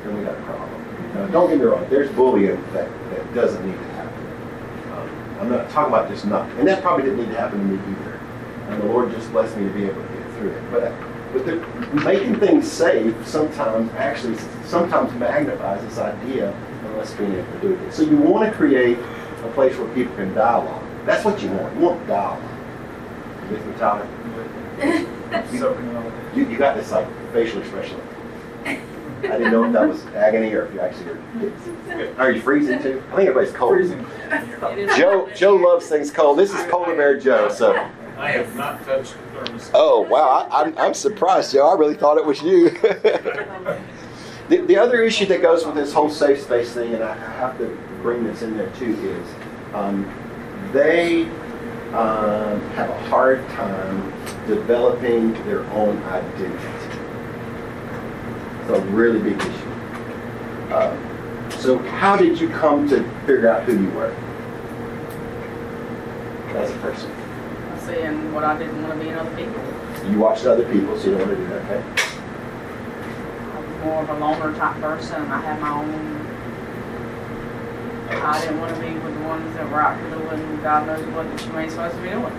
then 0.03 0.17
we 0.17 0.23
got 0.23 0.37
a 0.37 0.41
problem. 0.43 0.69
Now, 1.13 1.27
don't 1.27 1.49
get 1.49 1.59
me 1.59 1.65
wrong, 1.65 1.85
there's 1.89 2.09
bullying 2.11 2.61
that, 2.73 2.89
that 3.11 3.33
doesn't 3.33 3.65
need 3.65 3.77
to 3.77 3.83
happen. 3.93 4.25
Um, 4.93 5.09
I'm 5.41 5.49
not 5.49 5.69
talking 5.69 5.93
about 5.93 6.09
just 6.09 6.25
not, 6.25 6.49
and 6.57 6.67
that 6.67 6.81
probably 6.81 7.03
didn't 7.03 7.19
need 7.19 7.31
to 7.31 7.37
happen 7.37 7.59
to 7.59 7.65
me 7.65 7.75
either. 7.75 8.19
And 8.69 8.81
the 8.81 8.87
Lord 8.87 9.11
just 9.11 9.29
blessed 9.31 9.57
me 9.57 9.67
to 9.67 9.73
be 9.73 9.85
able 9.85 10.01
to 10.01 10.07
get 10.07 10.31
through 10.33 10.51
it. 10.51 10.71
But, 10.71 10.93
but 11.33 11.45
the, 11.45 11.57
making 12.03 12.39
things 12.39 12.71
safe 12.71 13.15
sometimes 13.27 13.91
actually 13.93 14.37
sometimes 14.65 15.11
magnifies 15.19 15.81
this 15.81 15.97
idea 15.97 16.53
us 16.99 17.13
being 17.13 17.33
able 17.33 17.51
to 17.53 17.59
do 17.61 17.73
it. 17.73 17.93
So 17.93 18.03
you 18.03 18.17
want 18.17 18.49
to 18.49 18.55
create 18.55 18.97
a 18.97 19.51
place 19.53 19.77
where 19.77 19.87
people 19.93 20.15
can 20.15 20.33
dialogue. 20.33 20.83
That's 21.05 21.23
what 21.25 21.41
you 21.41 21.49
want. 21.51 21.75
You 21.75 21.81
want 21.81 22.07
dialogue. 22.07 22.43
You 23.45 23.55
with 23.55 23.65
me, 23.65 23.73
Tyler? 23.77 24.07
You, 25.51 26.41
you, 26.43 26.49
you 26.49 26.57
got 26.57 26.75
this 26.75 26.91
like 26.91 27.07
facial 27.31 27.61
expression. 27.61 27.99
I 28.65 29.37
didn't 29.37 29.51
know 29.51 29.65
if 29.65 29.73
that 29.73 29.87
was 29.87 30.05
agony 30.07 30.53
or 30.53 30.65
if 30.65 30.73
you 30.73 30.79
actually 30.79 31.05
were. 31.05 32.13
Are 32.17 32.31
you 32.31 32.41
freezing 32.41 32.81
too? 32.81 33.03
I 33.11 33.15
think 33.15 33.29
everybody's 33.29 33.51
cold. 33.51 33.73
Freezing. 33.73 34.05
Joe 34.95 35.29
Joe 35.35 35.55
loves 35.55 35.87
things 35.87 36.09
cold. 36.09 36.39
This 36.39 36.53
is 36.53 36.65
polar 36.71 36.95
bear 36.95 37.19
Joe. 37.19 37.49
So. 37.49 37.73
I 38.17 38.31
have 38.31 38.53
not 38.55 38.83
touched 38.83 39.13
the 39.13 39.39
thermostat. 39.39 39.71
Oh 39.73 40.01
wow! 40.01 40.47
I, 40.51 40.63
I'm, 40.63 40.77
I'm 40.77 40.93
surprised, 40.93 41.53
Joe. 41.53 41.69
I 41.69 41.77
really 41.77 41.95
thought 41.95 42.17
it 42.17 42.25
was 42.25 42.41
you. 42.41 42.69
the, 44.49 44.57
the 44.61 44.77
other 44.77 45.01
issue 45.01 45.27
that 45.27 45.41
goes 45.41 45.65
with 45.65 45.75
this 45.75 45.93
whole 45.93 46.09
safe 46.09 46.41
space 46.41 46.73
thing, 46.73 46.93
and 46.93 47.03
I 47.03 47.15
have 47.15 47.57
to 47.59 47.67
bring 48.01 48.23
this 48.23 48.41
in 48.41 48.57
there 48.57 48.69
too, 48.71 48.93
is 48.95 49.27
um, 49.73 50.11
they 50.73 51.23
um, 51.93 52.59
have 52.71 52.89
a 52.89 52.99
hard 53.09 53.47
time 53.49 54.11
developing 54.47 55.33
their 55.45 55.63
own 55.71 56.01
identity. 56.03 56.99
It's 58.61 58.69
a 58.71 58.81
really 58.87 59.19
big 59.19 59.39
issue. 59.39 59.69
Uh, 60.71 61.49
so, 61.51 61.77
how 61.77 62.15
did 62.15 62.39
you 62.39 62.49
come 62.49 62.87
to 62.89 63.03
figure 63.21 63.49
out 63.49 63.63
who 63.63 63.81
you 63.81 63.89
were 63.91 64.11
as 66.55 66.71
a 66.71 66.77
person? 66.77 67.11
I 67.11 68.13
what 68.33 68.43
I 68.43 68.57
didn't 68.57 68.83
want 68.83 68.99
to 68.99 69.03
be 69.03 69.09
in 69.09 69.17
other 69.17 69.35
people. 69.35 70.09
You 70.11 70.19
watched 70.19 70.45
other 70.45 70.63
people, 70.71 70.97
so 70.97 71.09
you 71.09 71.17
don't 71.17 71.27
want 71.27 71.37
to 71.37 71.43
do 71.43 71.47
that, 71.49 71.65
okay? 71.65 72.08
More 73.83 74.03
of 74.03 74.09
a 74.09 74.19
loner 74.19 74.53
type 74.57 74.79
person. 74.81 75.21
I 75.31 75.41
had 75.41 75.61
my 75.61 75.69
own. 75.69 76.25
I 78.09 78.41
didn't 78.41 78.59
want 78.59 78.75
to 78.75 78.81
be 78.81 78.93
with 78.93 79.13
the 79.13 79.21
ones 79.21 79.55
that 79.55 79.69
were 79.69 79.81
out 79.81 79.97
here 79.99 80.09
doing 80.09 80.61
God 80.61 80.87
knows 80.87 81.05
what 81.13 81.29
that 81.29 81.45
you 81.45 81.57
ain't 81.57 81.71
supposed 81.71 81.95
to 81.95 82.01
be 82.01 82.09
doing. 82.09 82.33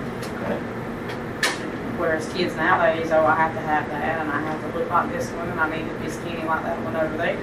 Whereas 1.97 2.33
kids 2.33 2.57
nowadays, 2.57 3.11
oh, 3.13 3.27
I 3.27 3.35
have 3.35 3.55
to 3.55 3.61
have 3.61 3.89
that, 3.89 4.21
and 4.21 4.31
I 4.31 4.41
have 4.41 4.61
to 4.61 4.79
look 4.79 4.89
like 4.91 5.11
this 5.13 5.29
one, 5.31 5.49
and 5.49 5.61
I 5.61 5.69
need 5.77 5.89
to 5.89 5.95
be 5.99 6.09
skinny 6.09 6.45
like 6.45 6.63
that 6.63 6.83
one 6.83 6.97
over 6.97 7.17
there. 7.17 7.37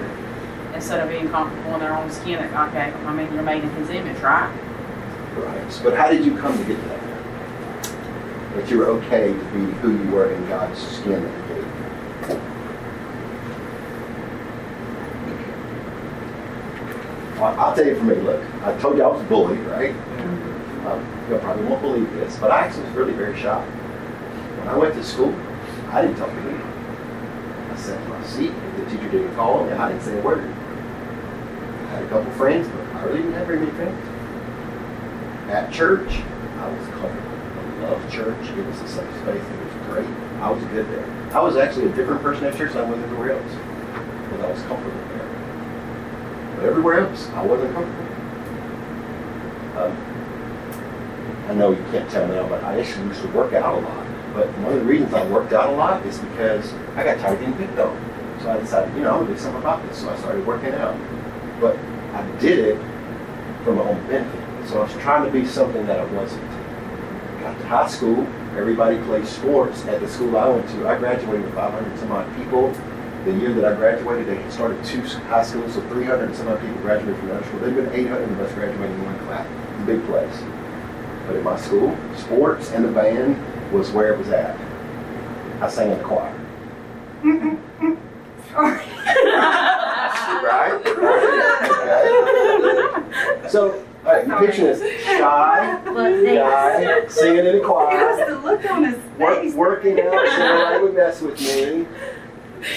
Instead 0.74 1.00
of 1.00 1.08
being 1.08 1.28
comfortable 1.30 1.74
in 1.74 1.80
their 1.80 1.96
own 1.96 2.10
skin, 2.10 2.38
okay, 2.42 2.92
I 2.92 3.14
mean, 3.14 3.32
you're 3.32 3.42
made 3.42 3.62
in 3.62 3.70
His 3.70 3.90
image, 3.90 4.20
right? 4.20 4.52
Right. 5.36 5.80
But 5.82 5.96
how 5.96 6.08
did 6.10 6.24
you 6.24 6.36
come 6.36 6.56
to 6.56 6.64
get 6.64 6.82
that? 6.84 7.00
That 8.54 8.70
you 8.70 8.78
were 8.78 8.86
okay 8.86 9.32
to 9.32 9.44
be 9.52 9.72
who 9.78 9.92
you 9.96 10.10
were 10.10 10.32
in 10.32 10.46
God's 10.48 10.80
skin 10.80 11.22
that 11.22 11.42
He 11.42 11.54
gave 11.54 11.64
you. 11.64 11.72
Well, 12.28 12.40
I'll 17.40 17.74
tell 17.74 17.86
you 17.86 17.96
for 17.96 18.04
me, 18.04 18.16
look, 18.16 18.42
I 18.62 18.76
told 18.78 18.96
you 18.96 19.04
I 19.04 19.06
was 19.08 19.22
bullied, 19.28 19.60
right? 19.60 19.94
Um, 20.86 21.06
you 21.30 21.38
probably 21.38 21.64
won't 21.66 21.82
believe 21.82 22.10
this, 22.14 22.36
but 22.38 22.50
I 22.50 22.60
actually 22.60 22.84
was 22.84 22.94
really 22.94 23.12
very 23.12 23.38
shy. 23.38 23.60
When 23.60 24.68
I 24.68 24.76
went 24.76 24.94
to 24.94 25.04
school, 25.04 25.34
I 25.90 26.02
didn't 26.02 26.16
talk 26.16 26.30
to 26.30 26.40
anyone. 26.40 26.62
I 27.70 27.76
sat 27.76 28.00
in 28.00 28.08
my 28.08 28.22
seat. 28.24 28.50
If 28.50 28.76
the 28.76 28.90
teacher 28.90 29.10
didn't 29.10 29.34
call 29.36 29.64
me, 29.64 29.70
and 29.70 29.80
I 29.80 29.92
didn't 29.92 30.02
say 30.02 30.18
a 30.18 30.22
word. 30.22 30.40
I 30.40 31.90
had 31.90 32.02
a 32.02 32.08
couple 32.08 32.32
friends, 32.32 32.68
but 32.68 32.80
I 32.96 33.04
really 33.04 33.18
didn't 33.18 33.34
have 33.34 33.46
very 33.46 33.60
many 33.60 33.70
friends. 33.72 33.98
At 35.50 35.72
church, 35.72 36.08
I 36.58 36.68
was 36.68 36.88
comfortable. 36.88 37.38
I 37.86 37.90
loved 37.90 38.12
church. 38.12 38.48
It 38.50 38.66
was 38.66 38.80
a 38.80 38.88
safe 38.88 39.14
space. 39.22 39.44
It 39.44 39.64
was 39.64 39.86
great. 39.86 40.08
I 40.40 40.50
was 40.50 40.62
good 40.64 40.88
there. 40.90 41.06
I 41.32 41.40
was 41.40 41.56
actually 41.56 41.86
a 41.86 41.94
different 41.94 42.22
person 42.22 42.44
at 42.46 42.56
church 42.56 42.72
than 42.72 42.84
I 42.84 42.90
was 42.90 42.98
everywhere 42.98 43.32
else. 43.32 43.52
Because 44.24 44.44
I 44.44 44.50
was 44.50 44.62
comfortable. 44.62 45.07
Everywhere 46.62 47.06
else, 47.06 47.28
I 47.30 47.42
wasn't 47.42 47.72
comfortable. 47.74 48.04
Um, 49.78 50.08
I 51.48 51.54
know 51.54 51.70
you 51.70 51.84
can't 51.90 52.10
tell 52.10 52.26
now, 52.26 52.48
but 52.48 52.62
I 52.64 52.80
actually 52.80 53.06
used 53.06 53.22
to 53.22 53.28
work 53.28 53.52
out 53.52 53.78
a 53.78 53.80
lot. 53.80 54.06
But 54.34 54.48
one 54.58 54.72
of 54.72 54.80
the 54.80 54.84
reasons 54.84 55.14
I 55.14 55.26
worked 55.28 55.52
out 55.52 55.70
a 55.70 55.72
lot 55.72 56.04
is 56.04 56.18
because 56.18 56.72
I 56.96 57.04
got 57.04 57.18
tired 57.20 57.34
of 57.34 57.40
getting 57.40 57.56
picked 57.56 57.78
on. 57.78 57.96
So 58.42 58.50
I 58.50 58.58
decided, 58.58 58.94
you 58.94 59.02
know, 59.02 59.14
I'm 59.14 59.22
gonna 59.24 59.34
do 59.34 59.40
something 59.40 59.60
about 59.60 59.86
this. 59.88 59.98
So 59.98 60.10
I 60.10 60.16
started 60.18 60.46
working 60.46 60.74
out. 60.74 60.96
But 61.60 61.78
I 62.12 62.28
did 62.38 62.58
it 62.58 62.76
for 63.64 63.72
my 63.72 63.82
own 63.82 64.06
benefit. 64.06 64.68
So 64.68 64.80
I 64.80 64.84
was 64.84 64.92
trying 64.94 65.24
to 65.24 65.30
be 65.30 65.46
something 65.46 65.86
that 65.86 66.00
I 66.00 66.04
wasn't. 66.12 66.42
Got 67.40 67.58
to 67.58 67.66
high 67.66 67.88
school, 67.88 68.26
everybody 68.56 68.98
played 69.04 69.26
sports 69.26 69.84
at 69.86 70.00
the 70.00 70.08
school 70.08 70.36
I 70.36 70.48
went 70.48 70.68
to. 70.70 70.88
I 70.88 70.98
graduated 70.98 71.44
with 71.44 71.54
500 71.54 71.98
some 71.98 72.12
odd 72.12 72.36
people. 72.36 72.74
The 73.28 73.34
year 73.34 73.52
that 73.52 73.64
I 73.66 73.74
graduated, 73.76 74.26
they 74.26 74.50
started 74.50 74.82
two 74.86 75.02
high 75.02 75.42
schools, 75.42 75.74
so 75.74 75.82
300 75.82 76.28
and 76.28 76.34
some 76.34 76.48
odd 76.48 76.62
people 76.62 76.76
graduated 76.76 77.18
from 77.18 77.28
another 77.28 77.44
school. 77.46 77.60
There'd 77.60 77.74
been 77.76 77.92
800 77.92 78.22
of 78.22 78.40
us 78.40 78.54
graduating 78.54 78.94
in 78.96 79.04
one 79.04 79.18
class. 79.26 79.46
Big 79.84 80.02
place. 80.06 80.42
But 81.26 81.36
at 81.36 81.42
my 81.42 81.60
school, 81.60 81.94
sports 82.16 82.70
and 82.72 82.86
the 82.86 82.88
band 82.88 83.36
was 83.70 83.90
where 83.90 84.14
it 84.14 84.18
was 84.18 84.30
at. 84.30 84.58
I 85.60 85.68
sang 85.68 85.90
in 85.90 85.98
the 85.98 86.04
choir. 86.04 86.32
Sorry. 88.50 88.86
right? 90.42 90.80
Okay. 93.42 93.48
So, 93.50 93.84
all 94.06 94.12
right, 94.14 94.26
you 94.26 94.36
picture 94.38 94.74
this 94.74 95.02
shy 95.04 95.82
Look, 95.84 96.24
guy 96.24 97.06
singing 97.08 97.40
in 97.40 97.46
a 97.46 97.50
It 97.50 97.54
was 97.60 97.66
choir, 97.66 98.26
the 98.30 98.38
look 98.38 98.70
on 98.70 98.84
his 98.84 98.96
work, 99.18 99.40
face. 99.42 99.54
working 99.54 100.00
out, 100.00 100.12
so 100.12 100.38
nobody 100.70 100.82
would 100.82 100.94
mess 100.94 101.20
with 101.20 101.38
me. 101.38 101.86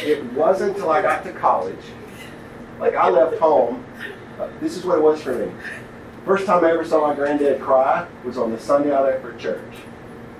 It 0.03 0.23
wasn't 0.33 0.75
until 0.75 0.91
I 0.91 1.01
got 1.01 1.23
to 1.23 1.31
college, 1.33 1.83
like 2.79 2.95
I 2.95 3.09
left 3.09 3.37
home. 3.37 3.85
This 4.59 4.77
is 4.77 4.85
what 4.85 4.97
it 4.97 5.01
was 5.01 5.21
for 5.21 5.35
me. 5.35 5.51
First 6.25 6.45
time 6.45 6.63
I 6.63 6.71
ever 6.71 6.85
saw 6.85 7.07
my 7.07 7.15
granddad 7.15 7.61
cry 7.61 8.07
was 8.23 8.37
on 8.37 8.51
the 8.51 8.59
Sunday 8.59 8.93
I 8.93 9.01
left 9.01 9.21
for 9.21 9.35
church. 9.37 9.73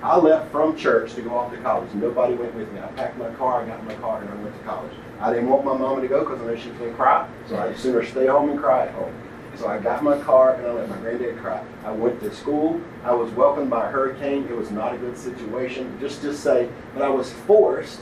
I 0.02 0.16
left 0.16 0.50
from 0.50 0.76
church 0.76 1.14
to 1.14 1.22
go 1.22 1.36
off 1.36 1.52
to 1.52 1.58
college. 1.58 1.92
Nobody 1.94 2.34
went 2.34 2.54
with 2.54 2.72
me. 2.72 2.80
I 2.80 2.86
packed 2.88 3.18
my 3.18 3.30
car, 3.34 3.62
I 3.62 3.66
got 3.66 3.80
in 3.80 3.86
my 3.86 3.94
car, 3.94 4.20
and 4.20 4.28
I 4.28 4.34
went 4.42 4.56
to 4.56 4.64
college. 4.64 4.92
I 5.20 5.32
didn't 5.32 5.48
want 5.48 5.64
my 5.64 5.76
mama 5.76 6.00
to 6.00 6.08
go 6.08 6.20
because 6.20 6.40
I 6.40 6.46
knew 6.46 6.56
she 6.56 6.70
was 6.70 6.78
going 6.78 6.90
to 6.90 6.96
cry. 6.96 7.28
So 7.48 7.56
I'd 7.56 7.76
sooner 7.76 8.04
stay 8.04 8.26
home 8.26 8.50
and 8.50 8.58
cry 8.58 8.86
at 8.86 8.94
home. 8.94 9.14
So 9.56 9.68
I 9.68 9.78
got 9.78 9.98
in 9.98 10.04
my 10.04 10.18
car 10.18 10.54
and 10.54 10.66
I 10.66 10.72
let 10.72 10.88
my 10.88 10.96
granddad 10.96 11.38
cry. 11.38 11.62
I 11.84 11.92
went 11.92 12.20
to 12.20 12.34
school. 12.34 12.80
I 13.04 13.12
was 13.12 13.30
welcomed 13.32 13.70
by 13.70 13.86
a 13.86 13.90
hurricane. 13.90 14.46
It 14.48 14.56
was 14.56 14.70
not 14.70 14.94
a 14.94 14.98
good 14.98 15.16
situation. 15.16 15.96
Just 16.00 16.22
to 16.22 16.34
say 16.34 16.68
but 16.94 17.02
I 17.02 17.08
was 17.08 17.32
forced 17.32 18.00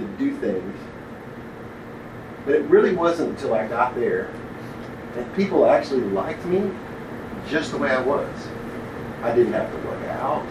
to 0.00 0.18
do 0.18 0.36
things. 0.38 0.78
But 2.44 2.54
it 2.54 2.62
really 2.62 2.94
wasn't 2.94 3.30
until 3.30 3.54
I 3.54 3.66
got 3.66 3.94
there 3.94 4.30
and 5.16 5.34
people 5.34 5.66
actually 5.66 6.02
liked 6.02 6.44
me 6.44 6.70
just 7.48 7.72
the 7.72 7.78
way 7.78 7.90
I 7.90 8.00
was. 8.00 8.48
I 9.22 9.34
didn't 9.34 9.52
have 9.52 9.70
to 9.70 9.88
work 9.88 10.02
out. 10.08 10.46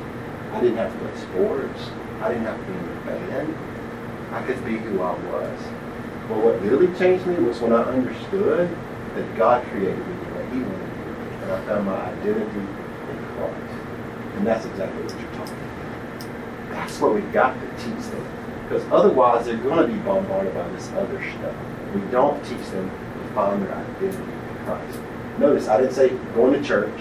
I 0.52 0.60
didn't 0.60 0.78
have 0.78 0.91
to 0.91 1.00
play 1.00 1.22
sports. 1.22 1.89
I 2.22 2.30
didn't 2.30 2.43
have 2.43 2.60
to 2.60 2.66
be 2.66 2.78
in 2.78 2.86
a 2.86 3.02
band. 3.06 3.56
I 4.34 4.43
could 4.43 4.64
be 4.66 4.78
who 4.78 5.02
I 5.02 5.14
was. 5.14 5.60
But 6.28 6.38
what 6.43 6.62
really 6.62 6.88
changed 7.00 7.26
me 7.26 7.36
was 7.36 7.60
when 7.60 7.74
I 7.74 7.82
understood 7.84 8.70
that 9.16 9.38
God 9.38 9.66
created 9.68 9.97
me 9.97 10.26
the 10.26 10.36
way 10.36 10.50
He 10.52 10.60
wanted 10.62 10.97
me, 10.97 11.36
and 11.41 11.52
I 11.52 11.66
found 11.66 11.86
my 11.86 12.12
identity 12.12 12.60
in 12.60 13.26
Christ. 13.36 13.74
And 14.36 14.45
that's 14.45 14.66
exactly 14.66 15.02
what 15.04 15.20
you're 15.20 15.32
talking 15.32 15.58
about. 15.58 16.72
That's 16.72 17.00
what 17.00 17.14
we've 17.16 17.34
got 17.34 17.54
to 17.54 17.68
teach 17.78 18.06
them. 18.12 18.39
Because 18.70 18.84
otherwise, 18.91 19.45
they're 19.47 19.57
going 19.57 19.88
to 19.88 19.91
be 19.91 19.99
bombarded 20.01 20.53
by 20.53 20.67
this 20.70 20.91
other 20.91 21.20
stuff. 21.32 21.55
We 21.95 22.01
don't 22.11 22.39
teach 22.45 22.67
them 22.70 22.88
to 22.89 23.34
find 23.34 23.63
their 23.63 23.74
identity 23.74 24.17
in 24.32 24.65
Christ. 24.65 24.99
Notice, 25.39 25.67
I 25.67 25.82
didn't 25.82 25.93
say 25.95 26.09
going 26.36 26.53
to 26.53 26.61
church, 26.61 26.93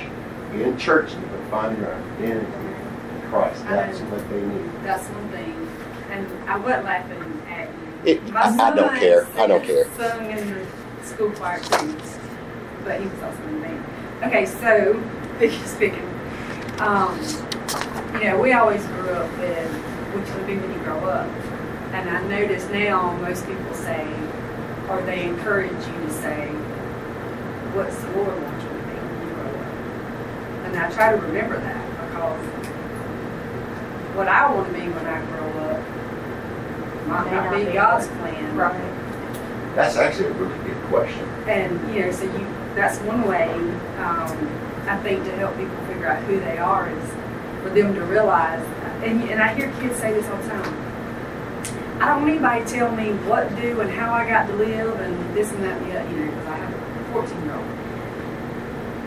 being 0.51 0.79
churchy, 0.79 1.17
but 1.31 1.51
finding 1.51 1.83
their 1.83 1.95
identity 1.95 2.47
in 2.47 3.29
Christ. 3.29 3.63
That's 3.67 3.99
what 4.01 4.31
they 4.31 4.41
need. 4.41 4.71
That's 4.83 5.05
one 5.09 5.29
thing, 5.29 5.69
and 6.11 6.49
I 6.49 6.57
wasn't 6.57 6.85
laughing 6.85 7.43
at 7.51 7.69
you. 7.69 8.13
It- 8.13 8.33
My 8.33 8.41
I- 8.41 8.45
I 8.45 8.75
don't 8.75 8.89
son 8.89 8.99
care. 8.99 9.27
I 9.37 9.47
don't 9.47 9.63
care. 9.65 9.85
Sung 9.99 10.31
in 10.31 10.55
the 10.55 11.07
school 11.07 11.31
choir 11.33 11.59
too, 11.59 11.95
but 12.83 12.99
he 12.99 13.07
was 13.09 13.23
also 13.23 13.43
in 13.43 13.61
the 13.61 13.69
band. 13.69 13.85
Okay, 14.25 14.47
so 14.47 15.03
speaking, 15.67 16.09
um, 16.79 17.19
you 18.15 18.25
know, 18.25 18.41
we 18.41 18.53
always 18.55 18.83
grew 18.87 19.11
up 19.11 19.31
with 19.39 19.71
what 20.15 20.27
you'll 20.29 20.47
be 20.47 20.57
when 20.57 20.73
you 20.73 20.79
grow 20.79 20.99
up, 21.01 21.29
and 21.93 22.11
I 22.11 22.23
notice 22.29 22.69
now 22.71 23.13
most 23.19 23.47
people 23.47 23.75
say, 23.75 24.07
or 24.89 25.03
they 25.03 25.25
encourage 25.25 25.71
you 25.71 26.07
to 26.07 26.11
say, 26.11 26.49
"What's 27.75 27.97
the 27.97 28.11
Lord 28.13 28.43
want 28.43 28.63
you 28.63 28.69
to 28.69 28.75
be 28.75 28.95
when 28.95 29.29
you 29.29 29.35
grow 29.35 29.49
up?" 29.49 30.67
And 30.67 30.77
I 30.77 30.91
try 30.91 31.13
to 31.13 31.19
remember 31.21 31.59
that 31.59 31.85
because 31.91 32.47
what 34.17 34.29
I 34.29 34.53
want 34.53 34.67
to 34.69 34.75
be 34.75 34.89
when 34.89 35.07
I 35.07 35.25
grow 35.27 35.49
up 35.71 35.81
might 37.09 37.25
May 37.25 37.37
not 37.37 37.45
not 37.45 37.57
be 37.57 37.65
be 37.65 37.73
God's 37.73 38.07
plan. 38.09 38.57
Right. 38.57 39.75
That's 39.75 39.97
actually 39.97 40.27
a 40.27 40.33
really 40.33 40.59
good 40.65 40.83
question. 40.85 41.25
And, 41.47 41.95
you 41.95 42.01
know, 42.01 42.11
so 42.11 42.25
you, 42.25 42.47
that's 42.75 42.99
one 43.01 43.23
way, 43.27 43.49
um, 43.99 44.29
I 44.89 44.99
think 45.03 45.25
to 45.25 45.31
help 45.37 45.57
people 45.57 45.77
figure 45.87 46.09
out 46.09 46.23
who 46.25 46.41
they 46.41 46.59
are 46.59 46.91
is 46.91 47.11
for 47.63 47.71
them 47.71 47.95
to 47.95 48.03
realize, 48.03 48.61
and, 49.05 49.23
and 49.31 49.41
I 49.41 49.55
hear 49.55 49.71
kids 49.81 49.97
say 50.01 50.13
this 50.13 50.27
all 50.27 50.37
the 50.39 50.49
time. 50.49 50.88
I 52.01 52.07
don't 52.07 52.23
want 52.23 52.31
anybody 52.31 52.65
to 52.65 52.71
tell 52.71 52.95
me 52.95 53.11
what 53.29 53.49
to 53.49 53.61
do 53.61 53.81
and 53.81 53.91
how 53.91 54.13
I 54.13 54.29
got 54.29 54.47
to 54.47 54.55
live 54.55 55.01
and 55.01 55.37
this 55.37 55.51
and 55.51 55.65
that 55.65 55.83
and 55.83 55.91
the 55.91 55.99
other, 55.99 56.11
you 56.11 56.17
know, 56.17 56.31
because 56.31 56.47
I 56.47 56.57
have 56.57 56.73
a 56.73 57.13
14 57.13 57.45
year 57.45 57.55
old. 57.55 57.65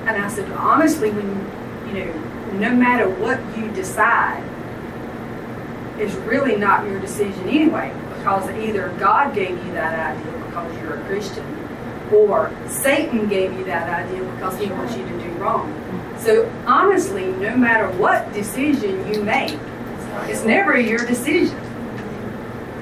And 0.08 0.22
I 0.22 0.28
said, 0.28 0.52
honestly, 0.52 1.10
when, 1.12 1.88
you 1.88 2.04
know, 2.04 2.60
no 2.60 2.76
matter 2.76 3.10
what 3.10 3.40
you 3.58 3.72
decide, 3.72 4.44
is 6.00 6.14
really 6.16 6.58
not 6.58 6.86
your 6.86 7.00
decision 7.00 7.48
anyway, 7.48 7.94
because 8.18 8.50
either 8.50 8.90
God 9.00 9.34
gave 9.34 9.52
you 9.52 9.72
that 9.74 10.18
idea 10.18 10.46
because 10.46 10.78
you're 10.82 11.00
a 11.00 11.06
Christian, 11.06 11.46
or 12.12 12.52
Satan 12.68 13.30
gave 13.30 13.54
you 13.54 13.64
that 13.66 13.88
idea 13.88 14.22
because 14.34 14.60
he 14.60 14.66
wants 14.68 14.98
you 14.98 15.04
to 15.06 15.24
do 15.24 15.30
wrong. 15.36 15.74
So 16.20 16.52
honestly, 16.66 17.28
no 17.28 17.56
matter 17.56 17.90
what 17.98 18.34
decision 18.34 19.14
you 19.14 19.24
make, 19.24 19.58
it's 20.24 20.44
never 20.44 20.78
your 20.78 21.06
decision. 21.06 21.58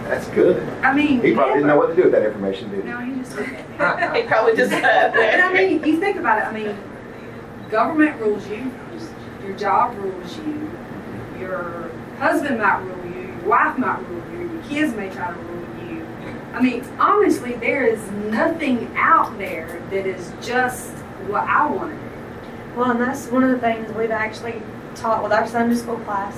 That's 0.10 0.28
good. 0.30 0.68
I 0.84 0.92
mean, 0.92 1.22
He 1.22 1.36
probably 1.36 1.54
didn't 1.54 1.68
know 1.68 1.78
what 1.78 1.90
to 1.90 1.96
do 1.96 2.02
with 2.02 2.14
that 2.14 2.26
information, 2.26 2.72
did 2.72 2.84
he? 2.84 2.90
No, 2.90 2.98
he 2.98 3.14
just 3.22 3.36
looked 3.36 3.50
at 3.80 4.14
me. 4.14 4.22
He 4.22 4.28
probably 4.28 4.56
just 4.56 4.72
said 4.72 5.16
And 5.16 5.42
I 5.44 5.54
mean, 5.54 5.84
you 5.84 6.00
think 6.00 6.18
about 6.18 6.40
it, 6.40 6.46
I 6.46 6.52
mean, 6.52 6.76
government 7.70 8.20
rules 8.20 8.48
you, 8.48 8.72
your 9.44 9.56
job 9.56 9.96
rules 10.00 10.36
you, 10.40 10.72
your 11.40 11.92
husband 12.18 12.58
might 12.58 12.80
rule 12.80 13.06
you, 13.06 13.28
your 13.28 13.48
wife 13.50 13.78
might 13.78 14.00
rule 14.10 14.24
you, 14.32 14.52
your 14.52 14.64
kids 14.64 14.96
may 14.96 15.12
try 15.12 15.28
to 15.32 15.40
rule 15.40 15.86
you. 15.88 16.04
I 16.54 16.60
mean, 16.60 16.84
honestly, 17.00 17.54
there 17.54 17.86
is 17.86 18.02
nothing 18.32 18.92
out 18.96 19.38
there 19.38 19.80
that 19.92 20.08
is 20.08 20.34
just 20.42 20.90
what 21.28 21.44
I 21.44 21.70
want 21.70 21.94
to 21.94 21.96
do. 21.96 22.76
Well, 22.80 22.90
and 22.90 23.00
that's 23.00 23.28
one 23.28 23.44
of 23.44 23.52
the 23.52 23.60
things 23.60 23.96
we've 23.96 24.10
actually 24.10 24.60
taught 24.96 25.22
with 25.22 25.32
our 25.32 25.48
Sunday 25.48 25.76
school 25.76 25.98
class 25.98 26.36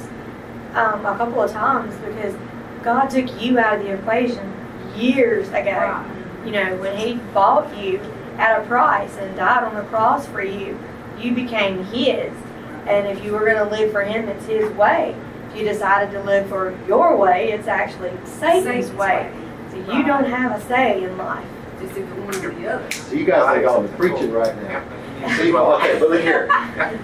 um, 0.73 1.05
a 1.05 1.15
couple 1.17 1.39
of 1.41 1.49
times 1.51 1.95
because 2.05 2.35
God 2.83 3.07
took 3.07 3.41
you 3.41 3.59
out 3.59 3.79
of 3.79 3.83
the 3.83 3.93
equation 3.93 4.53
years 4.95 5.47
ago. 5.49 6.03
You 6.45 6.51
know, 6.51 6.75
when 6.77 6.97
He 6.97 7.15
bought 7.33 7.75
you 7.77 7.99
at 8.37 8.61
a 8.61 8.65
price 8.65 9.15
and 9.17 9.35
died 9.35 9.63
on 9.63 9.75
the 9.75 9.83
cross 9.83 10.27
for 10.27 10.43
you, 10.43 10.79
you 11.19 11.33
became 11.33 11.83
His. 11.85 12.33
And 12.87 13.07
if 13.07 13.23
you 13.23 13.33
were 13.33 13.45
going 13.45 13.57
to 13.57 13.69
live 13.69 13.91
for 13.91 14.03
Him, 14.03 14.27
it's 14.27 14.45
His 14.45 14.71
way. 14.71 15.15
If 15.51 15.57
you 15.57 15.65
decided 15.65 16.11
to 16.11 16.23
live 16.23 16.47
for 16.49 16.77
your 16.87 17.17
way, 17.17 17.51
it's 17.51 17.67
actually 17.67 18.11
Satan's, 18.25 18.65
Satan's 18.65 18.91
way. 18.91 18.97
way. 18.97 19.33
So 19.71 19.77
you 19.93 20.03
don't 20.03 20.25
have 20.25 20.59
a 20.59 20.65
say 20.65 21.03
in 21.03 21.17
life. 21.17 21.47
Just 21.79 21.97
either 21.97 22.21
one 22.21 22.35
or 22.35 22.53
the 22.53 22.67
other. 22.67 22.91
So 22.91 23.13
you 23.13 23.25
guys 23.25 23.55
think 23.55 23.69
oh, 23.69 23.83
I'm 23.83 23.93
preaching 23.95 24.31
right 24.31 24.55
now. 24.63 24.83
See, 25.37 25.53
okay, 25.53 25.99
but 25.99 26.09
look 26.09 26.21
here. 26.21 26.49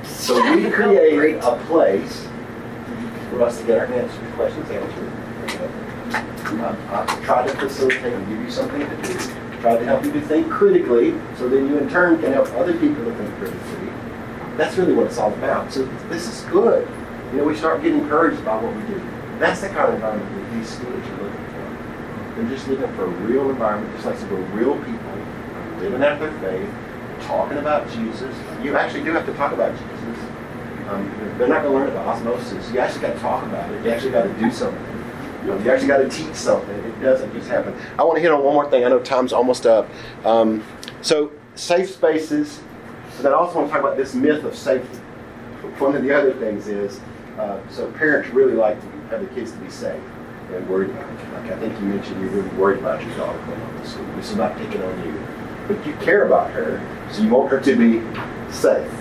So 0.03 0.55
we 0.55 0.71
created 0.71 1.35
a 1.43 1.57
place 1.65 2.27
for 3.29 3.43
us 3.43 3.59
to 3.59 3.67
get 3.67 3.77
our 3.77 3.85
answers, 3.85 4.33
questions 4.33 4.69
answered. 4.71 5.26
I 6.13 7.21
tried 7.23 7.47
to 7.47 7.53
facilitate 7.55 8.13
and 8.13 8.27
give 8.27 8.39
you 8.39 8.51
something 8.51 8.79
to 8.79 8.95
do. 9.01 9.13
try 9.61 9.77
to 9.77 9.85
help 9.85 10.05
you 10.05 10.11
to 10.13 10.21
think 10.21 10.49
critically, 10.49 11.11
so 11.37 11.49
then 11.49 11.67
you 11.67 11.77
in 11.77 11.89
turn 11.89 12.19
can 12.21 12.33
help 12.33 12.47
other 12.53 12.73
people 12.73 13.03
to 13.05 13.13
think 13.15 13.33
critically. 13.35 13.91
That's 14.55 14.77
really 14.77 14.93
what 14.93 15.07
it's 15.07 15.17
all 15.17 15.33
about. 15.33 15.71
So 15.71 15.85
this 16.09 16.27
is 16.27 16.41
good. 16.49 16.87
You 17.31 17.39
know, 17.39 17.43
we 17.43 17.55
start 17.55 17.81
getting 17.81 17.99
encouraged 17.99 18.43
by 18.45 18.55
what 18.61 18.75
we 18.75 18.81
do. 18.83 19.01
That's 19.39 19.61
the 19.61 19.67
kind 19.67 19.89
of 19.89 19.95
environment 19.95 20.33
that 20.35 20.57
these 20.57 20.69
students 20.69 21.07
are 21.09 21.23
looking 21.23 21.45
for. 21.45 22.35
They're 22.35 22.49
just 22.49 22.67
looking 22.67 22.93
for 22.95 23.05
a 23.05 23.09
real 23.27 23.49
environment, 23.49 23.93
just 23.93 24.05
like 24.05 24.17
some 24.17 24.53
real 24.53 24.75
people 24.83 25.17
living 25.79 26.03
out 26.03 26.19
their 26.19 26.31
faith, 26.39 26.69
talking 27.27 27.57
about 27.57 27.89
Jesus. 27.91 28.35
You 28.63 28.75
actually 28.75 29.03
do 29.03 29.13
have 29.13 29.25
to 29.25 29.33
talk 29.33 29.53
about 29.53 29.71
Jesus. 29.71 30.19
Um, 30.89 31.35
they're 31.37 31.47
not 31.47 31.63
going 31.63 31.73
to 31.73 31.79
learn 31.79 31.89
about 31.89 32.07
osmosis. 32.07 32.71
You 32.71 32.79
actually 32.79 33.01
got 33.01 33.13
to 33.13 33.19
talk 33.19 33.43
about 33.45 33.71
it. 33.71 33.83
You 33.83 33.91
actually 33.91 34.11
got 34.11 34.23
to 34.23 34.33
do 34.39 34.49
something. 34.51 34.81
You, 35.47 35.53
know, 35.53 35.63
you 35.63 35.71
actually 35.71 35.87
got 35.87 35.99
to 35.99 36.09
teach 36.09 36.35
something. 36.35 36.75
It 36.75 36.99
doesn't 36.99 37.31
just 37.31 37.47
happen. 37.47 37.73
I 37.97 38.03
want 38.03 38.17
to 38.17 38.21
hit 38.21 38.33
on 38.33 38.43
one 38.43 38.53
more 38.53 38.69
thing. 38.69 38.83
I 38.83 38.89
know 38.89 38.99
time's 38.99 39.31
almost 39.31 39.65
up. 39.65 39.87
Um, 40.25 40.61
so 41.01 41.31
safe 41.55 41.89
spaces. 41.89 42.59
But 43.15 43.23
then 43.23 43.31
I 43.31 43.35
also 43.37 43.55
want 43.55 43.69
to 43.69 43.73
talk 43.73 43.81
about 43.81 43.95
this 43.95 44.13
myth 44.13 44.43
of 44.43 44.57
safety. 44.57 44.97
One 45.77 45.95
of 45.95 46.03
the 46.03 46.13
other 46.13 46.33
things 46.33 46.67
is, 46.67 46.99
uh, 47.39 47.61
so 47.69 47.89
parents 47.93 48.29
really 48.31 48.55
like 48.55 48.77
to 48.81 48.87
have 49.07 49.21
the 49.21 49.33
kids 49.33 49.53
to 49.53 49.57
be 49.59 49.69
safe 49.69 50.03
and 50.51 50.67
worried 50.69 50.89
about 50.89 51.09
it. 51.09 51.31
Like 51.31 51.51
I 51.53 51.59
think 51.59 51.79
you 51.79 51.85
mentioned 51.85 52.19
you're 52.19 52.29
really 52.29 52.57
worried 52.57 52.79
about 52.79 53.01
your 53.01 53.15
daughter 53.15 53.39
going 53.45 53.81
to 53.81 53.87
school. 53.87 54.05
This 54.17 54.31
is 54.31 54.35
not 54.35 54.57
picking 54.57 54.81
on 54.81 55.05
you. 55.05 55.27
But 55.69 55.85
you 55.87 55.93
care 56.05 56.25
about 56.25 56.51
her, 56.51 56.81
so 57.13 57.23
you 57.23 57.29
want 57.29 57.49
her 57.51 57.61
to 57.61 57.75
be 57.77 58.01
safe. 58.51 58.91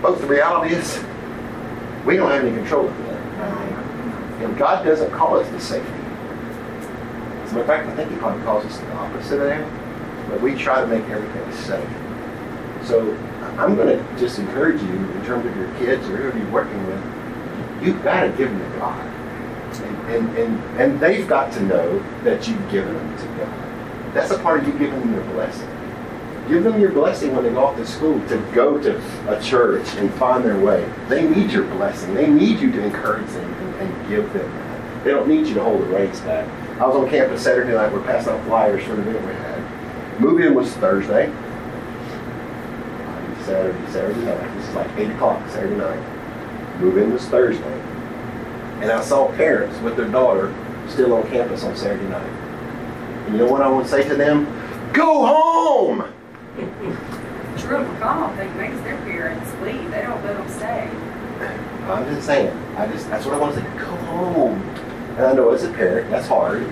But 0.00 0.20
the 0.20 0.26
reality 0.28 0.72
is, 0.72 1.02
we 2.04 2.16
don't 2.16 2.30
have 2.30 2.44
any 2.44 2.54
control 2.56 2.84
over 2.84 3.02
that. 3.02 3.75
And 4.38 4.56
God 4.58 4.84
doesn't 4.84 5.10
call 5.12 5.38
us 5.38 5.48
to 5.48 5.60
safety. 5.60 5.90
As 5.90 7.52
a 7.52 7.54
matter 7.54 7.60
of 7.60 7.66
fact, 7.66 7.88
I 7.88 7.96
think 7.96 8.10
He 8.10 8.16
probably 8.16 8.42
calls 8.44 8.64
us 8.64 8.78
the 8.78 8.92
opposite 8.92 9.40
of 9.40 9.48
that. 9.48 10.28
But 10.28 10.40
we 10.40 10.54
try 10.54 10.80
to 10.80 10.86
make 10.86 11.04
everything 11.04 11.52
safe. 11.52 11.88
So 12.86 13.16
I'm 13.58 13.76
going 13.76 13.96
to 13.96 14.18
just 14.18 14.38
encourage 14.38 14.82
you, 14.82 14.88
in 14.88 15.24
terms 15.24 15.46
of 15.46 15.56
your 15.56 15.72
kids 15.74 16.06
or 16.08 16.16
whoever 16.16 16.38
you're 16.38 16.50
working 16.50 16.86
with, 16.86 17.82
you've 17.82 18.02
got 18.04 18.22
to 18.22 18.28
give 18.30 18.50
them 18.50 18.72
to 18.72 18.78
God. 18.78 19.06
And, 19.76 19.96
and, 20.08 20.38
and, 20.38 20.80
and 20.80 21.00
they've 21.00 21.26
got 21.26 21.52
to 21.54 21.62
know 21.62 21.98
that 22.22 22.46
you've 22.46 22.70
given 22.70 22.94
them 22.94 23.18
to 23.18 23.26
God. 23.38 24.14
That's 24.14 24.30
a 24.30 24.38
part 24.38 24.60
of 24.60 24.66
you 24.66 24.72
giving 24.78 25.00
them 25.00 25.14
your 25.14 25.24
blessing. 25.34 25.68
Give 26.48 26.62
them 26.62 26.80
your 26.80 26.92
blessing 26.92 27.34
when 27.34 27.44
they 27.44 27.50
go 27.50 27.64
off 27.64 27.76
to 27.76 27.86
school 27.86 28.20
to 28.28 28.36
go 28.54 28.80
to 28.80 28.96
a 29.28 29.40
church 29.42 29.86
and 29.96 30.12
find 30.14 30.44
their 30.44 30.58
way. 30.58 30.88
They 31.08 31.28
need 31.28 31.50
your 31.50 31.64
blessing. 31.64 32.14
They 32.14 32.28
need 32.28 32.60
you 32.60 32.70
to 32.72 32.84
encourage 32.84 33.26
them 33.28 33.65
and, 33.78 33.92
and 33.92 34.08
give 34.08 34.32
them 34.32 34.50
that. 34.50 35.04
They 35.04 35.10
don't 35.10 35.28
need 35.28 35.46
you 35.46 35.54
to 35.54 35.62
hold 35.62 35.82
the 35.82 35.86
reins 35.86 36.20
back. 36.20 36.48
I 36.80 36.86
was 36.86 36.96
on 36.96 37.08
campus 37.08 37.42
Saturday 37.42 37.72
night. 37.72 37.92
We're 37.92 38.02
passing 38.02 38.32
out 38.32 38.44
flyers 38.44 38.84
for 38.84 38.96
the 38.96 39.02
event 39.02 39.24
we 39.24 39.32
had. 39.32 40.20
Move-in 40.20 40.54
was 40.54 40.72
Thursday. 40.74 41.32
Saturday, 43.44 43.92
Saturday 43.92 44.20
night. 44.24 44.56
This 44.56 44.68
is 44.68 44.74
like 44.74 44.90
8 44.96 45.10
o'clock 45.10 45.48
Saturday 45.50 45.76
night. 45.76 46.80
Move-in 46.80 47.12
was 47.12 47.24
Thursday. 47.26 47.80
And 48.80 48.90
I 48.90 49.00
saw 49.00 49.32
parents 49.36 49.78
with 49.80 49.96
their 49.96 50.08
daughter 50.08 50.54
still 50.88 51.14
on 51.14 51.22
campus 51.28 51.64
on 51.64 51.76
Saturday 51.76 52.08
night. 52.08 52.26
And 53.26 53.34
you 53.34 53.44
know 53.44 53.50
what 53.50 53.62
I 53.62 53.82
to 53.82 53.88
say 53.88 54.08
to 54.08 54.16
them? 54.16 54.44
Go 54.92 55.26
home! 55.26 56.12
Truett 57.58 57.86
McConnell 57.88 58.36
thing 58.36 58.56
makes 58.56 58.80
their 58.82 58.96
parents 58.98 59.50
leave. 59.62 59.90
They 59.90 60.02
don't 60.02 60.22
let 60.24 60.36
them 60.36 60.48
stay. 60.48 60.90
I'm 61.88 62.04
just 62.12 62.26
saying. 62.26 62.56
I 62.76 62.86
just 62.88 63.08
that's 63.08 63.24
what 63.24 63.34
I 63.34 63.38
want 63.38 63.54
to 63.54 63.60
say. 63.60 63.66
Go 63.78 63.86
home. 64.06 64.60
And 65.16 65.26
I 65.26 65.32
know 65.32 65.50
as 65.50 65.64
a 65.64 65.72
parent, 65.72 66.10
that's 66.10 66.26
hard. 66.26 66.66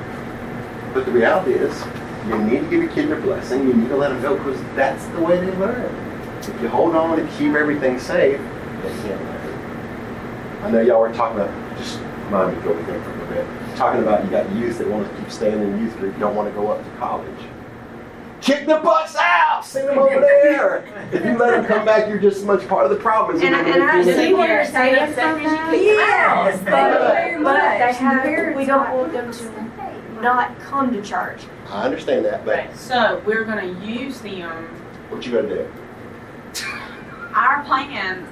But 0.93 1.07
the 1.07 1.13
reality 1.13 1.53
is, 1.53 1.83
you 2.27 2.39
need 2.39 2.61
to 2.61 2.71
give 2.71 2.83
your 2.83 2.93
kid 2.93 3.09
their 3.09 3.21
blessing. 3.21 3.67
You 3.67 3.75
need 3.75 3.89
to 3.89 3.97
let 3.97 4.09
them 4.09 4.21
go 4.23 4.37
because 4.37 4.61
that's 4.75 5.05
the 5.07 5.21
way 5.21 5.39
they 5.39 5.55
learn. 5.57 5.95
If 6.41 6.61
you 6.61 6.69
hold 6.69 6.95
on 6.95 7.19
and 7.19 7.31
keep 7.39 7.55
everything 7.55 7.99
safe, 7.99 8.41
they 8.83 8.89
can't 9.03 9.21
learn. 9.23 10.61
I 10.63 10.71
know 10.71 10.81
y'all 10.81 11.01
were 11.01 11.13
talking 11.13 11.41
about 11.41 11.79
just 11.79 11.99
remind 12.25 12.57
me 12.57 12.63
go 12.63 12.75
with 12.75 12.87
them 12.87 13.03
for 13.03 13.25
a 13.25 13.29
bit. 13.29 13.77
Talking 13.77 14.03
about 14.03 14.25
you 14.25 14.31
got 14.31 14.51
youth 14.55 14.79
that 14.79 14.89
want 14.89 15.09
to 15.09 15.17
keep 15.21 15.31
staying 15.31 15.61
in 15.61 15.79
youth 15.81 15.97
group, 15.99 16.19
don't 16.19 16.35
want 16.35 16.49
to 16.49 16.55
go 16.55 16.69
up 16.69 16.83
to 16.85 16.91
college. 16.99 17.41
Kick 18.45 18.67
the 18.67 18.77
butts 18.77 19.17
out! 19.17 19.65
Send 19.65 19.89
them 19.89 19.99
over 19.99 20.21
there! 20.21 20.85
If 21.13 21.25
you 21.25 21.39
let 21.39 21.53
them 21.53 21.65
come 21.65 21.87
back, 21.87 22.09
you're 22.11 22.19
just 22.19 22.37
as 22.39 22.45
much 22.45 22.69
part 22.69 22.85
of 22.85 22.91
the 22.91 22.97
problem 23.03 23.37
as 23.39 23.43
And, 23.43 23.57
I- 23.57 23.61
and 23.71 23.83
I 23.83 23.97
you 24.03 24.05
see 24.15 24.35
what 24.35 24.49
you're 24.51 24.67
saying 24.67 25.15
from. 25.15 25.41
Yes, 25.43 26.59
But, 26.63 26.71
very 27.15 27.43
but 27.43 27.55
they 27.55 27.93
have, 27.95 28.55
we 28.55 28.67
don't 28.67 28.93
want 28.93 29.13
them 29.15 29.33
to 29.33 30.21
not 30.21 30.59
come 30.61 30.93
to 30.93 31.01
church. 31.01 31.41
I 31.71 31.85
understand 31.85 32.27
that, 32.27 32.45
but 32.45 32.57
Right, 32.59 32.77
so 32.77 33.23
we're 33.25 33.45
gonna 33.45 33.65
use 33.83 34.21
them, 34.21 34.51
what 35.09 35.25
you 35.25 35.33
gonna 35.33 35.49
do? 35.49 35.67
our 37.35 37.65
plan 37.65 38.27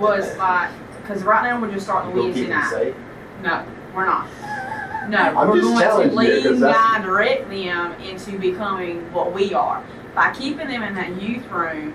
was 0.00 0.36
like, 0.36 0.70
cause 1.06 1.22
right 1.22 1.44
now 1.44 1.60
we're 1.60 1.70
just 1.70 1.86
starting 1.86 2.10
gonna 2.10 2.22
Wednesday 2.24 2.40
keep 2.42 2.50
them 2.50 2.60
night. 2.72 2.94
No, 3.42 3.64
we're 3.94 4.04
not. 4.06 4.26
No, 5.08 5.18
I'm 5.18 5.48
we're 5.48 5.60
just 5.60 5.82
going 5.82 6.10
to 6.10 6.14
lead 6.14 6.44
you, 6.44 6.50
and 6.50 6.60
guide, 6.60 7.02
direct 7.02 7.48
them 7.48 7.92
into 8.00 8.38
becoming 8.38 9.12
what 9.12 9.32
we 9.32 9.54
are. 9.54 9.82
By 10.14 10.32
keeping 10.34 10.68
them 10.68 10.82
in 10.82 10.94
that 10.94 11.20
youth 11.20 11.46
room, 11.50 11.94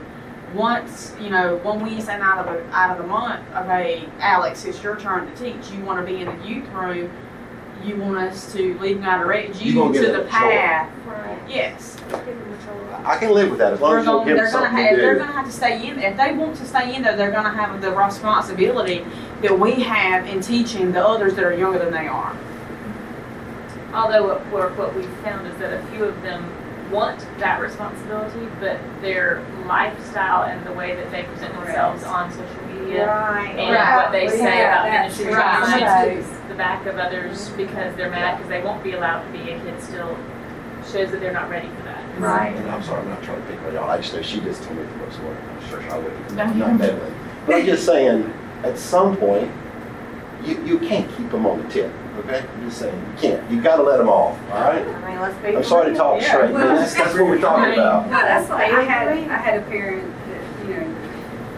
once, 0.54 1.16
you 1.20 1.30
know, 1.30 1.58
one 1.58 1.80
Wednesday 1.80 2.18
night 2.18 2.40
of 2.40 2.46
the, 2.46 2.64
out 2.76 2.92
of 2.92 2.98
the 2.98 3.08
month, 3.08 3.44
okay, 3.56 4.08
Alex, 4.20 4.66
it's 4.66 4.82
your 4.84 5.00
turn 5.00 5.26
to 5.32 5.36
teach. 5.36 5.72
You 5.72 5.84
wanna 5.84 6.04
be 6.04 6.22
in 6.22 6.26
the 6.26 6.48
youth 6.48 6.68
room, 6.70 7.12
you 7.84 7.98
want 7.98 8.18
us 8.18 8.52
to 8.54 8.78
lead 8.80 8.98
and 8.98 9.06
guide, 9.06 9.20
direct 9.24 9.62
You 9.62 9.74
you 9.74 9.76
gonna 9.76 10.00
the 10.00 10.08
them 10.08 10.16
a 10.16 10.24
chore. 10.24 10.30
path. 10.30 10.92
Right. 11.06 11.40
Yes. 11.50 11.98
I 13.04 13.18
can 13.18 13.32
live 13.32 13.50
with 13.50 13.60
that 13.60 13.74
as 13.74 13.82
long 13.82 13.98
as 13.98 14.06
you 14.06 14.12
don't 14.12 14.26
give 14.26 14.38
them 14.38 14.46
they're 14.46 14.54
gonna 14.54 14.70
have, 14.70 14.90
to 14.92 14.96
they're 14.96 15.16
gonna 15.16 15.32
have 15.34 15.46
to 15.46 15.52
stay 15.52 15.88
in, 15.88 16.00
if 16.00 16.16
they 16.16 16.34
want 16.34 16.56
to 16.58 16.66
stay 16.66 16.96
in 16.96 17.02
there, 17.02 17.18
they're 17.18 17.32
gonna 17.32 17.52
have 17.52 17.82
the 17.82 17.92
responsibility 17.92 19.04
that 19.42 19.60
we 19.60 19.82
have 19.82 20.26
in 20.28 20.40
teaching 20.40 20.92
the 20.92 21.06
others 21.06 21.34
that 21.36 21.44
are 21.44 21.54
younger 21.54 21.80
than 21.80 21.92
they 21.92 22.08
are. 22.08 22.36
Although 23.94 24.28
what, 24.28 24.46
what 24.48 24.78
what 24.78 24.96
we've 24.96 25.10
found 25.24 25.48
is 25.48 25.58
that 25.60 25.74
a 25.74 25.86
few 25.88 26.04
of 26.06 26.20
them 26.24 26.50
want 26.92 27.20
that 27.40 27.60
responsibility, 27.62 28.48
but 28.60 28.80
their 29.02 29.44
lifestyle 29.66 30.44
and 30.44 30.64
the 30.66 30.74
way 30.74 30.96
that 30.96 31.12
they 31.12 31.24
present 31.24 31.54
themselves 31.56 32.04
on 32.04 32.32
social 32.32 32.68
media 32.68 33.08
Right. 33.08 33.56
and 33.58 33.96
what 33.96 34.12
they 34.12 34.28
say 34.30 34.58
Yeah, 34.60 34.84
about 34.84 34.92
that's 34.92 35.18
ministry 35.20 35.34
right. 35.34 35.80
shines 35.80 36.28
the 36.50 36.56
back 36.56 36.86
of 36.86 36.98
others 36.98 37.50
because 37.50 37.96
they're 37.96 38.12
mad 38.12 38.38
because 38.38 38.50
they 38.50 38.62
won't 38.62 38.84
be 38.84 38.92
allowed 38.94 39.24
to 39.26 39.32
be 39.32 39.52
a 39.52 39.60
kid 39.60 39.82
still 39.82 40.16
shows 40.92 41.10
that 41.12 41.20
they're 41.22 41.34
not 41.34 41.50
ready 41.50 41.68
for 41.70 41.84
that. 41.84 42.04
Right. 42.20 42.56
And 42.56 42.70
I'm 42.70 42.84
sorry, 42.84 43.02
I'm 43.02 43.10
not 43.10 43.24
trying 43.24 43.42
to 43.42 43.48
pick 43.48 43.60
on 43.62 43.74
y'all. 43.74 43.90
I 43.90 43.98
just 43.98 44.14
know 44.14 44.22
she 44.22 44.40
just 44.42 44.62
told 44.64 44.78
me 44.78 44.84
to 44.84 44.90
go 45.00 45.10
somewhere. 45.12 45.38
I'm 45.50 45.70
sure 45.70 45.82
I 45.92 45.98
wouldn't. 45.98 46.32
No, 46.34 46.44
I'm 46.44 46.54
you 46.54 46.60
not 46.60 46.78
meddling. 46.78 47.16
But 47.48 47.56
I'm 47.56 47.66
just 47.66 47.86
saying, 47.86 48.32
at 48.64 48.78
some 48.78 49.18
point, 49.18 49.50
you, 50.44 50.64
you 50.64 50.78
can't 50.80 51.10
keep 51.18 51.32
them 51.32 51.46
on 51.48 51.64
the 51.64 51.70
tip. 51.70 51.92
Okay? 52.20 52.46
I'm 52.48 52.62
just 52.70 52.80
saying, 52.80 53.00
you 53.16 53.18
can't. 53.22 53.52
You 53.52 53.62
got 53.62 53.78
to 53.78 53.84
let 53.84 53.98
them 53.98 54.10
off. 54.10 54.40
All 54.52 54.62
right? 54.62 54.86
I 54.86 55.10
mean, 55.12 55.20
let's 55.20 55.36
be. 55.40 55.56
I'm 55.56 55.64
sorry 55.64 55.92
to 55.92 55.98
talk 55.98 56.22
Yeah, 56.22 56.28
straight, 56.28 56.54
but 56.54 56.54
well- 56.54 56.76
that's, 56.76 56.94
that's 56.96 57.14
what 57.14 57.24
we're 57.24 57.40
talking 57.40 57.74
about. 57.74 58.06
No, 58.06 58.12
that's 58.18 58.50
like, 58.50 58.72
I 58.72 58.82
had. 58.84 59.08
I 59.08 59.38
had 59.38 59.60
a 59.60 59.66
parent 59.66 60.14
that, 60.28 60.68
you 60.68 60.76
know, 60.76 60.96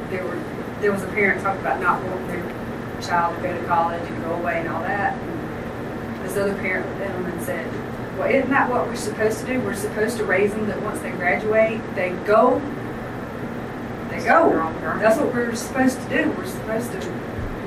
there 0.10 0.24
were, 0.24 0.40
there 0.82 0.92
was 0.92 1.04
a 1.04 1.08
parent 1.08 1.42
talking 1.42 1.60
about 1.62 1.82
not 1.82 2.02
wanting 2.04 2.28
their 2.28 3.02
child 3.02 3.36
to 3.38 3.42
go 3.44 3.60
to 3.62 3.68
college 3.68 4.02
and 4.02 4.24
go 4.24 4.32
away 4.36 4.60
and 4.62 4.70
all 4.70 4.82
that. 4.82 5.14
And 5.14 6.26
This 6.26 6.38
other 6.38 6.56
parent 6.56 6.88
looked 6.90 7.02
at 7.02 7.08
them 7.14 7.26
and 7.26 7.42
said, 7.44 8.18
well, 8.18 8.30
isn't 8.30 8.50
that 8.50 8.70
what 8.70 8.88
we're 8.88 8.96
supposed 8.96 9.40
to 9.42 9.46
do? 9.46 9.60
We're 9.60 9.76
supposed 9.76 10.18
to 10.18 10.24
raise 10.24 10.52
them 10.54 10.68
that 10.68 10.82
once 10.82 11.00
they 11.02 11.12
graduate, 11.12 11.82
they 11.96 12.12
go, 12.26 12.60
they 14.10 14.24
go. 14.24 14.50
That's 15.00 15.20
what 15.20 15.34
we're 15.34 15.54
supposed 15.56 16.00
to 16.02 16.08
do. 16.24 16.32
We're 16.32 16.46
supposed 16.46 16.92
to 16.94 17.12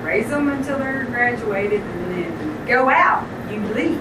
raise 0.02 0.28
them 0.30 0.48
until 0.48 0.78
they're 0.78 1.04
graduated 1.04 1.82
and 1.82 2.10
then 2.12 2.47
go 2.68 2.88
out. 2.88 3.26
You 3.50 3.60
leave. 3.74 4.00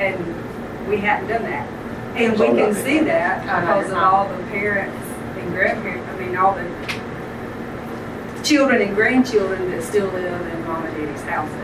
And 0.00 0.88
we 0.88 0.98
hadn't 0.98 1.28
done 1.28 1.42
that. 1.44 1.68
And 2.16 2.38
we 2.38 2.46
can 2.48 2.74
see 2.74 3.00
that 3.00 3.42
because 3.42 3.90
of 3.90 3.96
all 3.98 4.28
the 4.28 4.42
parents 4.44 4.96
and 5.38 5.50
grandparents, 5.52 6.08
I 6.10 6.18
mean, 6.18 6.36
all 6.36 6.54
the 6.54 8.42
children 8.44 8.82
and 8.82 8.94
grandchildren 8.94 9.70
that 9.70 9.82
still 9.82 10.08
live 10.08 10.46
in 10.46 10.64
mom 10.66 10.84
and 10.84 10.96
daddy's 10.96 11.22
houses. 11.22 11.58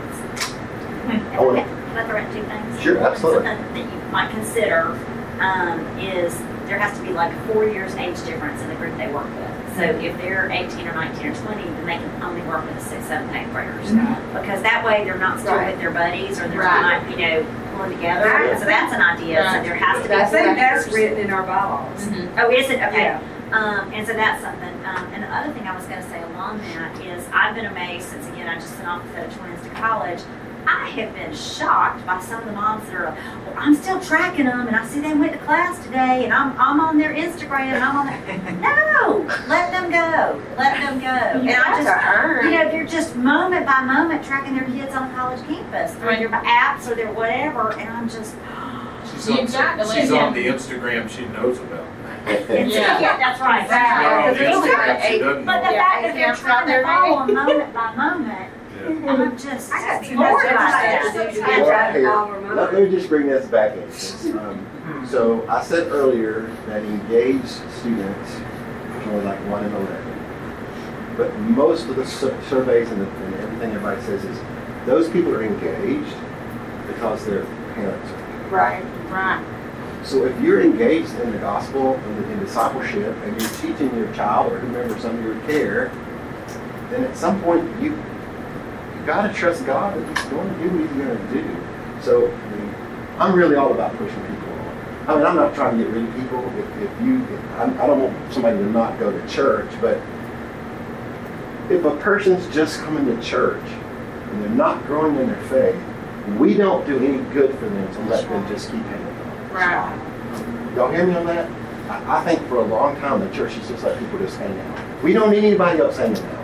I 1.35 1.41
wanna- 1.41 1.65
Can 1.65 1.97
I 1.99 2.07
throw 2.07 2.17
in 2.19 2.27
two 2.35 2.43
things? 2.45 2.81
Sure, 2.83 2.99
absolutely. 2.99 3.45
Something 3.47 3.75
that 3.75 3.93
you 3.93 4.13
might 4.13 4.31
consider 4.31 4.97
um, 5.41 5.81
is 5.99 6.37
there 6.67 6.79
has 6.79 6.97
to 6.99 7.05
be 7.05 7.11
like 7.13 7.33
four 7.47 7.65
years 7.65 7.95
age 7.97 8.23
difference 8.25 8.61
in 8.63 8.69
the 8.69 8.75
group 8.77 8.97
they 8.97 9.09
work 9.09 9.27
with. 9.27 9.51
So 9.79 9.85
if 9.85 10.17
they're 10.19 10.51
18 10.51 10.89
or 10.89 10.93
19 10.95 11.27
or 11.27 11.35
20, 11.35 11.63
then 11.63 11.87
they 11.87 11.97
can 11.99 12.23
only 12.23 12.43
work 12.43 12.65
with 12.67 12.75
the 12.75 12.81
six, 12.85 13.05
seven, 13.07 13.31
eight 13.37 13.49
graders. 13.53 13.91
Because 14.35 14.61
that 14.63 14.83
way 14.85 15.05
they're 15.05 15.17
not 15.19 15.39
still 15.39 15.55
Right. 15.55 15.71
with 15.71 15.81
their 15.81 15.93
buddies 15.93 16.41
or 16.41 16.49
they're 16.49 16.61
Right. 16.63 17.01
not, 17.07 17.11
you 17.11 17.17
know, 17.17 17.47
pulling 17.77 17.93
together. 17.97 18.27
Right. 18.29 18.59
So 18.59 18.65
that's 18.65 18.93
an 18.93 19.01
idea. 19.01 19.49
So 19.55 19.63
there 19.63 19.77
has 19.77 20.03
to 20.03 20.09
be 20.09 20.15
I 20.17 20.25
think 20.25 20.59
that's 20.59 20.93
written 20.93 21.19
in 21.19 21.31
our 21.33 21.45
bylaws. 21.45 22.09
Oh, 22.39 22.51
is 22.51 22.69
it? 22.71 22.83
Okay. 22.83 23.05
Yeah. 23.05 23.21
Um, 23.53 23.93
and 23.95 24.05
so 24.07 24.13
that's 24.15 24.43
something. 24.43 24.75
Um, 24.85 25.07
and 25.15 25.23
the 25.23 25.29
other 25.35 25.53
thing 25.53 25.67
I 25.67 25.75
was 25.77 25.85
going 25.87 26.03
to 26.03 26.09
say 26.11 26.21
along 26.23 26.59
that 26.75 27.01
is 27.01 27.25
I've 27.33 27.55
been 27.55 27.67
amazed 27.67 28.09
since 28.09 28.27
again 28.29 28.49
I 28.49 28.57
just 28.57 28.75
sent 28.77 28.89
off 28.89 29.03
of 29.05 29.37
twins 29.39 29.63
to 29.63 29.71
college. 29.71 30.21
I 30.69 30.87
have 30.91 31.15
been 31.15 31.35
shocked 31.35 32.05
by 32.05 32.21
some 32.21 32.41
of 32.41 32.45
the 32.47 32.53
moms 32.53 32.85
that 32.87 32.95
are 32.97 33.05
like, 33.07 33.17
well, 33.47 33.55
I'm 33.57 33.75
still 33.75 33.99
tracking 34.01 34.45
them 34.45 34.67
and 34.67 34.77
I 34.77 34.85
see 34.87 35.01
they 35.01 35.15
went 35.15 35.33
to 35.33 35.39
class 35.39 35.83
today 35.83 36.25
and 36.25 36.33
I'm, 36.33 36.53
I'm 36.61 36.79
on 36.79 36.99
their 36.99 37.15
Instagram 37.15 37.73
and 37.73 37.83
I'm 37.83 37.97
on 37.97 38.07
their. 38.07 38.19
No! 38.99 39.25
Let 39.49 39.71
them 39.71 39.91
go. 39.91 40.43
Let 40.59 40.77
them 40.81 41.01
go. 41.01 41.07
and 41.07 41.49
I 41.51 41.83
just, 41.83 42.45
you 42.45 42.51
know, 42.51 42.71
they're 42.71 42.87
just 42.87 43.17
moment 43.17 43.65
by 43.65 43.81
moment 43.83 44.25
tracking 44.25 44.55
their 44.55 44.67
kids 44.67 44.95
on 44.95 45.11
a 45.11 45.15
college 45.15 45.41
campus 45.47 45.95
through 45.95 46.17
their 46.17 46.29
apps 46.29 46.87
or 46.91 46.95
their 46.95 47.13
whatever. 47.13 47.73
And 47.73 47.89
I'm 47.89 48.09
just, 48.11 48.35
She's 49.15 49.31
on, 49.31 49.47
got 49.47 49.77
to 49.77 49.85
let 49.87 49.99
she's 49.99 50.11
them- 50.11 50.19
on 50.19 50.35
the 50.35 50.47
Instagram 50.47 51.09
she 51.09 51.25
knows 51.27 51.59
about. 51.61 51.87
Yeah. 52.27 53.01
yeah. 53.01 53.17
that's 53.17 53.41
right. 53.41 53.63
She's 53.63 53.71
not 53.71 54.37
That's 54.37 54.39
right. 54.39 55.01
Instagram 55.01 55.09
she 55.09 55.19
But 55.47 55.65
the. 55.65 55.73
Yeah, 55.73 55.83
fact 55.83 56.03
that 56.03 56.15
they're 56.15 56.35
ATMs 56.35 56.39
trying 56.39 56.71
out 56.71 56.77
to 56.77 56.83
follow 56.85 57.27
moment 57.33 57.73
by 57.75 57.95
moment, 57.95 58.53
Yeah. 58.79 59.13
I'm 59.13 59.39
just 59.39 59.73
I 59.73 59.81
got 59.81 60.05
too 60.05 60.17
much 60.17 60.43
by 60.45 60.51
that. 60.53 61.03
exercise 61.05 61.35
to 61.35 61.41
do 61.41 61.47
Well, 61.47 61.67
trying 61.67 61.93
to 61.95 61.99
here, 62.01 62.11
follow 62.11 62.31
our 62.31 62.55
Let 62.55 62.75
me 62.75 62.91
just 62.91 63.09
bring 63.09 63.27
this 63.27 63.47
back 63.47 63.77
in. 63.77 64.39
Um, 64.39 65.07
So 65.09 65.47
I 65.49 65.63
said 65.63 65.89
earlier 65.93 66.43
that 66.67 66.83
engaged 66.83 67.47
students 67.81 68.37
are 68.37 69.03
only 69.11 69.25
like 69.25 69.39
one 69.49 69.65
in 69.65 69.73
11. 69.73 71.17
But 71.17 71.37
most 71.41 71.89
of 71.89 71.97
the 71.97 72.07
surveys 72.07 72.91
and, 72.91 73.01
the, 73.01 73.07
and 73.09 73.35
everything 73.37 73.73
everybody 73.73 74.01
says 74.03 74.25
is 74.25 74.39
those 74.87 75.09
people 75.09 75.35
are 75.35 75.43
engaged 75.43 76.15
because 76.87 77.25
their 77.27 77.45
parents 77.75 78.11
are. 78.13 78.49
Right. 78.51 78.85
Right. 79.11 79.45
So 80.05 80.25
if 80.25 80.41
you're 80.41 80.63
engaged 80.63 81.13
in 81.21 81.33
the 81.33 81.39
gospel 81.39 81.95
and 81.95 82.33
in 82.33 82.39
discipleship 82.39 83.15
and 83.25 83.41
you're 83.41 83.51
teaching 83.51 83.95
your 83.97 84.13
child 84.15 84.53
or 84.53 84.59
whomever's 84.61 85.05
under 85.05 85.21
your 85.23 85.41
care, 85.47 85.91
then 86.91 87.05
at 87.05 87.17
some 87.17 87.41
point 87.43 87.65
you 87.83 88.01
you 89.09 89.15
gotta 89.15 89.33
trust 89.33 89.65
God 89.65 89.97
that 89.97 90.19
He's 90.19 90.29
going 90.29 90.47
to 90.47 90.63
do 90.63 90.69
what 90.69 90.81
He's 90.87 91.03
going 91.03 91.17
to 91.17 91.33
do. 91.33 92.03
So 92.03 92.31
I 92.31 92.51
mean, 92.51 92.75
I'm 93.19 93.35
really 93.35 93.57
all 93.57 93.73
about 93.73 93.97
pushing 93.97 94.21
people 94.21 94.53
on. 94.53 95.09
I 95.09 95.17
mean, 95.17 95.25
I'm 95.25 95.35
not 95.35 95.55
trying 95.55 95.79
to 95.79 95.85
get 95.85 95.91
rid 95.95 96.07
of 96.07 96.15
people. 96.15 96.45
If, 96.59 96.83
if 96.83 97.01
you, 97.01 97.25
if, 97.25 97.45
I, 97.53 97.65
I 97.83 97.87
don't 97.87 98.03
want 98.03 98.33
somebody 98.35 98.59
to 98.59 98.65
not 98.65 98.99
go 98.99 99.11
to 99.11 99.27
church, 99.27 99.71
but 99.81 99.97
if 101.71 101.87
a 101.87 101.97
person's 102.03 102.47
just 102.55 102.81
coming 102.81 103.07
to 103.07 103.23
church 103.23 103.65
and 103.65 104.43
they're 104.43 104.51
not 104.51 104.85
growing 104.85 105.17
in 105.17 105.27
their 105.27 105.43
faith, 105.45 105.83
we 106.39 106.53
don't 106.53 106.87
do 106.87 106.99
any 106.99 107.17
good 107.33 107.59
for 107.59 107.67
them 107.67 107.95
to 107.95 108.01
let 108.11 108.29
them 108.29 108.47
just 108.49 108.71
keep 108.71 108.83
hanging 108.83 109.07
on. 109.07 109.53
Right. 109.55 110.77
Y'all 110.77 110.91
hear 110.91 111.07
me 111.07 111.15
on 111.15 111.25
that? 111.25 111.51
I, 111.89 112.19
I 112.19 112.25
think 112.25 112.47
for 112.47 112.57
a 112.57 112.67
long 112.67 112.95
time 112.97 113.21
the 113.21 113.35
church 113.35 113.55
has 113.55 113.69
just 113.69 113.83
let 113.85 113.99
people 113.99 114.19
just 114.19 114.37
hang 114.37 114.61
out. 114.61 115.03
We 115.03 115.15
don't 115.15 115.31
need 115.31 115.45
anybody 115.45 115.81
else 115.81 115.97
hanging 115.97 116.23
out. 116.23 116.38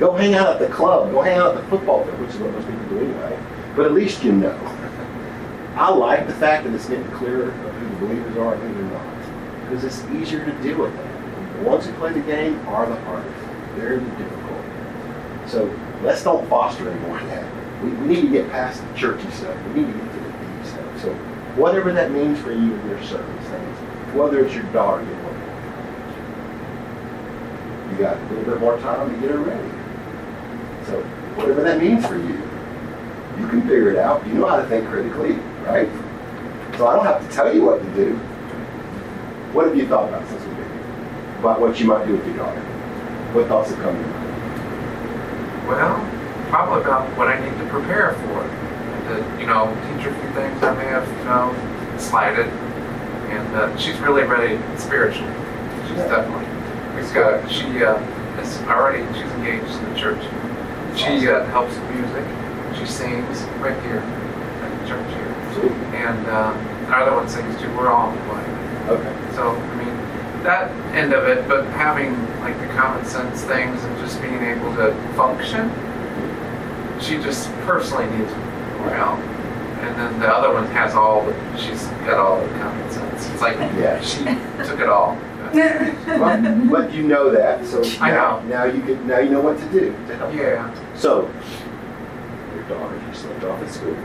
Go 0.00 0.12
hang 0.12 0.34
out 0.34 0.48
at 0.48 0.58
the 0.58 0.74
club. 0.74 1.12
Go 1.12 1.20
hang 1.20 1.36
out 1.36 1.54
at 1.54 1.62
the 1.62 1.68
football 1.68 2.04
field, 2.04 2.18
which 2.20 2.30
is 2.30 2.38
what 2.38 2.52
most 2.52 2.66
people 2.66 2.84
do 2.88 2.98
anyway. 3.00 3.38
But 3.76 3.84
at 3.84 3.92
least 3.92 4.24
you 4.24 4.32
know. 4.32 4.58
I 5.76 5.90
like 5.90 6.26
the 6.26 6.32
fact 6.32 6.64
that 6.64 6.74
it's 6.74 6.88
getting 6.88 7.06
clearer 7.12 7.50
of 7.50 7.54
who 7.54 7.88
the 7.88 8.06
believers 8.06 8.36
are 8.38 8.54
and 8.54 8.62
who 8.62 8.74
they're 8.74 8.92
not. 8.92 9.68
Because 9.68 9.84
it's 9.84 10.04
easier 10.10 10.44
to 10.44 10.52
deal 10.62 10.78
with 10.78 10.96
that. 10.96 11.58
The 11.58 11.68
ones 11.68 11.84
who 11.84 11.92
play 11.92 12.14
the 12.14 12.20
game 12.20 12.58
are 12.68 12.86
the 12.86 12.98
hardest. 13.02 13.46
They're 13.76 14.00
the 14.00 14.10
difficult. 14.16 14.64
So 15.46 15.78
let's 16.02 16.24
don't 16.24 16.48
foster 16.48 16.90
any 16.90 17.00
more 17.00 17.20
of 17.20 17.26
that. 17.28 17.82
We, 17.84 17.90
we 17.90 18.06
need 18.08 18.22
to 18.22 18.28
get 18.28 18.50
past 18.50 18.82
the 18.82 18.98
churchy 18.98 19.30
stuff. 19.32 19.56
We 19.68 19.82
need 19.82 19.92
to 19.92 19.98
get 19.98 20.12
to 20.12 20.20
the 20.20 20.30
deep 20.30 20.64
stuff. 20.64 21.02
So 21.02 21.14
whatever 21.56 21.92
that 21.92 22.10
means 22.10 22.38
for 22.40 22.52
you 22.52 22.74
in 22.74 22.88
your 22.88 23.02
circumstance, 23.02 23.78
whether 24.14 24.44
it's 24.44 24.54
your 24.54 24.64
daughter 24.72 25.04
getting 25.04 25.20
you 27.90 27.96
got 27.98 28.16
a 28.16 28.24
little 28.28 28.44
bit 28.44 28.60
more 28.60 28.78
time 28.78 29.10
to 29.10 29.20
get 29.20 29.30
her 29.30 29.38
ready. 29.38 29.79
So 30.86 31.02
whatever 31.36 31.62
that 31.62 31.80
means 31.80 32.06
for 32.06 32.16
you, 32.16 32.36
you 33.38 33.48
can 33.48 33.62
figure 33.62 33.90
it 33.90 33.98
out. 33.98 34.26
You 34.26 34.34
know 34.34 34.46
how 34.46 34.56
to 34.56 34.66
think 34.68 34.88
critically, 34.88 35.32
right? 35.64 35.88
So 36.76 36.86
I 36.86 36.96
don't 36.96 37.04
have 37.04 37.26
to 37.26 37.34
tell 37.34 37.54
you 37.54 37.62
what 37.64 37.80
to 37.82 37.94
do. 37.94 38.16
What 39.52 39.66
have 39.66 39.76
you 39.76 39.86
thought 39.86 40.08
about 40.08 40.26
since 40.28 40.44
we've 40.44 40.56
been 40.56 40.70
here? 40.70 41.38
About 41.40 41.60
what 41.60 41.78
you 41.80 41.86
might 41.86 42.06
do 42.06 42.12
with 42.12 42.26
your 42.26 42.36
daughter? 42.36 42.60
What 43.32 43.48
thoughts 43.48 43.70
have 43.70 43.78
come 43.80 43.94
to 43.94 44.02
mind? 44.02 45.68
Well, 45.68 46.48
probably 46.48 46.82
about 46.82 47.08
what 47.16 47.28
I 47.28 47.38
need 47.38 47.56
to 47.58 47.66
prepare 47.70 48.14
for. 48.14 48.42
And 48.42 49.08
to, 49.08 49.40
you 49.40 49.46
know, 49.46 49.66
teach 49.88 50.04
her 50.04 50.10
a 50.10 50.20
few 50.20 50.30
things 50.32 50.62
I 50.62 50.74
may 50.74 50.84
have, 50.84 51.06
you 51.06 51.24
know, 51.24 51.98
slighted. 51.98 52.46
And 52.46 53.56
uh, 53.56 53.76
she's 53.76 53.98
really 54.00 54.22
ready 54.22 54.58
spiritually. 54.78 55.32
She's 55.86 55.96
definitely. 55.96 56.46
We've 56.96 57.14
got, 57.14 57.50
she 57.50 57.84
uh, 57.84 57.98
is 58.40 58.60
already, 58.62 59.06
she's 59.14 59.30
engaged 59.32 59.70
in 59.70 59.92
the 59.92 59.98
church. 59.98 60.22
She 61.00 61.28
uh, 61.28 61.44
helps 61.46 61.74
with 61.74 61.90
music. 61.96 62.24
She 62.78 62.84
sings 62.84 63.40
right 63.58 63.80
here 63.84 64.00
at 64.00 64.80
the 64.82 64.86
church 64.86 65.08
here. 65.14 65.72
And 65.96 66.26
uh, 66.26 66.92
our 66.92 67.02
other 67.02 67.16
one 67.16 67.26
sings 67.26 67.58
too. 67.58 67.74
We're 67.74 67.88
all 67.90 68.10
in 68.10 68.16
the 68.16 68.22
choir. 68.24 68.98
Okay. 69.00 69.34
So, 69.34 69.50
I 69.56 69.74
mean, 69.76 70.42
that 70.44 70.70
end 70.94 71.14
of 71.14 71.26
it, 71.26 71.48
but 71.48 71.64
having 71.68 72.12
like 72.40 72.58
the 72.60 72.66
common 72.74 73.04
sense 73.06 73.42
things 73.44 73.82
and 73.82 73.96
just 73.98 74.20
being 74.20 74.42
able 74.42 74.74
to 74.76 74.92
function, 75.16 75.70
she 77.00 77.16
just 77.16 77.50
personally 77.64 78.04
needs 78.18 78.30
more 78.78 78.90
help. 78.90 79.18
And 79.80 79.96
then 79.96 80.20
the 80.20 80.28
other 80.28 80.52
one 80.52 80.66
has 80.66 80.94
all 80.94 81.24
the, 81.24 81.32
she's 81.56 81.86
got 82.04 82.18
all 82.18 82.46
the 82.46 82.48
common 82.58 82.90
sense. 82.90 83.26
It's 83.30 83.40
like 83.40 83.56
Yeah. 83.56 83.98
she 84.02 84.18
took 84.68 84.80
it 84.80 84.88
all. 84.90 85.16
Well, 85.52 86.70
but 86.70 86.92
you 86.92 87.02
know 87.02 87.30
that, 87.30 87.66
so 87.66 87.82
I 88.00 88.10
now, 88.12 88.38
know. 88.40 88.46
now 88.48 88.64
you 88.64 88.80
can 88.82 89.04
now 89.08 89.18
you 89.18 89.30
know 89.30 89.40
what 89.40 89.58
to 89.58 89.64
do 89.72 89.90
to 90.06 90.16
help. 90.16 90.32
her. 90.32 90.72
So 91.00 91.22
your 92.54 92.62
daughter 92.64 93.00
just 93.10 93.24
left 93.24 93.44
off 93.44 93.62
at 93.62 93.70
school. 93.70 93.96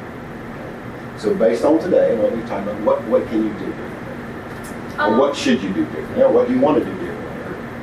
So 1.17 1.35
based 1.35 1.65
on 1.65 1.77
today 1.77 2.13
and 2.13 2.23
what 2.23 2.31
we've 2.31 2.47
talked 2.47 2.65
about, 2.69 2.81
what 2.83 3.03
what 3.09 3.27
can 3.27 3.43
you 3.43 3.53
do 3.53 3.65
differently? 3.65 4.95
Or 4.97 5.01
Um, 5.01 5.17
what 5.17 5.35
should 5.35 5.61
you 5.61 5.73
do 5.73 5.83
differently? 5.83 6.23
Or 6.23 6.31
what 6.31 6.47
do 6.47 6.53
you 6.53 6.61
want 6.61 6.77
to 6.79 6.85
do 6.85 6.91
differently? 6.91 7.15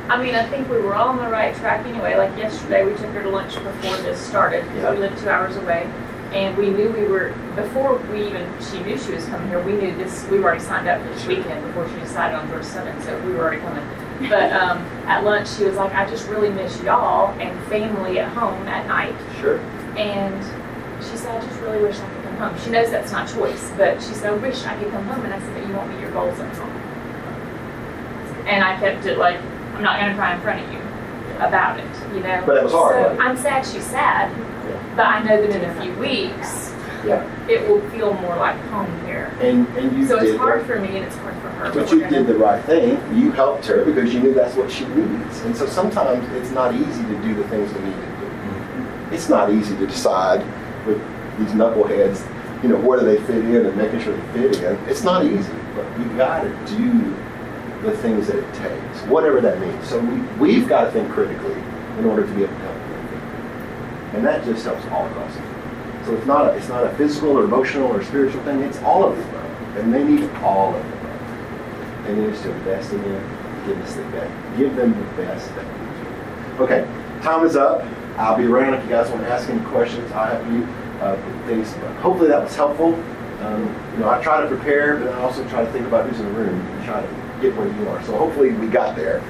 I 0.09 0.23
mean, 0.23 0.35
I 0.35 0.49
think 0.49 0.71
we 0.71 0.79
were 0.79 0.95
all 0.95 1.11
on 1.11 1.19
the 1.19 1.29
right 1.29 1.55
track 1.57 1.85
anyway. 1.87 2.17
Like 2.17 2.35
yesterday, 2.39 2.87
we 2.87 2.93
took 2.93 3.11
her 3.11 3.23
to 3.23 3.29
lunch 3.29 3.53
before 3.53 3.99
this 3.99 4.19
started. 4.19 4.65
Yeah. 4.77 4.93
We 4.93 4.99
live 5.01 5.21
two 5.21 5.29
hours 5.29 5.57
away. 5.57 5.91
And 6.33 6.57
we 6.57 6.71
knew 6.71 6.89
we 6.89 7.05
were, 7.05 7.35
before 7.55 7.97
we 8.11 8.27
even, 8.29 8.49
she 8.63 8.83
knew 8.83 8.97
she 8.97 9.13
was 9.13 9.27
coming 9.27 9.49
here, 9.49 9.63
we 9.63 9.73
knew 9.73 9.95
this, 9.99 10.27
we 10.31 10.39
were 10.39 10.45
already 10.45 10.65
signed 10.65 10.89
up 10.89 11.03
for 11.03 11.09
this 11.13 11.27
weekend 11.27 11.63
before 11.67 11.87
she 11.91 11.97
decided 11.97 12.35
on 12.37 12.49
George 12.49 12.65
7th, 12.65 13.03
so 13.05 13.21
we 13.21 13.35
were 13.35 13.43
already 13.43 13.61
coming. 13.61 13.85
But 14.29 14.53
um, 14.53 14.79
at 15.07 15.25
lunch, 15.25 15.49
she 15.57 15.65
was 15.65 15.77
like, 15.77 15.93
I 15.95 16.09
just 16.09 16.29
really 16.29 16.51
miss 16.51 16.81
y'all 16.83 17.31
and 17.41 17.59
family 17.69 18.19
at 18.19 18.29
home 18.33 18.67
at 18.69 18.87
night. 18.87 19.15
Sure. 19.41 19.59
And 19.97 20.43
she 21.03 21.17
said, 21.17 21.41
I 21.43 21.45
just 21.47 21.61
really 21.61 21.83
wish 21.83 21.99
I 21.99 22.09
could 22.09 22.23
come 22.25 22.37
home. 22.37 22.59
She 22.65 22.71
knows 22.71 22.91
that's 22.91 23.13
not 23.13 23.29
choice, 23.29 23.71
but 23.77 24.01
she 24.03 24.15
said, 24.15 24.33
I 24.33 24.37
wish 24.37 24.65
I 24.65 24.77
could 24.83 24.91
come 24.93 25.05
home. 25.07 25.25
And 25.25 25.35
I 25.35 25.39
said, 25.41 25.55
but 25.55 25.67
you 25.69 25.75
won't 25.75 25.91
meet 25.91 26.01
your 26.01 26.11
goals 26.13 26.39
at 26.39 26.57
home. 26.57 26.71
And 28.47 28.65
I 28.65 28.77
kept 28.79 29.07
it 29.07 29.19
like, 29.19 29.37
I'm 29.75 29.83
not 29.83 29.99
going 30.01 30.11
to 30.11 30.17
cry 30.17 30.35
in 30.35 30.41
front 30.41 30.65
of 30.65 30.73
you 30.73 30.79
about 31.45 31.79
it, 31.81 31.87
you 32.15 32.21
know? 32.21 32.43
But 32.47 32.57
it 32.59 32.65
was 32.65 32.73
hard, 32.73 32.95
So 32.97 33.03
wasn't? 33.03 33.21
I'm 33.21 33.37
sad 33.37 33.67
she's 33.67 33.85
sad, 33.87 34.97
but 34.97 35.07
I 35.07 35.23
know 35.23 35.41
that 35.41 35.51
in 35.51 35.65
a 35.65 35.83
few 35.83 35.93
weeks, 35.95 36.73
Yeah. 37.05 37.25
it 37.49 37.69
will 37.69 37.81
feel 37.91 38.15
more 38.15 38.37
like 38.37 38.57
home 38.67 38.87
here. 39.07 39.33
And 39.41 39.67
and 39.77 39.97
you 39.97 40.07
So 40.07 40.19
did 40.21 40.31
it's 40.31 40.39
hard 40.39 40.61
the, 40.63 40.65
for 40.67 40.79
me 40.81 40.89
and 40.97 41.05
it's 41.05 41.17
hard 41.17 41.27
for 41.27 41.31
her. 41.32 41.32
But 41.71 41.91
you 41.91 42.07
did 42.09 42.27
the 42.27 42.37
right 42.37 42.65
thing. 42.65 42.91
You 43.15 43.31
helped 43.33 43.67
her 43.67 43.85
because 43.85 44.13
you 44.13 44.21
knew 44.21 44.35
that's 44.35 44.57
what 44.57 44.71
she 44.71 44.85
needs. 44.87 45.41
And 45.41 45.57
so 45.57 45.67
sometimes 45.67 46.27
it's 46.33 46.51
not 46.51 46.75
easy 46.75 47.03
to 47.03 47.23
do 47.23 47.35
the 47.35 47.47
things 47.49 47.73
we 47.73 47.81
need 47.81 47.95
to 47.95 48.07
do. 48.07 49.15
It's 49.15 49.29
not 49.29 49.53
easy 49.53 49.77
to 49.77 49.87
decide 49.87 50.41
with 50.87 50.99
these 51.39 51.51
knuckleheads, 51.51 52.27
you 52.63 52.69
know, 52.69 52.77
where 52.77 53.01
do 53.01 53.07
they 53.07 53.19
fit 53.25 53.45
in 53.45 53.67
and 53.67 53.77
making 53.77 54.01
sure 54.01 54.17
they 54.17 54.51
fit 54.51 54.63
in. 54.63 54.77
It's 54.89 55.03
not 55.03 55.25
easy, 55.25 55.53
but 55.75 55.99
we 55.99 56.05
got 56.17 56.43
to 56.43 56.77
do 56.77 57.15
the 57.83 57.97
things 57.99 58.29
that 58.29 58.37
it 58.37 58.55
takes, 58.55 59.01
whatever 59.07 59.41
that 59.41 59.61
means. 59.61 59.89
So 59.89 59.99
we, 60.01 60.21
we've 60.39 60.69
got 60.69 60.85
to 60.85 60.91
think 60.93 61.11
critically 61.11 61.61
in 61.99 62.05
order 62.07 62.27
to 62.27 62.35
be 62.35 62.45
able 62.45 62.55
to 62.55 62.61
help 62.61 62.77
them. 62.77 64.15
And 64.15 64.25
that 64.25 64.45
just 64.45 64.65
helps 64.65 64.85
all 64.87 65.07
of 65.07 65.17
us. 65.19 66.07
So 66.07 66.15
it's 66.15 66.27
not 66.27 66.47
a, 66.47 66.57
it's 66.57 66.69
not 66.69 66.85
a 66.85 66.91
physical 66.97 67.39
or 67.39 67.45
emotional 67.45 67.89
or 67.89 68.03
spiritual 68.03 68.43
thing. 68.45 68.61
It's 68.63 68.81
all 68.83 69.05
of 69.05 69.17
the 69.17 69.23
above, 69.29 69.77
and 69.79 69.95
they 69.95 70.03
need 70.03 70.29
all 70.43 70.75
of 70.75 70.91
the 70.91 71.02
above. 72.03 72.17
They 72.17 72.23
need 72.23 72.33
us 72.33 72.43
to 72.43 72.51
invest 72.51 72.93
in 72.93 73.03
them, 73.03 73.67
give 73.67 73.79
us 73.83 73.95
the 73.95 74.03
best, 74.03 74.59
give 74.59 74.77
them 74.77 74.93
the 74.93 75.23
best 75.23 75.49
that 75.55 75.65
we 75.65 75.73
can. 75.73 76.61
Okay, 76.61 77.23
time 77.23 77.45
is 77.47 77.57
up. 77.57 77.85
I'll 78.19 78.37
be 78.37 78.45
around 78.45 78.75
if 78.75 78.85
you 78.85 78.91
guys 78.91 79.11
want 79.11 79.23
to 79.23 79.29
ask 79.31 79.49
any 79.49 79.65
questions. 79.67 80.11
I 80.13 80.35
have 80.35 80.53
you 80.53 80.65
uh, 81.01 81.17
things. 81.47 81.73
Hopefully 82.01 82.29
that 82.29 82.43
was 82.43 82.55
helpful. 82.55 82.95
Um, 83.41 83.63
you 83.95 84.01
know, 84.01 84.11
I 84.11 84.23
try 84.23 84.41
to 84.41 84.47
prepare, 84.47 84.99
but 84.99 85.09
I 85.09 85.21
also 85.23 85.47
try 85.49 85.65
to 85.65 85.73
think 85.73 85.87
about 85.87 86.09
who's 86.09 86.21
in 86.21 86.27
the 86.27 86.33
room 86.33 86.61
and 86.61 86.85
try 86.85 87.01
to 87.01 87.09
get 87.41 87.57
where 87.57 87.67
you 87.67 87.89
are. 87.89 88.03
So 88.05 88.17
hopefully 88.17 88.53
we 88.53 88.69
got 88.69 88.95
there. 88.95 89.23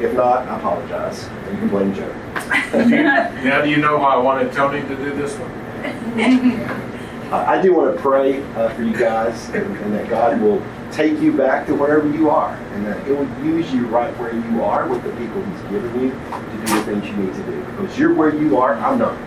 If 0.00 0.12
not, 0.14 0.46
I 0.48 0.58
apologize. 0.58 1.24
And 1.24 1.52
you 1.52 1.58
can 1.60 1.68
blame 1.68 1.94
Joe. 1.94 2.12
Now 3.44 3.62
do 3.62 3.70
you 3.70 3.76
know 3.76 3.98
why 3.98 4.14
I 4.14 4.16
wanted 4.16 4.52
Tony 4.52 4.80
to 4.82 4.96
do 4.96 5.14
this 5.14 5.36
one? 5.36 5.50
I 7.32 7.58
I 7.58 7.62
do 7.62 7.72
want 7.72 7.94
to 7.94 8.02
pray 8.02 8.42
uh, 8.54 8.68
for 8.70 8.82
you 8.82 8.96
guys 8.96 9.48
and, 9.50 9.76
and 9.78 9.94
that 9.94 10.08
God 10.10 10.40
will 10.40 10.60
take 10.94 11.18
you 11.20 11.32
back 11.32 11.66
to 11.66 11.74
wherever 11.74 12.08
you 12.08 12.30
are 12.30 12.54
and 12.54 12.86
that 12.86 13.04
He 13.04 13.12
will 13.12 13.28
use 13.44 13.72
you 13.72 13.86
right 13.86 14.16
where 14.16 14.32
you 14.32 14.62
are 14.62 14.88
with 14.88 15.02
the 15.02 15.10
people 15.16 15.42
He's 15.44 15.62
given 15.62 16.00
you 16.00 16.10
to 16.10 16.66
do 16.66 16.74
the 16.74 16.82
things 16.84 17.06
you 17.06 17.16
need 17.16 17.34
to 17.34 17.42
do. 17.42 17.60
Because 17.72 17.98
you're 17.98 18.14
where 18.14 18.34
you 18.34 18.58
are, 18.58 18.74
I'm 18.74 18.98
not. 18.98 19.18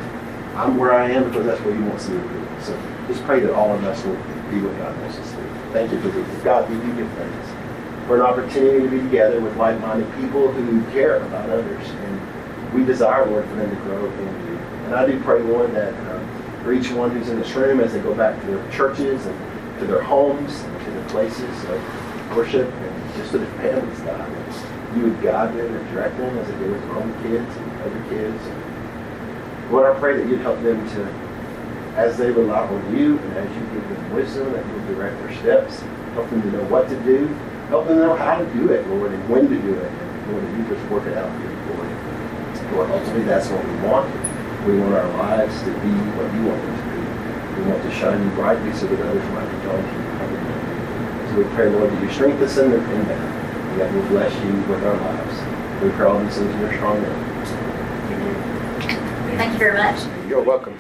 I'm 0.55 0.77
where 0.77 0.93
I 0.93 1.11
am 1.11 1.25
because 1.25 1.45
that's 1.45 1.61
where 1.61 1.75
He 1.75 1.81
wants 1.81 2.07
me 2.07 2.17
to 2.17 2.27
be. 2.27 2.63
So 2.63 2.81
just 3.07 3.23
pray 3.23 3.41
that 3.41 3.53
all 3.53 3.73
of 3.73 3.83
us 3.83 4.03
will 4.05 4.15
be 4.49 4.61
what 4.61 4.77
God 4.77 4.97
wants 5.01 5.17
us 5.17 5.31
to 5.31 5.37
be. 5.37 5.43
Thank 5.73 5.91
you 5.91 6.01
for 6.01 6.07
this. 6.07 6.43
God, 6.43 6.69
we 6.69 6.77
do 6.77 6.95
give 6.95 7.11
thanks 7.11 7.51
for 8.07 8.15
an 8.15 8.21
opportunity 8.21 8.83
to 8.83 8.89
be 8.89 8.97
together 8.99 9.41
with 9.41 9.55
like-minded 9.57 10.09
people 10.15 10.51
who 10.51 10.81
care 10.91 11.17
about 11.17 11.49
others. 11.49 11.89
And 11.89 12.73
we 12.73 12.85
desire, 12.85 13.25
Lord, 13.25 13.45
for 13.45 13.55
them 13.55 13.69
to 13.69 13.75
grow 13.83 14.05
in 14.05 14.47
you. 14.47 14.57
And 14.85 14.95
I 14.95 15.05
do 15.05 15.19
pray, 15.21 15.41
Lord, 15.41 15.73
that 15.73 15.93
um, 16.09 16.63
for 16.63 16.71
each 16.71 16.89
one 16.91 17.11
who's 17.11 17.27
in 17.27 17.37
this 17.39 17.53
room, 17.53 17.81
as 17.81 17.91
they 17.91 17.99
go 17.99 18.15
back 18.15 18.39
to 18.39 18.47
their 18.47 18.71
churches 18.71 19.25
and 19.25 19.79
to 19.79 19.85
their 19.85 20.01
homes 20.01 20.61
and 20.61 20.85
to 20.85 20.96
places 21.09 21.63
of 21.65 22.35
worship 22.35 22.71
and 22.71 23.13
just 23.15 23.31
their 23.31 23.45
families, 23.57 23.99
God, 23.99 24.29
that 24.29 24.95
you 24.97 25.03
would 25.03 25.21
guide 25.21 25.55
them 25.55 25.73
and 25.73 25.93
direct 25.93 26.17
them 26.17 26.37
as 26.37 26.47
they 26.47 26.57
do 26.57 26.71
with 26.71 26.81
their 26.81 26.93
own 26.93 27.11
kids 27.23 27.55
and 27.57 27.81
other 27.81 28.03
kids. 28.09 28.41
Lord, 29.71 29.95
I 29.95 29.99
pray 29.99 30.17
that 30.17 30.27
you'd 30.27 30.41
help 30.41 30.61
them 30.61 30.79
to, 30.89 31.03
as 31.95 32.17
they 32.17 32.31
rely 32.31 32.59
on 32.59 32.97
you 32.97 33.17
and 33.19 33.33
as 33.37 33.49
you 33.55 33.61
give 33.73 33.89
them 33.89 34.13
wisdom, 34.13 34.53
that 34.53 34.65
you'll 34.65 34.95
direct 34.95 35.17
their 35.19 35.35
steps, 35.37 35.81
help 36.13 36.29
them 36.29 36.41
to 36.41 36.51
know 36.51 36.63
what 36.65 36.87
to 36.89 36.95
do, 37.03 37.27
help 37.69 37.87
them 37.87 37.97
know 37.97 38.15
how 38.15 38.37
to 38.37 38.45
do 38.53 38.71
it, 38.71 38.87
Lord, 38.87 39.11
and 39.11 39.29
when 39.29 39.49
to 39.49 39.61
do 39.61 39.73
it. 39.73 39.91
And 39.91 40.31
Lord, 40.31 40.43
you 40.57 40.75
just 40.75 40.89
work 40.89 41.05
it 41.05 41.17
out 41.17 41.29
here 41.41 41.51
glory. 41.67 41.91
Lord, 42.73 42.91
ultimately, 42.91 43.23
that's 43.23 43.49
what 43.49 43.63
we 43.65 43.75
want. 43.87 44.07
We 44.65 44.79
want 44.79 44.93
our 44.95 45.09
lives 45.17 45.59
to 45.63 45.71
be 45.71 45.93
what 46.15 46.33
you 46.33 46.43
want 46.47 46.61
them 46.61 46.75
to 46.75 46.83
be. 46.95 47.61
We 47.61 47.71
want 47.71 47.83
to 47.83 47.91
shine 47.91 48.23
you 48.23 48.29
brightly 48.31 48.73
so 48.73 48.87
that 48.87 48.99
others 48.99 49.23
might 49.31 49.49
be 49.51 49.61
drawn 49.63 49.83
to 49.83 50.01
you. 50.01 50.06
So 51.37 51.43
we 51.43 51.49
pray, 51.53 51.69
Lord, 51.69 51.91
that 51.91 52.01
you 52.01 52.11
strengthen 52.11 52.41
us 52.41 52.57
in, 52.57 52.71
the, 52.71 52.77
in 52.77 53.07
that, 53.09 53.11
and 53.11 53.79
that 53.79 53.93
we'll 53.93 54.07
bless 54.07 54.33
you 54.43 54.53
with 54.61 54.83
our 54.83 54.97
lives. 54.97 55.83
We 55.83 55.91
pray 55.91 56.07
all 56.07 56.19
these 56.19 56.35
things 56.35 56.51
in 56.51 56.59
your 56.61 56.73
strong 56.73 56.99
name. 56.99 57.45
Thank 59.37 59.53
you 59.53 59.59
very 59.59 59.77
much. 59.77 59.99
You're 60.27 60.41
welcome. 60.41 60.75